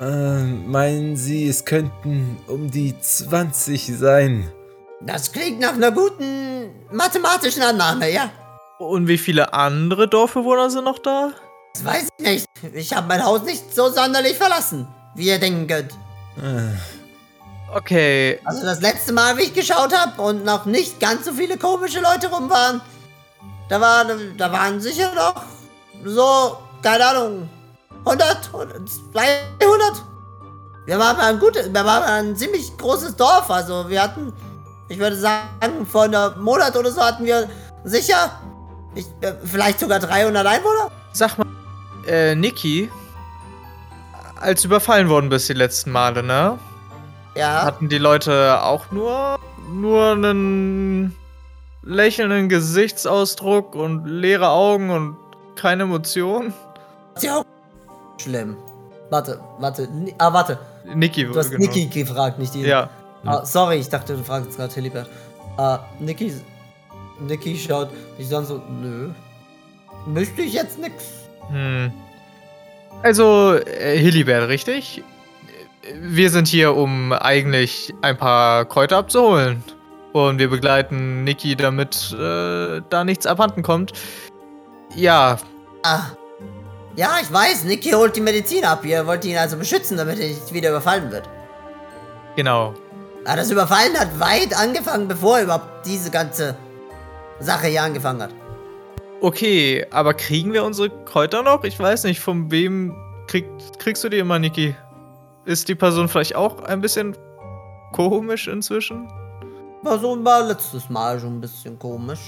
Ähm, 0.00 0.70
meinen 0.70 1.16
Sie, 1.16 1.48
es 1.48 1.64
könnten 1.64 2.36
um 2.46 2.70
die 2.70 2.98
20 3.00 3.98
sein? 3.98 4.48
Das 5.00 5.30
klingt 5.30 5.60
nach 5.60 5.74
einer 5.74 5.92
guten 5.92 6.70
mathematischen 6.90 7.62
Annahme, 7.62 8.10
ja? 8.10 8.30
Und 8.78 9.06
wie 9.08 9.18
viele 9.18 9.52
andere 9.52 10.08
Dorfbewohner 10.08 10.70
sind 10.70 10.84
noch 10.84 10.98
da? 10.98 11.32
Das 11.74 11.84
weiß 11.84 12.08
ich 12.18 12.24
nicht. 12.24 12.46
Ich 12.74 12.92
habe 12.92 13.06
mein 13.06 13.24
Haus 13.24 13.42
nicht 13.42 13.74
so 13.74 13.88
sonderlich 13.90 14.36
verlassen, 14.36 14.88
wie 15.14 15.26
ihr 15.28 15.38
denken 15.38 15.66
könnt. 15.66 15.92
Okay, 17.74 18.40
Also 18.44 18.64
das 18.64 18.80
letzte 18.80 19.12
Mal, 19.12 19.36
wie 19.36 19.42
ich 19.42 19.54
geschaut 19.54 19.96
habe 19.96 20.20
und 20.22 20.44
noch 20.44 20.64
nicht 20.64 20.98
ganz 21.00 21.26
so 21.26 21.32
viele 21.32 21.58
komische 21.58 22.00
Leute 22.00 22.28
rum 22.28 22.48
waren, 22.48 22.80
da, 23.68 23.80
war, 23.80 24.04
da 24.36 24.52
waren 24.52 24.80
sicher 24.80 25.12
noch 25.14 25.42
so, 26.04 26.56
keine 26.82 27.06
Ahnung, 27.06 27.48
100, 28.04 28.44
200. 28.44 28.88
Wir 30.86 30.98
waren 30.98 31.20
ein 31.20 31.38
gutes, 31.38 31.72
wir 31.72 31.84
waren 31.84 32.04
ein 32.04 32.36
ziemlich 32.36 32.74
großes 32.78 33.16
Dorf, 33.16 33.50
also 33.50 33.88
wir 33.88 34.02
hatten, 34.02 34.32
ich 34.88 34.98
würde 34.98 35.16
sagen, 35.16 35.86
vor 35.86 36.04
einem 36.04 36.40
Monat 36.42 36.76
oder 36.76 36.90
so 36.90 37.00
hatten 37.00 37.24
wir 37.24 37.48
sicher, 37.84 38.32
ich, 38.94 39.06
äh, 39.20 39.32
vielleicht 39.44 39.80
sogar 39.80 39.98
300 40.00 40.46
Einwohner. 40.46 40.90
sag 41.12 41.36
mal, 41.38 41.46
äh, 42.06 42.34
Niki, 42.34 42.90
als 44.40 44.64
überfallen 44.64 45.08
worden 45.08 45.28
bist 45.28 45.48
die 45.48 45.54
letzten 45.54 45.90
Male, 45.90 46.22
ne? 46.22 46.58
Ja, 47.36 47.64
Hatten 47.64 47.88
die 47.88 47.98
Leute 47.98 48.62
auch 48.62 48.90
nur, 48.90 49.38
nur 49.70 50.12
einen 50.12 51.14
lächelnden 51.82 52.48
Gesichtsausdruck 52.48 53.74
und 53.74 54.06
leere 54.06 54.48
Augen 54.48 54.90
und 54.90 55.16
keine 55.56 55.84
Emotionen? 55.84 56.52
ja 57.20 57.38
auch 57.38 57.44
schlimm. 58.20 58.56
Warte, 59.10 59.40
warte, 59.58 59.88
ah, 60.18 60.32
warte. 60.32 60.58
Niki, 60.94 61.24
Du 61.26 61.36
hast 61.36 61.50
genau. 61.50 61.60
Niki 61.62 61.86
gefragt, 61.86 62.38
nicht 62.38 62.54
ihn. 62.54 62.64
Ja. 62.64 62.90
Ah, 63.24 63.44
sorry, 63.44 63.76
ich 63.76 63.88
dachte, 63.88 64.16
du 64.16 64.22
fragst 64.22 64.56
gerade 64.56 64.72
Hilibert. 64.74 65.08
Ah, 65.56 65.80
Niki, 65.98 66.32
Niki 67.20 67.56
schaut 67.58 67.90
dich 68.18 68.28
dann 68.28 68.44
so, 68.46 68.62
nö. 68.80 69.10
Möchte 70.06 70.42
ich 70.42 70.52
jetzt 70.54 70.78
nix? 70.78 70.94
Hm. 71.50 71.90
Also, 73.02 73.54
äh, 73.54 73.98
Hilibert, 73.98 74.48
richtig? 74.48 75.02
Wir 76.00 76.30
sind 76.30 76.48
hier, 76.48 76.76
um 76.76 77.12
eigentlich 77.12 77.92
ein 78.02 78.16
paar 78.16 78.64
Kräuter 78.66 78.98
abzuholen. 78.98 79.62
Und 80.12 80.38
wir 80.38 80.48
begleiten 80.48 81.24
Niki, 81.24 81.54
damit 81.56 82.12
äh, 82.18 82.80
da 82.88 83.04
nichts 83.04 83.26
abhanden 83.26 83.62
kommt. 83.62 83.92
Ja, 84.94 85.38
Ah. 85.82 86.06
Ja, 86.96 87.18
ich 87.22 87.32
weiß, 87.32 87.64
Niki 87.64 87.92
holt 87.92 88.16
die 88.16 88.20
Medizin 88.20 88.64
ab. 88.64 88.84
Ihr 88.84 89.06
wollt 89.06 89.24
ihn 89.24 89.36
also 89.38 89.56
beschützen, 89.56 89.96
damit 89.96 90.18
er 90.18 90.26
nicht 90.28 90.52
wieder 90.52 90.70
überfallen 90.70 91.10
wird. 91.12 91.28
genau. 92.36 92.74
Ah, 93.28 93.36
das 93.36 93.50
Überfallen 93.50 93.94
hat 93.94 94.18
weit 94.18 94.58
angefangen, 94.58 95.06
bevor 95.06 95.38
überhaupt 95.40 95.84
diese 95.84 96.10
ganze 96.10 96.56
Sache 97.40 97.66
hier 97.66 97.82
angefangen 97.82 98.22
hat. 98.22 98.30
Okay, 99.20 99.84
aber 99.90 100.14
kriegen 100.14 100.54
wir 100.54 100.64
unsere 100.64 100.88
Kräuter 101.04 101.42
noch? 101.42 101.62
Ich 101.64 101.78
weiß 101.78 102.04
nicht, 102.04 102.20
von 102.20 102.50
wem 102.50 102.96
krieg, 103.26 103.44
kriegst 103.78 104.02
du 104.02 104.08
die 104.08 104.16
immer, 104.16 104.38
Niki? 104.38 104.74
Ist 105.44 105.68
die 105.68 105.74
Person 105.74 106.08
vielleicht 106.08 106.36
auch 106.36 106.62
ein 106.62 106.80
bisschen 106.80 107.18
komisch 107.92 108.48
inzwischen? 108.48 109.06
War 109.82 109.98
so 109.98 110.24
war 110.24 110.46
letztes 110.46 110.88
Mal 110.88 111.20
schon 111.20 111.36
ein 111.36 111.40
bisschen 111.42 111.78
komisch. 111.78 112.20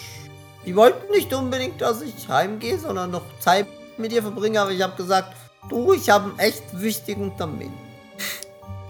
Die 0.66 0.76
wollten 0.76 1.10
nicht 1.12 1.32
unbedingt, 1.32 1.80
dass 1.80 2.02
ich 2.02 2.28
heimgehe, 2.28 2.78
sondern 2.78 3.10
noch 3.10 3.24
Zeit 3.38 3.68
mit 3.96 4.12
ihr 4.12 4.20
verbringe, 4.20 4.60
aber 4.60 4.72
ich 4.72 4.82
habe 4.82 4.96
gesagt, 4.96 5.32
du, 5.70 5.94
ich 5.94 6.10
habe 6.10 6.28
einen 6.28 6.38
echt 6.40 6.78
wichtigen 6.78 7.34
Termin. 7.38 7.72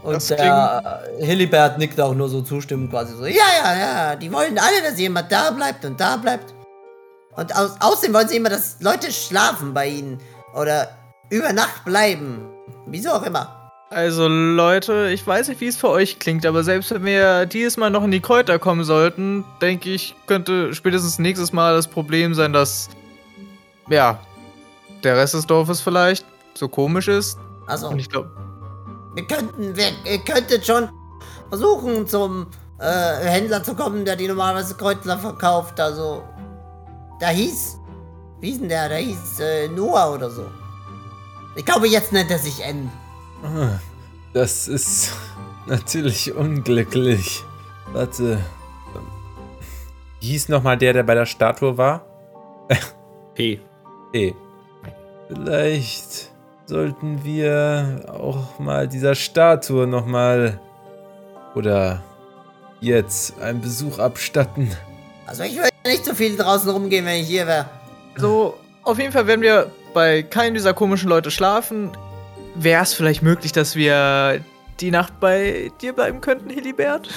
Und 0.02 0.30
der 0.30 1.02
Hilibert 1.18 1.78
nickt 1.78 2.00
auch 2.00 2.14
nur 2.14 2.28
so 2.28 2.40
zustimmend 2.40 2.90
quasi 2.90 3.14
so, 3.14 3.26
ja, 3.26 3.44
ja, 3.62 3.78
ja, 3.78 4.16
die 4.16 4.32
wollen 4.32 4.58
alle, 4.58 4.82
dass 4.82 4.98
jemand 4.98 5.30
da 5.30 5.50
bleibt 5.50 5.84
und 5.84 6.00
da 6.00 6.16
bleibt. 6.16 6.54
Und 7.36 7.54
aus, 7.54 7.76
außerdem 7.80 8.14
wollen 8.14 8.28
sie 8.28 8.36
immer, 8.36 8.48
dass 8.48 8.76
Leute 8.80 9.12
schlafen 9.12 9.74
bei 9.74 9.88
ihnen 9.88 10.20
oder 10.54 10.88
über 11.28 11.52
Nacht 11.52 11.84
bleiben. 11.84 12.48
Wieso 12.86 13.10
auch 13.10 13.22
immer. 13.22 13.56
Also 13.90 14.28
Leute, 14.28 15.10
ich 15.12 15.26
weiß 15.26 15.48
nicht, 15.48 15.60
wie 15.60 15.66
es 15.66 15.76
für 15.76 15.88
euch 15.88 16.20
klingt, 16.20 16.46
aber 16.46 16.62
selbst 16.62 16.92
wenn 16.92 17.04
wir 17.04 17.44
dieses 17.46 17.76
Mal 17.76 17.90
noch 17.90 18.04
in 18.04 18.12
die 18.12 18.20
Kräuter 18.20 18.60
kommen 18.60 18.84
sollten, 18.84 19.44
denke 19.60 19.90
ich, 19.90 20.14
könnte 20.26 20.74
spätestens 20.74 21.18
nächstes 21.18 21.52
Mal 21.52 21.74
das 21.74 21.88
Problem 21.88 22.34
sein, 22.34 22.52
dass 22.52 22.88
ja, 23.88 24.20
der 25.02 25.16
Rest 25.16 25.34
des 25.34 25.46
Dorfes 25.46 25.80
vielleicht 25.80 26.24
so 26.54 26.68
komisch 26.68 27.08
ist. 27.08 27.36
Also, 27.66 27.88
Und 27.88 27.98
ich 27.98 28.08
glaube, 28.08 28.30
wir 29.14 29.26
könnten, 29.26 29.76
wir, 29.76 29.90
ihr 30.04 30.18
könntet 30.20 30.66
schon 30.66 30.88
versuchen, 31.48 32.06
zum 32.06 32.46
äh, 32.78 32.84
Händler 33.28 33.62
zu 33.62 33.74
kommen, 33.74 34.04
der 34.04 34.16
die 34.16 34.28
normalerweise 34.28 34.74
Kräutler 34.74 35.18
verkauft. 35.18 35.78
Also, 35.80 36.22
da 37.18 37.28
hieß, 37.28 37.78
wie 38.40 38.50
hieß 38.50 38.60
denn 38.60 38.68
der? 38.68 38.88
Der 38.88 38.98
hieß 38.98 39.40
äh, 39.40 39.68
Noah 39.68 40.14
oder 40.14 40.30
so. 40.30 40.46
Ich 41.56 41.64
glaube, 41.64 41.88
jetzt 41.88 42.12
nennt 42.12 42.30
er 42.30 42.38
sich 42.38 42.64
N. 42.64 42.90
Ah, 43.42 43.78
Das 44.32 44.68
ist 44.68 45.12
natürlich 45.66 46.32
unglücklich. 46.34 47.42
Warte. 47.92 48.38
Wie 50.20 50.28
hieß 50.28 50.48
nochmal 50.48 50.76
der, 50.76 50.92
der 50.92 51.02
bei 51.02 51.14
der 51.14 51.26
Statue 51.26 51.76
war? 51.78 52.04
P. 53.34 53.60
Eh. 54.12 54.32
Vielleicht 55.28 56.29
sollten 56.70 57.24
wir 57.24 58.04
auch 58.06 58.60
mal 58.60 58.86
dieser 58.86 59.16
Statue 59.16 59.88
nochmal 59.88 60.60
oder 61.56 62.00
jetzt 62.80 63.40
einen 63.40 63.60
Besuch 63.60 63.98
abstatten. 63.98 64.70
Also, 65.26 65.42
ich 65.42 65.56
würde 65.56 65.70
nicht 65.84 66.04
so 66.04 66.14
viel 66.14 66.36
draußen 66.36 66.70
rumgehen, 66.70 67.04
wenn 67.04 67.22
ich 67.22 67.26
hier 67.26 67.48
wäre. 67.48 67.66
so 68.16 68.54
auf 68.84 69.00
jeden 69.00 69.10
Fall, 69.10 69.26
wenn 69.26 69.42
wir 69.42 69.68
bei 69.94 70.22
keinem 70.22 70.54
dieser 70.54 70.72
komischen 70.72 71.08
Leute 71.08 71.32
schlafen, 71.32 71.90
wäre 72.54 72.84
es 72.84 72.94
vielleicht 72.94 73.22
möglich, 73.22 73.50
dass 73.50 73.74
wir 73.74 74.40
die 74.78 74.92
Nacht 74.92 75.18
bei 75.18 75.72
dir 75.80 75.92
bleiben 75.92 76.20
könnten, 76.20 76.50
Hilibert? 76.50 77.08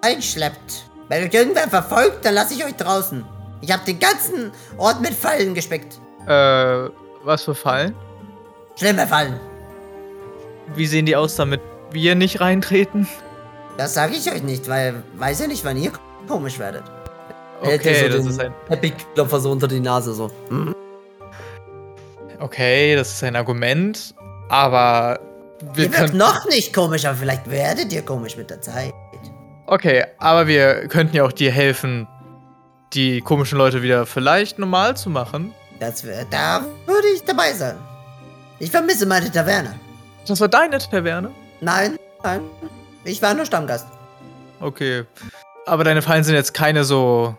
Einschleppt. 0.00 0.88
Wenn 1.10 1.28
euch 1.28 1.34
irgendwer 1.34 1.68
verfolgt, 1.68 2.24
dann 2.24 2.32
lasse 2.32 2.54
ich 2.54 2.64
euch 2.64 2.74
draußen. 2.74 3.22
Ich 3.60 3.70
habe 3.70 3.84
den 3.84 4.00
ganzen 4.00 4.50
Ort 4.78 5.02
mit 5.02 5.12
Fallen 5.12 5.52
gespickt. 5.52 6.00
Äh, 6.26 6.88
was 7.22 7.44
für 7.44 7.54
Fallen? 7.54 7.94
Schlimme 8.76 9.06
Fallen. 9.06 9.38
Wie 10.74 10.86
sehen 10.86 11.06
die 11.06 11.14
aus, 11.16 11.36
damit 11.36 11.60
wir 11.90 12.14
nicht 12.14 12.40
reintreten? 12.40 13.06
Das 13.76 13.94
sage 13.94 14.14
ich 14.14 14.30
euch 14.30 14.42
nicht, 14.42 14.68
weil 14.68 15.02
weiß 15.14 15.40
ja 15.40 15.46
nicht, 15.46 15.64
wann 15.64 15.76
ihr 15.76 15.92
komisch 16.28 16.58
werdet. 16.58 16.84
Er 17.62 17.74
Okay, 17.74 18.10
so 18.10 18.16
das 18.18 18.26
ist 18.26 18.40
ein 18.40 18.52
Teppichklopfer 18.68 19.40
so 19.40 19.50
unter 19.50 19.68
die 19.68 19.80
Nase 19.80 20.12
so. 20.14 20.30
Mhm. 20.50 20.74
Okay, 22.40 22.94
das 22.96 23.12
ist 23.12 23.24
ein 23.24 23.36
Argument, 23.36 24.14
aber 24.48 25.18
wir 25.74 25.84
Ihr 25.84 25.90
können. 25.90 26.16
noch 26.16 26.44
nicht 26.48 26.72
komisch, 26.74 27.04
aber 27.04 27.16
vielleicht 27.16 27.50
werdet 27.50 27.92
ihr 27.92 28.02
komisch 28.02 28.36
mit 28.36 28.50
der 28.50 28.60
Zeit. 28.60 28.92
Okay, 29.66 30.04
aber 30.18 30.46
wir 30.46 30.88
könnten 30.88 31.16
ja 31.16 31.24
auch 31.24 31.32
dir 31.32 31.50
helfen, 31.50 32.06
die 32.92 33.20
komischen 33.22 33.56
Leute 33.56 33.82
wieder 33.82 34.04
vielleicht 34.04 34.58
normal 34.58 34.96
zu 34.96 35.10
machen. 35.10 35.54
Das 35.80 36.04
wär, 36.04 36.24
da 36.26 36.64
würde 36.86 37.08
ich 37.14 37.22
dabei 37.24 37.52
sein. 37.52 37.76
Ich 38.58 38.70
vermisse 38.70 39.06
meine 39.06 39.30
Taverne. 39.30 39.78
Das 40.26 40.40
war 40.40 40.48
deine 40.48 40.78
Taverne? 40.78 41.30
Nein, 41.60 41.98
nein. 42.22 42.40
Ich 43.04 43.20
war 43.20 43.34
nur 43.34 43.44
Stammgast. 43.44 43.86
Okay. 44.60 45.04
Aber 45.66 45.84
deine 45.84 46.02
Fallen 46.02 46.24
sind 46.24 46.34
jetzt 46.34 46.54
keine 46.54 46.84
so 46.84 47.36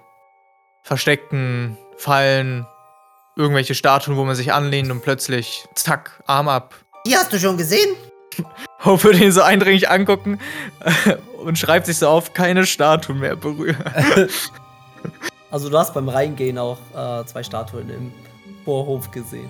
versteckten 0.84 1.78
Fallen, 1.98 2.68
irgendwelche 3.36 3.76
Statuen, 3.76 4.18
wo 4.18 4.24
man 4.26 4.36
sich 4.36 4.54
anlehnt 4.54 4.92
und 4.92 5.02
plötzlich, 5.02 5.66
zack, 5.76 6.22
Arm 6.28 6.48
ab. 6.48 6.76
Die 7.06 7.16
hast 7.16 7.34
du 7.34 7.40
schon 7.40 7.58
gesehen? 7.58 7.96
Hope 8.86 9.04
würde 9.06 9.20
ihn 9.20 9.32
so 9.32 9.42
eindringlich 9.42 9.90
angucken 9.90 10.40
und 11.44 11.58
schreibt 11.58 11.86
sich 11.86 11.98
so 11.98 12.08
auf, 12.08 12.34
keine 12.34 12.66
Statue 12.66 13.16
mehr 13.16 13.36
berühren. 13.36 13.84
Also 15.52 15.70
du 15.70 15.78
hast 15.78 15.94
beim 15.94 16.10
Reingehen 16.10 16.58
auch 16.58 16.80
äh, 16.94 17.24
zwei 17.28 17.42
Statuen 17.42 17.90
im 17.90 18.12
Vorhof 18.66 19.10
gesehen. 19.12 19.48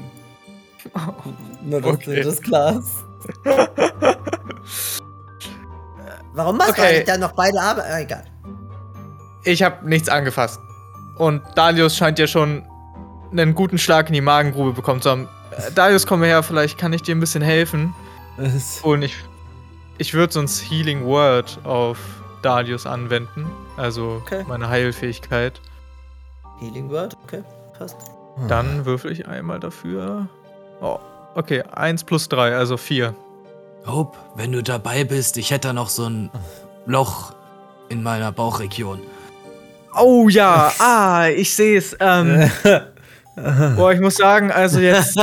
Nur, 1.63 1.81
dass 1.81 1.93
Okay. 1.93 2.21
das 2.23 2.35
ist. 2.35 2.51
Warum 6.33 6.57
machst 6.57 6.77
du 6.77 6.81
Okay. 6.81 6.89
eigentlich 6.95 7.05
dann 7.05 7.19
noch 7.21 7.31
beide 7.33 7.59
Arme? 7.59 7.83
Äh, 7.85 8.03
egal. 8.03 8.25
Ich 9.43 9.63
habe 9.63 9.87
nichts 9.87 10.09
angefasst. 10.09 10.59
Und 11.17 11.41
Dalius 11.55 11.95
scheint 11.95 12.19
ja 12.19 12.27
schon 12.27 12.63
einen 13.31 13.55
guten 13.55 13.77
Schlag 13.77 14.07
in 14.07 14.13
die 14.13 14.21
Magengrube 14.21 14.73
bekommen 14.73 15.01
zu 15.01 15.09
haben. 15.11 15.29
Äh, 15.51 15.71
Dalius, 15.73 16.05
komm 16.05 16.23
her, 16.23 16.43
vielleicht 16.43 16.77
kann 16.77 16.91
ich 16.93 17.01
dir 17.03 17.15
ein 17.15 17.19
bisschen 17.19 17.41
helfen. 17.43 17.93
Und 18.83 19.01
ich, 19.01 19.15
ich 19.97 20.13
würde 20.13 20.33
sonst 20.33 20.59
Healing 20.69 21.05
Word 21.05 21.59
auf 21.63 21.97
Dalius 22.41 22.85
anwenden. 22.85 23.49
Also 23.77 24.21
Okay. 24.25 24.43
meine 24.47 24.67
Heilfähigkeit. 24.67 25.61
Healing 26.59 26.89
Word, 26.89 27.15
okay, 27.23 27.43
passt. 27.77 27.97
Dann 28.49 28.85
würfel 28.85 29.11
ich 29.13 29.25
einmal 29.27 29.59
dafür. 29.61 30.27
Oh, 30.81 30.99
okay, 31.35 31.63
1 31.73 32.03
plus 32.03 32.29
3, 32.29 32.55
also 32.55 32.77
4. 32.77 33.15
Hope, 33.85 34.17
wenn 34.35 34.51
du 34.51 34.63
dabei 34.63 35.03
bist, 35.03 35.37
ich 35.37 35.51
hätte 35.51 35.69
da 35.69 35.73
noch 35.73 35.89
so 35.89 36.09
ein 36.09 36.31
Loch 36.85 37.33
in 37.89 38.01
meiner 38.03 38.31
Bauchregion. 38.31 38.99
Oh 39.97 40.27
ja, 40.29 40.71
ah, 40.79 41.27
ich 41.27 41.53
sehe 41.53 41.77
es. 41.77 41.95
Ähm, 41.99 42.49
boah, 43.75 43.93
ich 43.93 43.99
muss 43.99 44.15
sagen, 44.15 44.51
also 44.51 44.79
jetzt, 44.79 45.17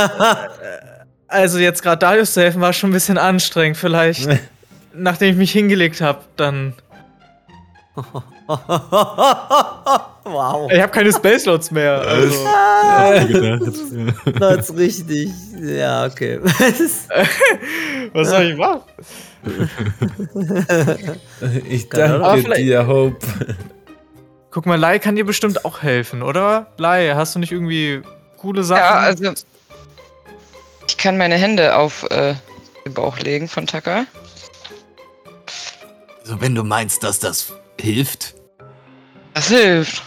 also 1.27 1.59
jetzt 1.59 1.83
gerade 1.83 1.99
Darius 1.99 2.33
zu 2.33 2.41
helfen, 2.41 2.61
war 2.61 2.73
schon 2.73 2.89
ein 2.89 2.93
bisschen 2.93 3.17
anstrengend. 3.17 3.77
Vielleicht 3.77 4.29
nachdem 4.93 5.31
ich 5.31 5.37
mich 5.37 5.51
hingelegt 5.51 6.01
habe, 6.01 6.21
dann. 6.35 6.73
wow. 10.23 10.69
Ich 10.71 10.81
habe 10.81 10.91
keine 10.91 11.13
Space 11.13 11.43
Slots 11.43 11.71
mehr. 11.71 12.01
Also. 12.01 12.45
Das 14.39 14.69
ist 14.69 14.77
richtig. 14.77 15.29
Ja, 15.61 16.05
okay. 16.05 16.39
Was 18.13 18.29
soll 18.29 18.43
ich 18.43 18.57
machen? 18.57 18.81
Ich 21.69 21.87
danke 21.89 22.25
Aber 22.25 22.37
dir, 22.55 22.85
Hope. 22.85 23.25
Guck 24.51 24.65
mal, 24.65 24.77
Lai 24.77 24.99
kann 24.99 25.15
dir 25.15 25.25
bestimmt 25.25 25.63
auch 25.65 25.81
helfen, 25.81 26.21
oder? 26.21 26.67
Lai, 26.77 27.13
hast 27.15 27.35
du 27.35 27.39
nicht 27.39 27.51
irgendwie 27.51 28.01
coole 28.37 28.63
Sachen? 28.63 28.81
Ja, 28.81 28.99
also. 28.99 29.33
Ich 30.87 30.97
kann 30.97 31.17
meine 31.17 31.35
Hände 31.35 31.75
auf 31.77 32.03
äh, 32.11 32.35
den 32.85 32.93
Bauch 32.93 33.17
legen 33.19 33.47
von 33.47 33.65
Tucker. 33.67 34.05
Also 36.21 36.41
wenn 36.41 36.55
du 36.55 36.63
meinst, 36.63 37.03
dass 37.03 37.19
das 37.19 37.53
hilft. 37.79 38.35
Das 39.33 39.47
hilft. 39.47 40.03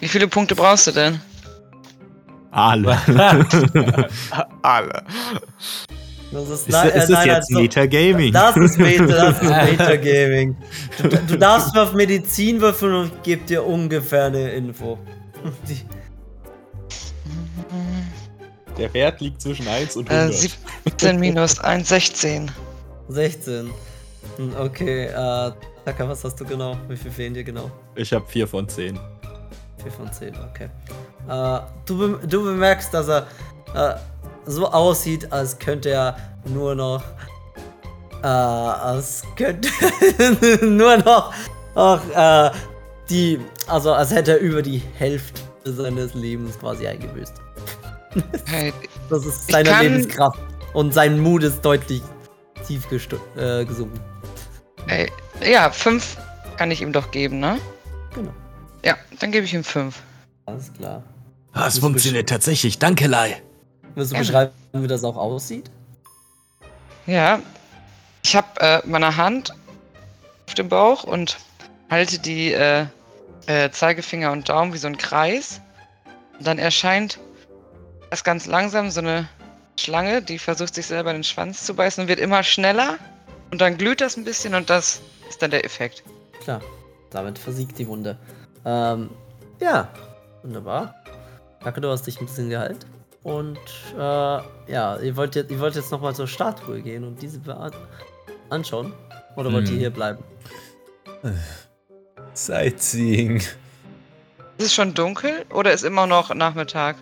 Wie 0.00 0.08
viele 0.08 0.28
Punkte 0.28 0.54
brauchst 0.54 0.86
du 0.86 0.92
denn? 0.92 1.20
Alle. 2.50 2.98
Alle. 4.62 5.02
Das 6.30 6.48
ist, 6.48 6.60
Ist, 6.62 6.68
nein, 6.70 6.88
ist 6.88 6.94
äh, 6.94 6.98
das 6.98 7.08
nein, 7.10 7.26
jetzt 7.28 7.48
also- 7.50 7.60
Metagaming? 7.60 8.32
Das 8.32 8.56
ist 8.56 8.78
Meta, 8.78 9.06
das 9.30 9.42
ist 9.42 9.50
Metagaming. 9.50 10.56
Du, 11.02 11.08
du 11.08 11.38
darfst 11.38 11.76
auf 11.78 11.92
Medizin 11.94 12.60
würfeln 12.60 12.94
und 12.94 13.12
ich 13.14 13.22
gebe 13.22 13.44
dir 13.44 13.64
ungefähr 13.64 14.24
eine 14.26 14.50
Info. 14.52 14.98
Die, 15.68 15.78
Der 18.78 18.92
Wert 18.94 19.20
liegt 19.20 19.40
zwischen 19.40 19.68
1 19.68 19.96
und 19.96 20.10
Äh, 20.10 20.32
17 20.32 21.18
minus 21.20 21.60
1, 21.60 21.88
16. 21.88 22.50
16. 23.08 23.70
Hm, 24.36 24.52
Okay, 24.58 25.04
äh, 25.06 25.52
Taka, 25.84 26.08
was 26.08 26.24
hast 26.24 26.40
du 26.40 26.44
genau? 26.44 26.76
Wie 26.88 26.96
viel 26.96 27.10
fehlen 27.10 27.34
dir 27.34 27.44
genau? 27.44 27.70
Ich 27.94 28.12
habe 28.12 28.26
4 28.26 28.48
von 28.48 28.68
10. 28.68 28.98
4 29.82 29.92
von 29.92 30.10
10, 30.12 30.34
okay. 30.50 30.70
Äh, 31.28 31.60
du, 31.84 31.98
bem- 31.98 32.18
du 32.28 32.42
bemerkst, 32.44 32.92
dass 32.94 33.08
er 33.08 33.26
äh, 33.74 33.94
so 34.46 34.66
aussieht, 34.70 35.30
als 35.32 35.58
könnte 35.58 35.90
er 35.90 36.16
nur 36.46 36.74
noch. 36.74 37.02
Äh, 38.22 38.26
als 38.26 39.22
könnte 39.36 39.68
nur 40.64 40.96
noch. 40.98 41.34
Auch, 41.74 42.00
äh, 42.14 42.50
die. 43.10 43.40
Also, 43.66 43.92
als 43.92 44.10
hätte 44.14 44.32
er 44.32 44.38
über 44.38 44.62
die 44.62 44.78
Hälfte 44.78 45.40
seines 45.64 46.14
Lebens 46.14 46.58
quasi 46.58 46.86
eingebüßt. 46.86 47.34
Hey, 48.46 48.72
Das 49.10 49.26
ist 49.26 49.50
seine 49.50 49.68
kann- 49.68 49.82
Lebenskraft. 49.82 50.38
Und 50.72 50.92
sein 50.94 51.20
Mut 51.20 51.42
ist 51.42 51.62
deutlich 51.62 52.02
tief 52.66 52.86
äh, 53.36 53.64
gesunken. 53.64 54.00
Hey, 54.86 55.10
ja, 55.42 55.70
5 55.70 56.16
kann 56.56 56.70
ich 56.70 56.82
ihm 56.82 56.92
doch 56.92 57.10
geben, 57.10 57.40
ne? 57.40 57.58
Genau. 58.14 58.32
Ja, 58.84 58.96
dann 59.18 59.32
gebe 59.32 59.44
ich 59.44 59.54
ihm 59.54 59.64
5. 59.64 59.96
Alles 60.46 60.72
klar. 60.72 61.02
Das 61.52 61.78
funktioniert 61.78 62.28
tatsächlich. 62.28 62.78
Danke, 62.78 63.06
Lai. 63.06 63.40
Willst 63.94 64.12
du 64.12 64.18
beschreiben, 64.18 64.52
wie 64.72 64.86
das 64.86 65.04
auch 65.04 65.16
aussieht? 65.16 65.70
Ja, 67.06 67.38
ich 68.22 68.34
habe 68.34 68.60
äh, 68.60 68.80
meine 68.84 69.16
Hand 69.16 69.52
auf 70.46 70.54
dem 70.54 70.68
Bauch 70.68 71.04
und 71.04 71.38
halte 71.90 72.18
die 72.18 72.52
äh, 72.52 72.86
äh, 73.46 73.70
Zeigefinger 73.70 74.32
und 74.32 74.48
Daumen 74.48 74.72
wie 74.72 74.78
so 74.78 74.88
ein 74.88 74.98
Kreis. 74.98 75.60
Und 76.38 76.46
dann 76.46 76.58
erscheint 76.58 77.18
erst 78.10 78.24
ganz 78.24 78.46
langsam 78.46 78.90
so 78.90 79.00
eine 79.00 79.28
Schlange, 79.78 80.22
die 80.22 80.38
versucht 80.38 80.74
sich 80.74 80.86
selber 80.86 81.10
in 81.10 81.18
den 81.18 81.24
Schwanz 81.24 81.64
zu 81.64 81.74
beißen 81.74 82.02
und 82.02 82.08
wird 82.08 82.20
immer 82.20 82.42
schneller. 82.42 82.98
Und 83.54 83.60
dann 83.60 83.78
glüht 83.78 84.00
das 84.00 84.16
ein 84.16 84.24
bisschen 84.24 84.52
und 84.56 84.68
das 84.68 85.00
ist 85.28 85.40
dann 85.40 85.52
der 85.52 85.64
Effekt. 85.64 86.02
Klar, 86.40 86.60
damit 87.10 87.38
versiegt 87.38 87.78
die 87.78 87.86
Wunde. 87.86 88.18
Ähm, 88.64 89.10
ja, 89.60 89.88
wunderbar. 90.42 90.92
Danke, 91.62 91.80
du 91.80 91.88
hast 91.88 92.04
dich 92.04 92.18
ein 92.20 92.26
bisschen 92.26 92.50
geheilt. 92.50 92.84
Und 93.22 93.60
äh, 93.96 94.00
ja, 94.00 94.96
ihr 95.00 95.14
wollt 95.16 95.36
jetzt, 95.36 95.52
ihr 95.52 95.60
wollt 95.60 95.76
jetzt 95.76 95.92
nochmal 95.92 96.16
zur 96.16 96.26
Statue 96.26 96.82
gehen 96.82 97.04
und 97.04 97.22
diese 97.22 97.40
anschauen? 98.50 98.92
Oder 99.36 99.52
wollt 99.52 99.68
ihr 99.68 99.74
Hm. 99.74 99.78
hier 99.78 99.90
bleiben? 99.90 100.24
Sightseeing. 102.34 103.36
Ist 103.36 103.52
es 104.58 104.74
schon 104.74 104.94
dunkel 104.94 105.46
oder 105.54 105.72
ist 105.72 105.84
immer 105.84 106.08
noch 106.08 106.34
Nachmittag? 106.34 106.96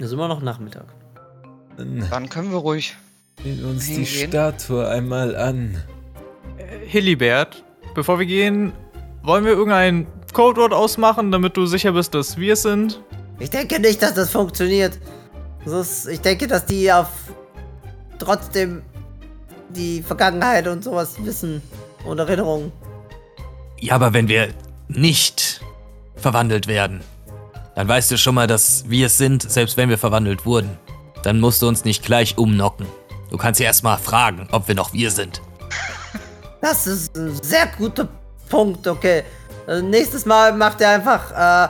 Es 0.00 0.06
ist 0.06 0.12
immer 0.14 0.26
noch 0.26 0.42
Nachmittag. 0.42 0.86
Dann 1.76 2.28
können 2.28 2.50
wir 2.50 2.58
ruhig. 2.58 2.96
Sehen 3.42 3.60
wir 3.60 3.68
uns 3.68 3.86
die 3.86 4.04
Hingehen. 4.04 4.28
Statue 4.30 4.88
einmal 4.88 5.36
an. 5.36 5.82
Äh, 6.58 6.86
Hillibert, 6.86 7.64
bevor 7.94 8.18
wir 8.18 8.26
gehen, 8.26 8.72
wollen 9.22 9.44
wir 9.44 9.52
irgendein 9.52 10.06
Codewort 10.32 10.72
ausmachen, 10.72 11.32
damit 11.32 11.56
du 11.56 11.66
sicher 11.66 11.92
bist, 11.92 12.14
dass 12.14 12.36
wir 12.36 12.52
es 12.52 12.62
sind? 12.62 13.02
Ich 13.38 13.50
denke 13.50 13.80
nicht, 13.80 14.02
dass 14.02 14.14
das 14.14 14.30
funktioniert. 14.30 14.98
Das 15.64 15.72
ist, 15.74 16.08
ich 16.08 16.20
denke, 16.20 16.46
dass 16.46 16.64
die 16.64 16.92
auf 16.92 17.08
trotzdem 18.18 18.82
die 19.70 20.02
Vergangenheit 20.02 20.68
und 20.68 20.84
sowas 20.84 21.16
wissen 21.24 21.62
und 22.04 22.18
Erinnerungen. 22.18 22.72
Ja, 23.80 23.94
aber 23.94 24.14
wenn 24.14 24.28
wir 24.28 24.48
nicht 24.88 25.60
verwandelt 26.14 26.66
werden, 26.66 27.00
dann 27.74 27.88
weißt 27.88 28.10
du 28.10 28.16
schon 28.16 28.34
mal, 28.34 28.46
dass 28.46 28.88
wir 28.88 29.06
es 29.06 29.18
sind, 29.18 29.42
selbst 29.50 29.76
wenn 29.76 29.88
wir 29.88 29.98
verwandelt 29.98 30.46
wurden. 30.46 30.78
Dann 31.22 31.40
musst 31.40 31.60
du 31.60 31.68
uns 31.68 31.84
nicht 31.84 32.02
gleich 32.04 32.38
umnocken. 32.38 32.86
Du 33.30 33.36
kannst 33.36 33.60
ja 33.60 33.66
erstmal 33.66 33.98
fragen, 33.98 34.48
ob 34.52 34.68
wir 34.68 34.74
noch 34.74 34.92
wir 34.92 35.10
sind. 35.10 35.42
Das 36.60 36.86
ist 36.86 37.16
ein 37.16 37.34
sehr 37.42 37.66
guter 37.78 38.08
Punkt, 38.48 38.86
okay. 38.86 39.22
Äh, 39.68 39.82
nächstes 39.82 40.24
Mal 40.26 40.52
macht 40.52 40.80
ihr 40.80 40.88
einfach, 40.88 41.30
äh, 41.32 41.68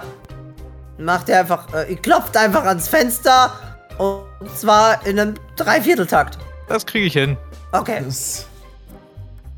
macht 1.03 1.29
ihr 1.29 1.41
einfach, 1.41 1.73
äh, 1.75 1.91
ihr 1.91 1.97
klopft 1.97 2.37
einfach 2.37 2.65
ans 2.65 2.89
Fenster 2.89 3.53
und 3.99 4.25
zwar 4.55 5.05
in 5.07 5.19
einem 5.19 5.35
Dreivierteltakt. 5.57 6.39
Das 6.69 6.85
kriege 6.85 7.07
ich 7.07 7.15
hin. 7.15 7.37
Okay. 7.73 8.03
Das, 8.05 8.47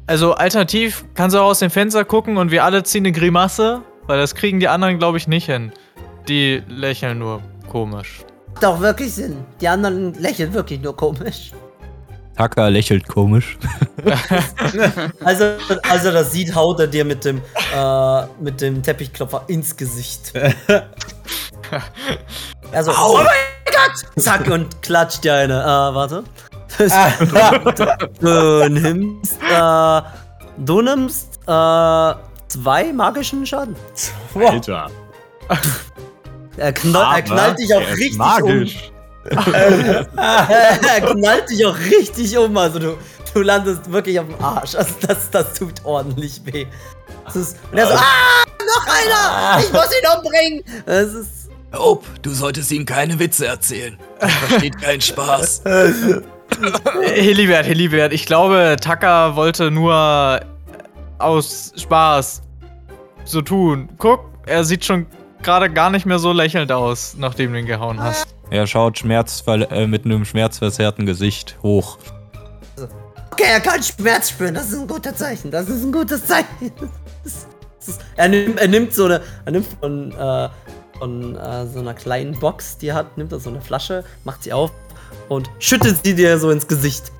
Also 0.06 0.34
alternativ 0.34 1.04
kannst 1.14 1.34
du 1.36 1.40
auch 1.40 1.50
aus 1.50 1.58
dem 1.58 1.70
Fenster 1.70 2.04
gucken 2.04 2.36
und 2.36 2.50
wir 2.50 2.64
alle 2.64 2.82
ziehen 2.82 3.04
eine 3.04 3.12
Grimasse, 3.12 3.82
weil 4.06 4.18
das 4.18 4.34
kriegen 4.34 4.60
die 4.60 4.68
anderen, 4.68 4.98
glaube 4.98 5.18
ich, 5.18 5.28
nicht 5.28 5.46
hin. 5.46 5.72
Die 6.28 6.62
lächeln 6.68 7.18
nur 7.18 7.42
komisch. 7.70 8.20
Macht 8.54 8.64
auch 8.64 8.80
wirklich 8.80 9.12
Sinn. 9.14 9.44
Die 9.60 9.68
anderen 9.68 10.14
lächeln 10.14 10.52
wirklich 10.52 10.80
nur 10.80 10.96
komisch. 10.96 11.52
Tucker 12.38 12.70
lächelt 12.70 13.08
komisch. 13.08 13.58
Also, 15.24 15.44
also 15.82 16.12
das 16.12 16.32
sieht, 16.32 16.54
haut 16.54 16.78
er 16.80 16.86
dir 16.86 17.04
mit 17.04 17.24
dem, 17.24 17.42
äh, 17.74 18.22
mit 18.40 18.60
dem 18.60 18.82
Teppichklopfer 18.82 19.44
ins 19.48 19.76
Gesicht. 19.76 20.32
Also, 22.72 22.92
oh 22.92 23.16
mein 23.16 23.26
Gott! 23.66 24.22
Zack, 24.22 24.46
und 24.48 24.80
klatscht 24.80 25.24
dir 25.24 25.34
eine. 25.34 25.60
Äh, 25.60 25.66
warte. 25.66 26.24
du 28.20 28.68
nimmst, 28.68 29.38
äh, 29.42 30.02
du 30.58 30.80
nimmst, 30.80 31.40
äh, 31.46 32.14
zwei 32.48 32.92
magischen 32.94 33.44
Schaden. 33.44 33.76
Alter. 34.34 34.90
Er, 36.56 36.72
knall, 36.72 37.16
er 37.16 37.22
knallt 37.22 37.58
dich 37.58 37.74
auch 37.74 37.80
richtig 37.80 38.16
magisch. 38.16 38.90
um. 38.90 38.97
Er 39.30 41.00
knallt 41.12 41.50
dich 41.50 41.64
auch 41.66 41.78
richtig 41.78 42.36
um. 42.38 42.56
Also 42.56 42.78
du, 42.78 42.98
du 43.34 43.42
landest 43.42 43.90
wirklich 43.90 44.18
auf 44.20 44.26
dem 44.26 44.44
Arsch. 44.44 44.74
Also 44.74 44.94
das, 45.06 45.30
das 45.30 45.54
tut 45.54 45.84
ordentlich 45.84 46.40
weh. 46.44 46.66
Das 47.24 47.36
ist, 47.36 47.56
und 47.70 47.78
er 47.78 47.86
so, 47.86 47.94
ah, 47.94 48.44
Noch 48.58 48.86
einer! 48.86 49.60
Ich 49.62 49.72
muss 49.72 49.86
ihn 49.86 50.08
umbringen! 50.16 50.84
das 50.86 51.14
ist, 51.14 51.50
Hope, 51.74 52.06
du 52.22 52.30
solltest 52.30 52.72
ihm 52.72 52.86
keine 52.86 53.18
Witze 53.18 53.46
erzählen. 53.46 53.98
Er 54.20 54.28
versteht 54.28 54.80
keinen 54.80 55.00
Spaß. 55.02 55.62
Hillibert, 57.14 57.66
Hillibert, 57.66 58.12
ich 58.12 58.24
glaube, 58.24 58.76
Tucker 58.80 59.36
wollte 59.36 59.70
nur 59.70 60.40
aus 61.18 61.72
Spaß 61.76 62.42
so 63.24 63.42
tun. 63.42 63.90
Guck, 63.98 64.20
er 64.46 64.64
sieht 64.64 64.84
schon 64.84 65.06
gerade 65.42 65.70
gar 65.70 65.90
nicht 65.90 66.06
mehr 66.06 66.18
so 66.18 66.32
lächelnd 66.32 66.72
aus, 66.72 67.14
nachdem 67.18 67.52
du 67.52 67.58
ihn 67.58 67.66
gehauen 67.66 68.02
hast. 68.02 68.34
Er 68.50 68.66
schaut 68.66 68.98
schmerzverle 68.98 69.68
äh, 69.70 69.86
mit 69.86 70.04
einem 70.04 70.24
schmerzverzerrten 70.24 71.06
Gesicht 71.06 71.56
hoch. 71.62 71.98
Okay, 73.32 73.44
er 73.52 73.60
kann 73.60 73.82
Schmerz 73.82 74.30
spüren. 74.30 74.54
Das 74.54 74.70
ist 74.70 74.78
ein 74.80 74.86
guter 74.88 75.14
Zeichen. 75.14 75.50
Das 75.50 75.68
ist 75.68 75.84
ein 75.84 75.92
gutes 75.92 76.26
Zeichen. 76.26 76.72
das 77.24 77.46
ist 77.86 78.00
er, 78.16 78.28
nimmt, 78.28 78.58
er 78.60 78.68
nimmt 78.68 78.92
so 78.92 79.04
eine, 79.04 79.20
er 79.44 79.52
nimmt 79.52 79.66
von, 79.80 80.12
äh, 80.12 80.48
von 80.98 81.36
äh, 81.36 81.66
so 81.66 81.78
einer 81.80 81.94
kleinen 81.94 82.38
Box, 82.38 82.76
die 82.78 82.88
er 82.88 82.96
hat, 82.96 83.16
nimmt 83.16 83.32
er 83.32 83.40
so 83.40 83.50
eine 83.50 83.60
Flasche, 83.60 84.04
macht 84.24 84.42
sie 84.42 84.52
auf 84.52 84.70
und 85.28 85.48
schüttet 85.58 86.04
sie 86.04 86.14
dir 86.14 86.38
so 86.38 86.50
ins 86.50 86.66
Gesicht. 86.66 87.12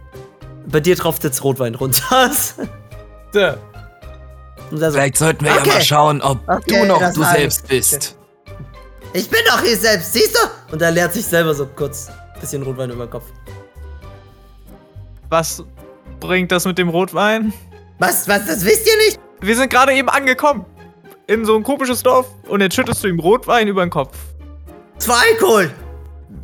Bei 0.67 0.81
dir 0.81 0.97
tropft 0.97 1.25
jetzt 1.25 1.43
Rotwein 1.45 1.75
runter. 1.75 2.31
Er 3.35 3.59
so, 4.71 4.91
Vielleicht 4.91 5.17
sollten 5.17 5.45
wir 5.45 5.53
ja 5.53 5.61
Okay. 5.61 5.69
mal 5.71 5.83
schauen, 5.83 6.21
ob 6.23 6.41
Okay, 6.49 6.81
du 6.81 6.87
noch 6.87 6.99
das 6.99 7.15
du 7.15 7.23
selbst 7.25 7.69
bist. 7.69 8.18
Ich 9.13 9.29
bin 9.31 9.41
doch 9.47 9.61
hier 9.63 9.77
selbst, 9.77 10.13
siehst 10.13 10.35
du? 10.37 10.73
und 10.73 10.83
er 10.83 10.91
leert 10.91 11.15
sich 11.15 11.25
selber 11.25 11.55
so 11.55 11.67
kurz 11.67 12.09
ein 12.35 12.41
bisschen 12.41 12.63
Rotwein 12.63 12.91
über 12.91 13.07
den 13.07 13.11
Kopf. 13.11 13.25
Was 15.31 15.63
bringt 16.21 16.53
das 16.53 16.65
mit 16.67 16.79
dem 16.79 16.89
Rotwein? 16.89 17.53
Was, 17.99 18.29
was, 18.29 18.47
das 18.47 18.65
wisst 18.65 18.87
ihr 18.87 18.97
nicht? 19.07 19.19
Wir 19.41 19.57
sind 19.57 19.71
gerade 19.71 19.93
eben 19.95 20.09
angekommen. 20.09 20.65
In 21.27 21.45
so 21.45 21.57
ein 21.57 21.63
komisches 21.63 22.03
Dorf. 22.03 22.27
Und 22.49 22.61
jetzt 22.61 22.75
schüttest 22.75 23.03
du 23.05 23.09
ihm 23.09 23.19
Rotwein 23.21 23.69
über 23.69 23.85
den 23.85 23.91
Kopf. 23.91 24.17
War 25.07 25.21
Alkohol. 25.31 25.71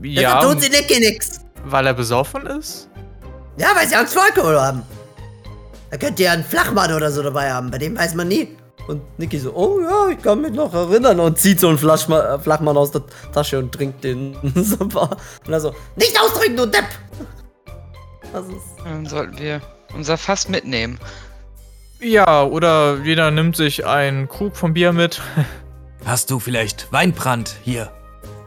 Ja, 0.03 0.35
Dafür 0.35 0.53
tut 0.53 0.63
sie 0.63 0.71
Nicky 0.71 1.01
nix. 1.01 1.41
weil 1.65 1.87
er 1.87 1.95
besoffen 1.95 2.47
ist? 2.47 2.89
Ja, 3.57 3.69
weil 3.75 3.87
sie 3.89 3.95
Angst 3.95 4.15
vor 4.15 4.23
Alkohol 4.23 4.61
haben. 4.61 4.83
Da 5.91 5.97
könnt 5.97 6.19
ihr 6.21 6.31
einen 6.33 6.45
Flachmann 6.45 6.93
oder 6.93 7.11
so 7.11 7.23
dabei 7.23 7.53
haben, 7.53 7.71
bei 7.71 7.79
dem 7.79 7.97
weiß 7.97 8.15
man 8.15 8.29
nie. 8.29 8.57
Und 8.87 9.03
Niki 9.19 9.39
so, 9.39 9.55
oh 9.55 9.81
ja, 9.81 10.09
ich 10.11 10.23
kann 10.23 10.41
mich 10.43 10.53
noch 10.53 10.73
erinnern. 10.75 11.19
Und 11.21 11.39
zieht 11.39 11.61
so 11.61 11.69
einen 11.69 11.79
Flachma 11.79 12.35
äh, 12.35 12.39
Flachmann 12.39 12.77
aus 12.77 12.91
der 12.91 13.03
Tasche 13.33 13.59
und 13.59 13.73
trinkt 13.73 14.05
den 14.05 14.37
super. 14.55 15.17
Und 15.47 15.53
er 15.53 15.61
so, 15.61 15.75
Nicht 15.97 16.21
ausdrücken, 16.21 16.57
du 16.57 16.67
Depp! 16.67 16.85
das 18.33 18.47
ist. 18.49 18.85
Dann 18.85 19.07
sollten 19.07 19.39
wir 19.39 19.61
unser 19.95 20.19
Fass 20.19 20.49
mitnehmen. 20.49 20.99
Ja, 22.01 22.45
oder 22.45 22.99
jeder 23.03 23.31
nimmt 23.31 23.57
sich 23.57 23.87
einen 23.87 24.29
Krug 24.29 24.57
vom 24.57 24.75
Bier 24.75 24.93
mit. 24.93 25.23
Hast 26.05 26.31
du 26.31 26.39
vielleicht 26.39 26.93
Weinbrand 26.93 27.57
hier? 27.63 27.91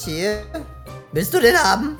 Hier. 0.03 0.43
Willst 1.11 1.33
du 1.33 1.39
den 1.39 1.57
haben? 1.57 1.97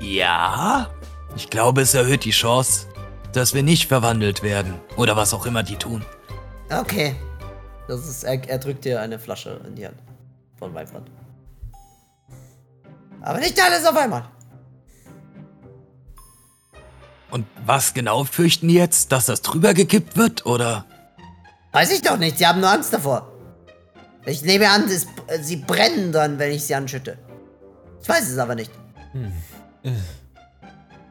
Ja? 0.00 0.90
Ich 1.36 1.50
glaube, 1.50 1.82
es 1.82 1.94
erhöht 1.94 2.24
die 2.24 2.30
Chance, 2.30 2.86
dass 3.32 3.54
wir 3.54 3.62
nicht 3.62 3.86
verwandelt 3.86 4.42
werden. 4.42 4.74
Oder 4.96 5.16
was 5.16 5.34
auch 5.34 5.46
immer 5.46 5.62
die 5.62 5.76
tun. 5.76 6.04
Okay. 6.70 7.14
Das 7.88 8.06
ist 8.06 8.24
er, 8.24 8.48
er 8.48 8.58
drückt 8.58 8.84
dir 8.84 9.00
eine 9.00 9.18
Flasche 9.18 9.60
in 9.66 9.74
die 9.76 9.86
Hand. 9.86 9.96
Von 10.58 10.74
Weinbrand. 10.74 11.10
Aber 13.20 13.38
nicht 13.38 13.60
alles 13.60 13.84
auf 13.84 13.96
einmal. 13.96 14.24
Und 17.30 17.46
was 17.64 17.92
genau 17.92 18.24
fürchten 18.24 18.68
die 18.68 18.74
jetzt? 18.74 19.12
Dass 19.12 19.26
das 19.26 19.42
drüber 19.42 19.74
gekippt 19.74 20.16
wird? 20.16 20.46
Oder? 20.46 20.84
Weiß 21.72 21.92
ich 21.92 22.02
doch 22.02 22.16
nicht, 22.16 22.38
sie 22.38 22.46
haben 22.46 22.60
nur 22.60 22.70
Angst 22.70 22.92
davor. 22.92 23.32
Ich 24.24 24.42
nehme 24.42 24.68
an, 24.70 24.84
es, 24.84 25.06
sie 25.42 25.56
brennen 25.56 26.12
dann, 26.12 26.38
wenn 26.38 26.52
ich 26.52 26.64
sie 26.64 26.74
anschütte. 26.74 27.18
Ich 28.02 28.08
weiß 28.08 28.30
es 28.30 28.38
aber 28.38 28.54
nicht. 28.54 28.70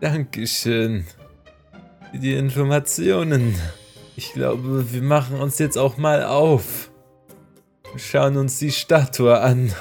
Dankeschön 0.01 1.05
für 2.11 2.17
die 2.17 2.35
Informationen. 2.35 3.55
Ich 4.15 4.33
glaube, 4.33 4.91
wir 4.93 5.01
machen 5.01 5.39
uns 5.39 5.59
jetzt 5.59 5.77
auch 5.77 5.97
mal 5.97 6.23
auf. 6.23 6.89
und 7.91 7.99
Schauen 8.01 8.37
uns 8.37 8.59
die 8.59 8.71
Statue 8.71 9.39
an. 9.39 9.73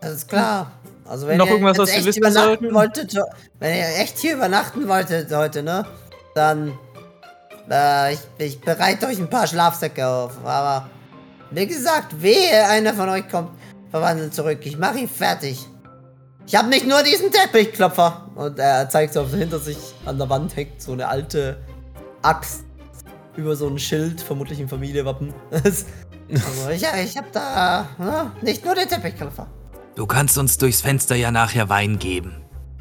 Ist 0.00 0.28
klar. 0.28 0.70
Also 1.04 1.26
wenn 1.26 1.38
Noch 1.38 1.46
ihr 1.46 1.52
irgendwas, 1.52 1.76
jetzt 1.78 1.98
was 1.98 2.06
echt 2.06 2.18
übernachten 2.18 2.48
sollten? 2.48 2.74
wolltet, 2.74 3.14
wenn 3.58 3.76
ihr 3.76 3.98
echt 4.00 4.18
hier 4.18 4.34
übernachten 4.34 4.88
wolltet 4.88 5.32
heute, 5.34 5.62
ne? 5.62 5.86
Dann 6.34 6.76
äh, 7.70 8.14
ich, 8.14 8.20
ich 8.38 8.60
bereite 8.60 9.06
euch 9.06 9.18
ein 9.18 9.30
paar 9.30 9.46
Schlafsäcke 9.46 10.06
auf. 10.06 10.32
Aber 10.44 10.88
wie 11.50 11.66
gesagt, 11.66 12.22
wehe, 12.22 12.66
einer 12.68 12.94
von 12.94 13.08
euch 13.08 13.28
kommt 13.28 13.50
verwandelt 13.90 14.34
zurück. 14.34 14.60
Ich 14.62 14.78
mache 14.78 14.98
ihn 14.98 15.08
fertig. 15.08 15.64
Ich 16.46 16.54
habe 16.54 16.68
nicht 16.68 16.86
nur 16.86 17.02
diesen 17.02 17.30
Teppichklopfer. 17.32 18.28
Und 18.34 18.58
er 18.58 18.88
zeigt 18.88 19.14
so, 19.14 19.26
hinter 19.26 19.58
sich 19.58 19.78
an 20.04 20.18
der 20.18 20.28
Wand 20.28 20.54
hängt 20.54 20.80
so 20.80 20.92
eine 20.92 21.08
alte 21.08 21.56
Axt 22.22 22.65
über 23.36 23.56
so 23.56 23.68
ein 23.68 23.78
Schild, 23.78 24.20
vermutlich 24.20 24.60
ein 24.60 24.68
Familienwappen. 24.68 25.32
Also 26.28 26.70
ich, 26.70 26.82
ich 26.82 27.16
habe 27.16 27.28
da 27.32 27.88
ne? 27.98 28.32
nicht 28.42 28.64
nur 28.64 28.74
den 28.74 28.88
Teppichklopfer. 28.88 29.46
Du 29.94 30.06
kannst 30.06 30.36
uns 30.38 30.58
durchs 30.58 30.80
Fenster 30.80 31.14
ja 31.14 31.30
nachher 31.30 31.68
Wein 31.68 32.00
geben. 32.00 32.34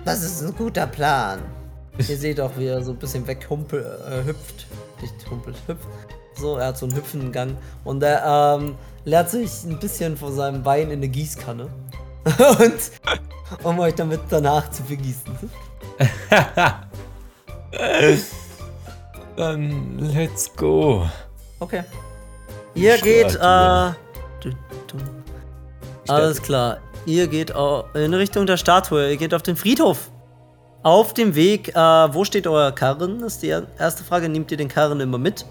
Das 0.04 0.24
ist 0.24 0.42
ein 0.42 0.56
guter 0.56 0.88
Plan. 0.88 1.42
Ihr 1.98 2.18
seht 2.18 2.40
auch, 2.40 2.58
wie 2.58 2.66
er 2.66 2.84
so 2.84 2.92
ein 2.92 2.98
bisschen 2.98 3.26
weghumpelt, 3.28 3.86
äh, 3.86 4.26
hüpft. 4.26 4.66
Nicht 5.00 5.14
humpelt, 5.30 5.56
hüpft. 5.68 5.88
So, 6.36 6.58
er 6.58 6.68
hat 6.68 6.78
so 6.78 6.88
einen 6.88 6.96
hüpfenden 6.96 7.32
Gang. 7.32 7.56
Und 7.84 8.04
er 8.04 8.58
ähm, 8.60 8.76
leert 9.06 9.30
sich 9.30 9.64
ein 9.64 9.80
bisschen 9.80 10.18
von 10.18 10.36
seinem 10.36 10.66
Wein 10.66 10.90
in 10.90 11.00
eine 11.00 11.08
Gießkanne. 11.08 11.70
Und 12.60 12.92
um 13.64 13.80
euch 13.80 13.96
damit 13.96 14.22
danach 14.30 14.70
zu 14.72 14.84
vergießen. 14.84 15.38
Dann 19.38 20.00
let's 20.00 20.54
go. 20.56 21.06
Okay. 21.60 21.84
Ihr 22.74 22.98
geht, 22.98 23.28
äh. 23.28 23.30
Statue. 23.32 23.96
du- 24.42 24.50
du- 24.88 26.14
Alles 26.14 26.42
klar. 26.42 26.78
Ihr 27.06 27.28
geht 27.28 27.54
au- 27.56 27.86
in 27.94 28.14
Richtung 28.14 28.46
der 28.46 28.58
Statue. 28.58 29.12
Ihr 29.12 29.18
geht 29.18 29.34
auf 29.34 29.44
den 29.44 29.56
Friedhof. 29.56 30.10
Auf 30.84 31.14
dem 31.14 31.34
Weg, 31.36 31.70
äh, 31.70 31.74
wo 31.76 32.24
steht 32.26 32.46
euer 32.48 32.72
Karren? 32.72 33.22
Ist 33.24 33.42
die 33.42 33.48
erste 33.80 34.04
Frage. 34.04 34.30
Nehmt 34.30 34.52
ihr 34.52 34.58
den 34.58 34.68
Karren 34.68 35.00
immer 35.00 35.18
mit? 35.18 35.46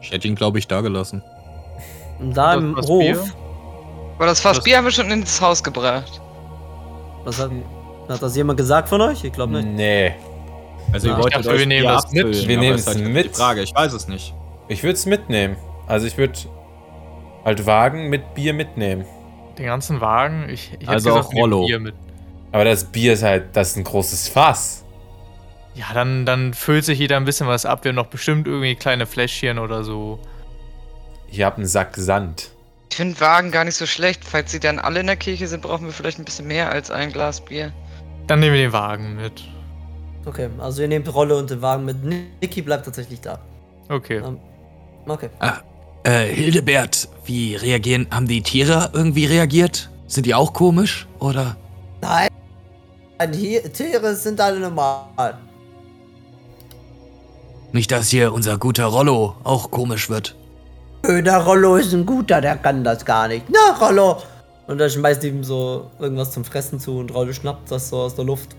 Ich 0.00 0.10
hätte 0.12 0.28
ihn, 0.28 0.34
glaube 0.34 0.58
ich, 0.58 0.66
da 0.68 0.80
gelassen. 0.80 1.22
Und 2.20 2.36
da 2.36 2.54
Das 2.54 2.62
im 2.64 2.76
Hof. 2.76 3.00
Bier? 3.00 3.24
Aber 4.16 4.26
das 4.26 4.40
Fass 4.40 4.56
Das- 4.58 4.64
Bier 4.64 4.76
haben 4.76 4.84
wir 4.84 4.90
schon 4.92 5.10
ins 5.10 5.40
Haus 5.40 5.62
gebracht. 5.62 6.20
Was 7.24 7.38
hat, 7.38 7.50
hat 8.08 8.22
das 8.22 8.36
jemand 8.36 8.56
gesagt 8.58 8.88
von 8.88 9.00
euch? 9.00 9.24
Ich 9.24 9.32
glaube 9.32 9.52
nicht. 9.54 9.66
Nee. 9.68 10.14
Also 10.92 11.08
Ja, 11.08 11.12
ihr 11.14 11.18
ich 11.18 11.24
wolltet 11.24 11.46
dachte, 11.46 11.58
wir 11.58 11.66
nehmen 11.66 11.86
das 11.86 12.12
mit. 12.12 12.48
Wir 12.48 12.58
nehmen 12.58 12.76
ist 12.76 12.88
es 12.88 12.94
halt 12.94 13.08
mit. 13.08 13.26
Die 13.26 13.38
Frage, 13.38 13.62
ich 13.62 13.74
weiß 13.74 13.92
es 13.92 14.08
nicht. 14.08 14.34
Ich 14.68 14.82
würde 14.82 14.94
es 14.94 15.06
mitnehmen. 15.06 15.56
Also 15.86 16.06
ich 16.06 16.16
würde 16.16 16.38
halt 17.44 17.66
Wagen 17.66 18.08
mit 18.08 18.34
Bier 18.34 18.54
mitnehmen. 18.54 19.04
Den 19.58 19.66
ganzen 19.66 20.00
Wagen? 20.00 20.48
Ich, 20.48 20.72
ich 20.78 20.88
Also 20.88 21.10
gesagt, 21.10 21.26
auch 21.26 21.34
Rollo. 21.34 21.66
Bier 21.66 21.80
mit. 21.80 21.94
Aber 22.52 22.64
das 22.64 22.84
Bier 22.84 23.12
ist 23.12 23.22
halt, 23.22 23.54
das 23.54 23.70
ist 23.70 23.76
ein 23.76 23.84
großes 23.84 24.28
Fass. 24.28 24.84
Ja, 25.74 25.86
dann, 25.94 26.26
dann 26.26 26.52
füllt 26.52 26.84
sich 26.84 26.98
jeder 26.98 27.16
ein 27.16 27.24
bisschen 27.24 27.46
was 27.46 27.64
ab. 27.64 27.84
Wir 27.84 27.90
haben 27.90 27.96
noch 27.96 28.06
bestimmt 28.06 28.46
irgendwie 28.46 28.74
kleine 28.74 29.06
Fläschchen 29.06 29.58
oder 29.58 29.84
so. 29.84 30.18
Ich 31.30 31.42
habe 31.42 31.58
einen 31.58 31.66
Sack 31.66 31.94
Sand. 31.96 32.50
Ich 32.90 32.96
finde 32.96 33.20
Wagen 33.20 33.52
gar 33.52 33.64
nicht 33.64 33.76
so 33.76 33.86
schlecht. 33.86 34.24
Falls 34.24 34.50
sie 34.50 34.58
dann 34.58 34.80
alle 34.80 35.00
in 35.00 35.06
der 35.06 35.16
Kirche 35.16 35.46
sind, 35.46 35.62
brauchen 35.62 35.86
wir 35.86 35.92
vielleicht 35.92 36.18
ein 36.18 36.24
bisschen 36.24 36.48
mehr 36.48 36.70
als 36.72 36.90
ein 36.90 37.12
Glas 37.12 37.40
Bier. 37.40 37.72
Dann 38.26 38.40
nehmen 38.40 38.54
wir 38.54 38.62
den 38.62 38.72
Wagen 38.72 39.14
mit. 39.14 39.44
Okay, 40.26 40.48
also 40.58 40.82
ihr 40.82 40.88
nehmt 40.88 41.12
Rolle 41.14 41.36
und 41.36 41.50
den 41.50 41.62
Wagen 41.62 41.84
mit. 41.84 41.96
Niki 42.04 42.62
bleibt 42.62 42.84
tatsächlich 42.84 43.20
da. 43.20 43.38
Okay. 43.88 44.18
Ähm, 44.24 44.38
Okay. 45.06 45.30
Ach, 45.38 45.62
äh, 46.04 46.26
Hildebert, 46.26 47.08
wie 47.24 47.56
reagieren, 47.56 48.06
haben 48.10 48.28
die 48.28 48.42
Tiere 48.42 48.90
irgendwie 48.92 49.24
reagiert? 49.24 49.90
Sind 50.06 50.26
die 50.26 50.34
auch 50.34 50.52
komisch? 50.52 51.08
Oder? 51.18 51.56
Nein. 52.02 52.28
Hier, 53.34 53.72
Tiere 53.72 54.14
sind 54.14 54.40
alle 54.40 54.60
normal. 54.60 55.38
Nicht, 57.72 57.90
dass 57.92 58.08
hier 58.08 58.32
unser 58.32 58.58
guter 58.58 58.86
Rollo 58.86 59.36
auch 59.42 59.70
komisch 59.70 60.10
wird. 60.10 60.36
Ö, 61.04 61.22
Der 61.22 61.38
Rollo 61.44 61.76
ist 61.76 61.92
ein 61.94 62.04
guter, 62.04 62.40
der 62.40 62.56
kann 62.56 62.84
das 62.84 63.04
gar 63.04 63.28
nicht. 63.28 63.46
Na, 63.48 63.76
Rollo. 63.84 64.18
Und 64.66 64.80
er 64.80 64.88
schmeißt 64.90 65.24
ihm 65.24 65.42
so 65.44 65.90
irgendwas 65.98 66.30
zum 66.32 66.44
Fressen 66.44 66.78
zu 66.78 66.98
und 66.98 67.12
Rolle 67.14 67.32
schnappt 67.34 67.70
das 67.70 67.88
so 67.88 67.98
aus 68.02 68.14
der 68.14 68.24
Luft. 68.24 68.54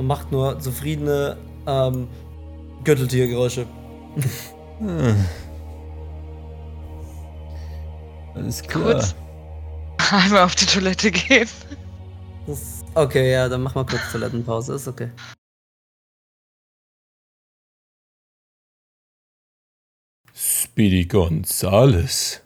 Und 0.00 0.06
macht 0.06 0.32
nur 0.32 0.58
zufriedene 0.58 1.36
ähm, 1.66 2.08
Gürteltiergeräusche. 2.84 3.66
Alles 8.34 8.62
klar. 8.62 8.94
Kurz 8.94 9.14
einmal 10.10 10.44
auf 10.44 10.54
die 10.54 10.64
Toilette 10.64 11.10
gehen. 11.10 11.46
Das, 12.46 12.82
okay, 12.94 13.30
ja, 13.30 13.46
dann 13.50 13.60
mach 13.60 13.74
mal 13.74 13.84
kurz 13.84 14.10
Toilettenpause, 14.10 14.72
ist 14.72 14.88
okay. 14.88 15.10
Speedy 20.32 21.04
Gonzales. 21.04 22.40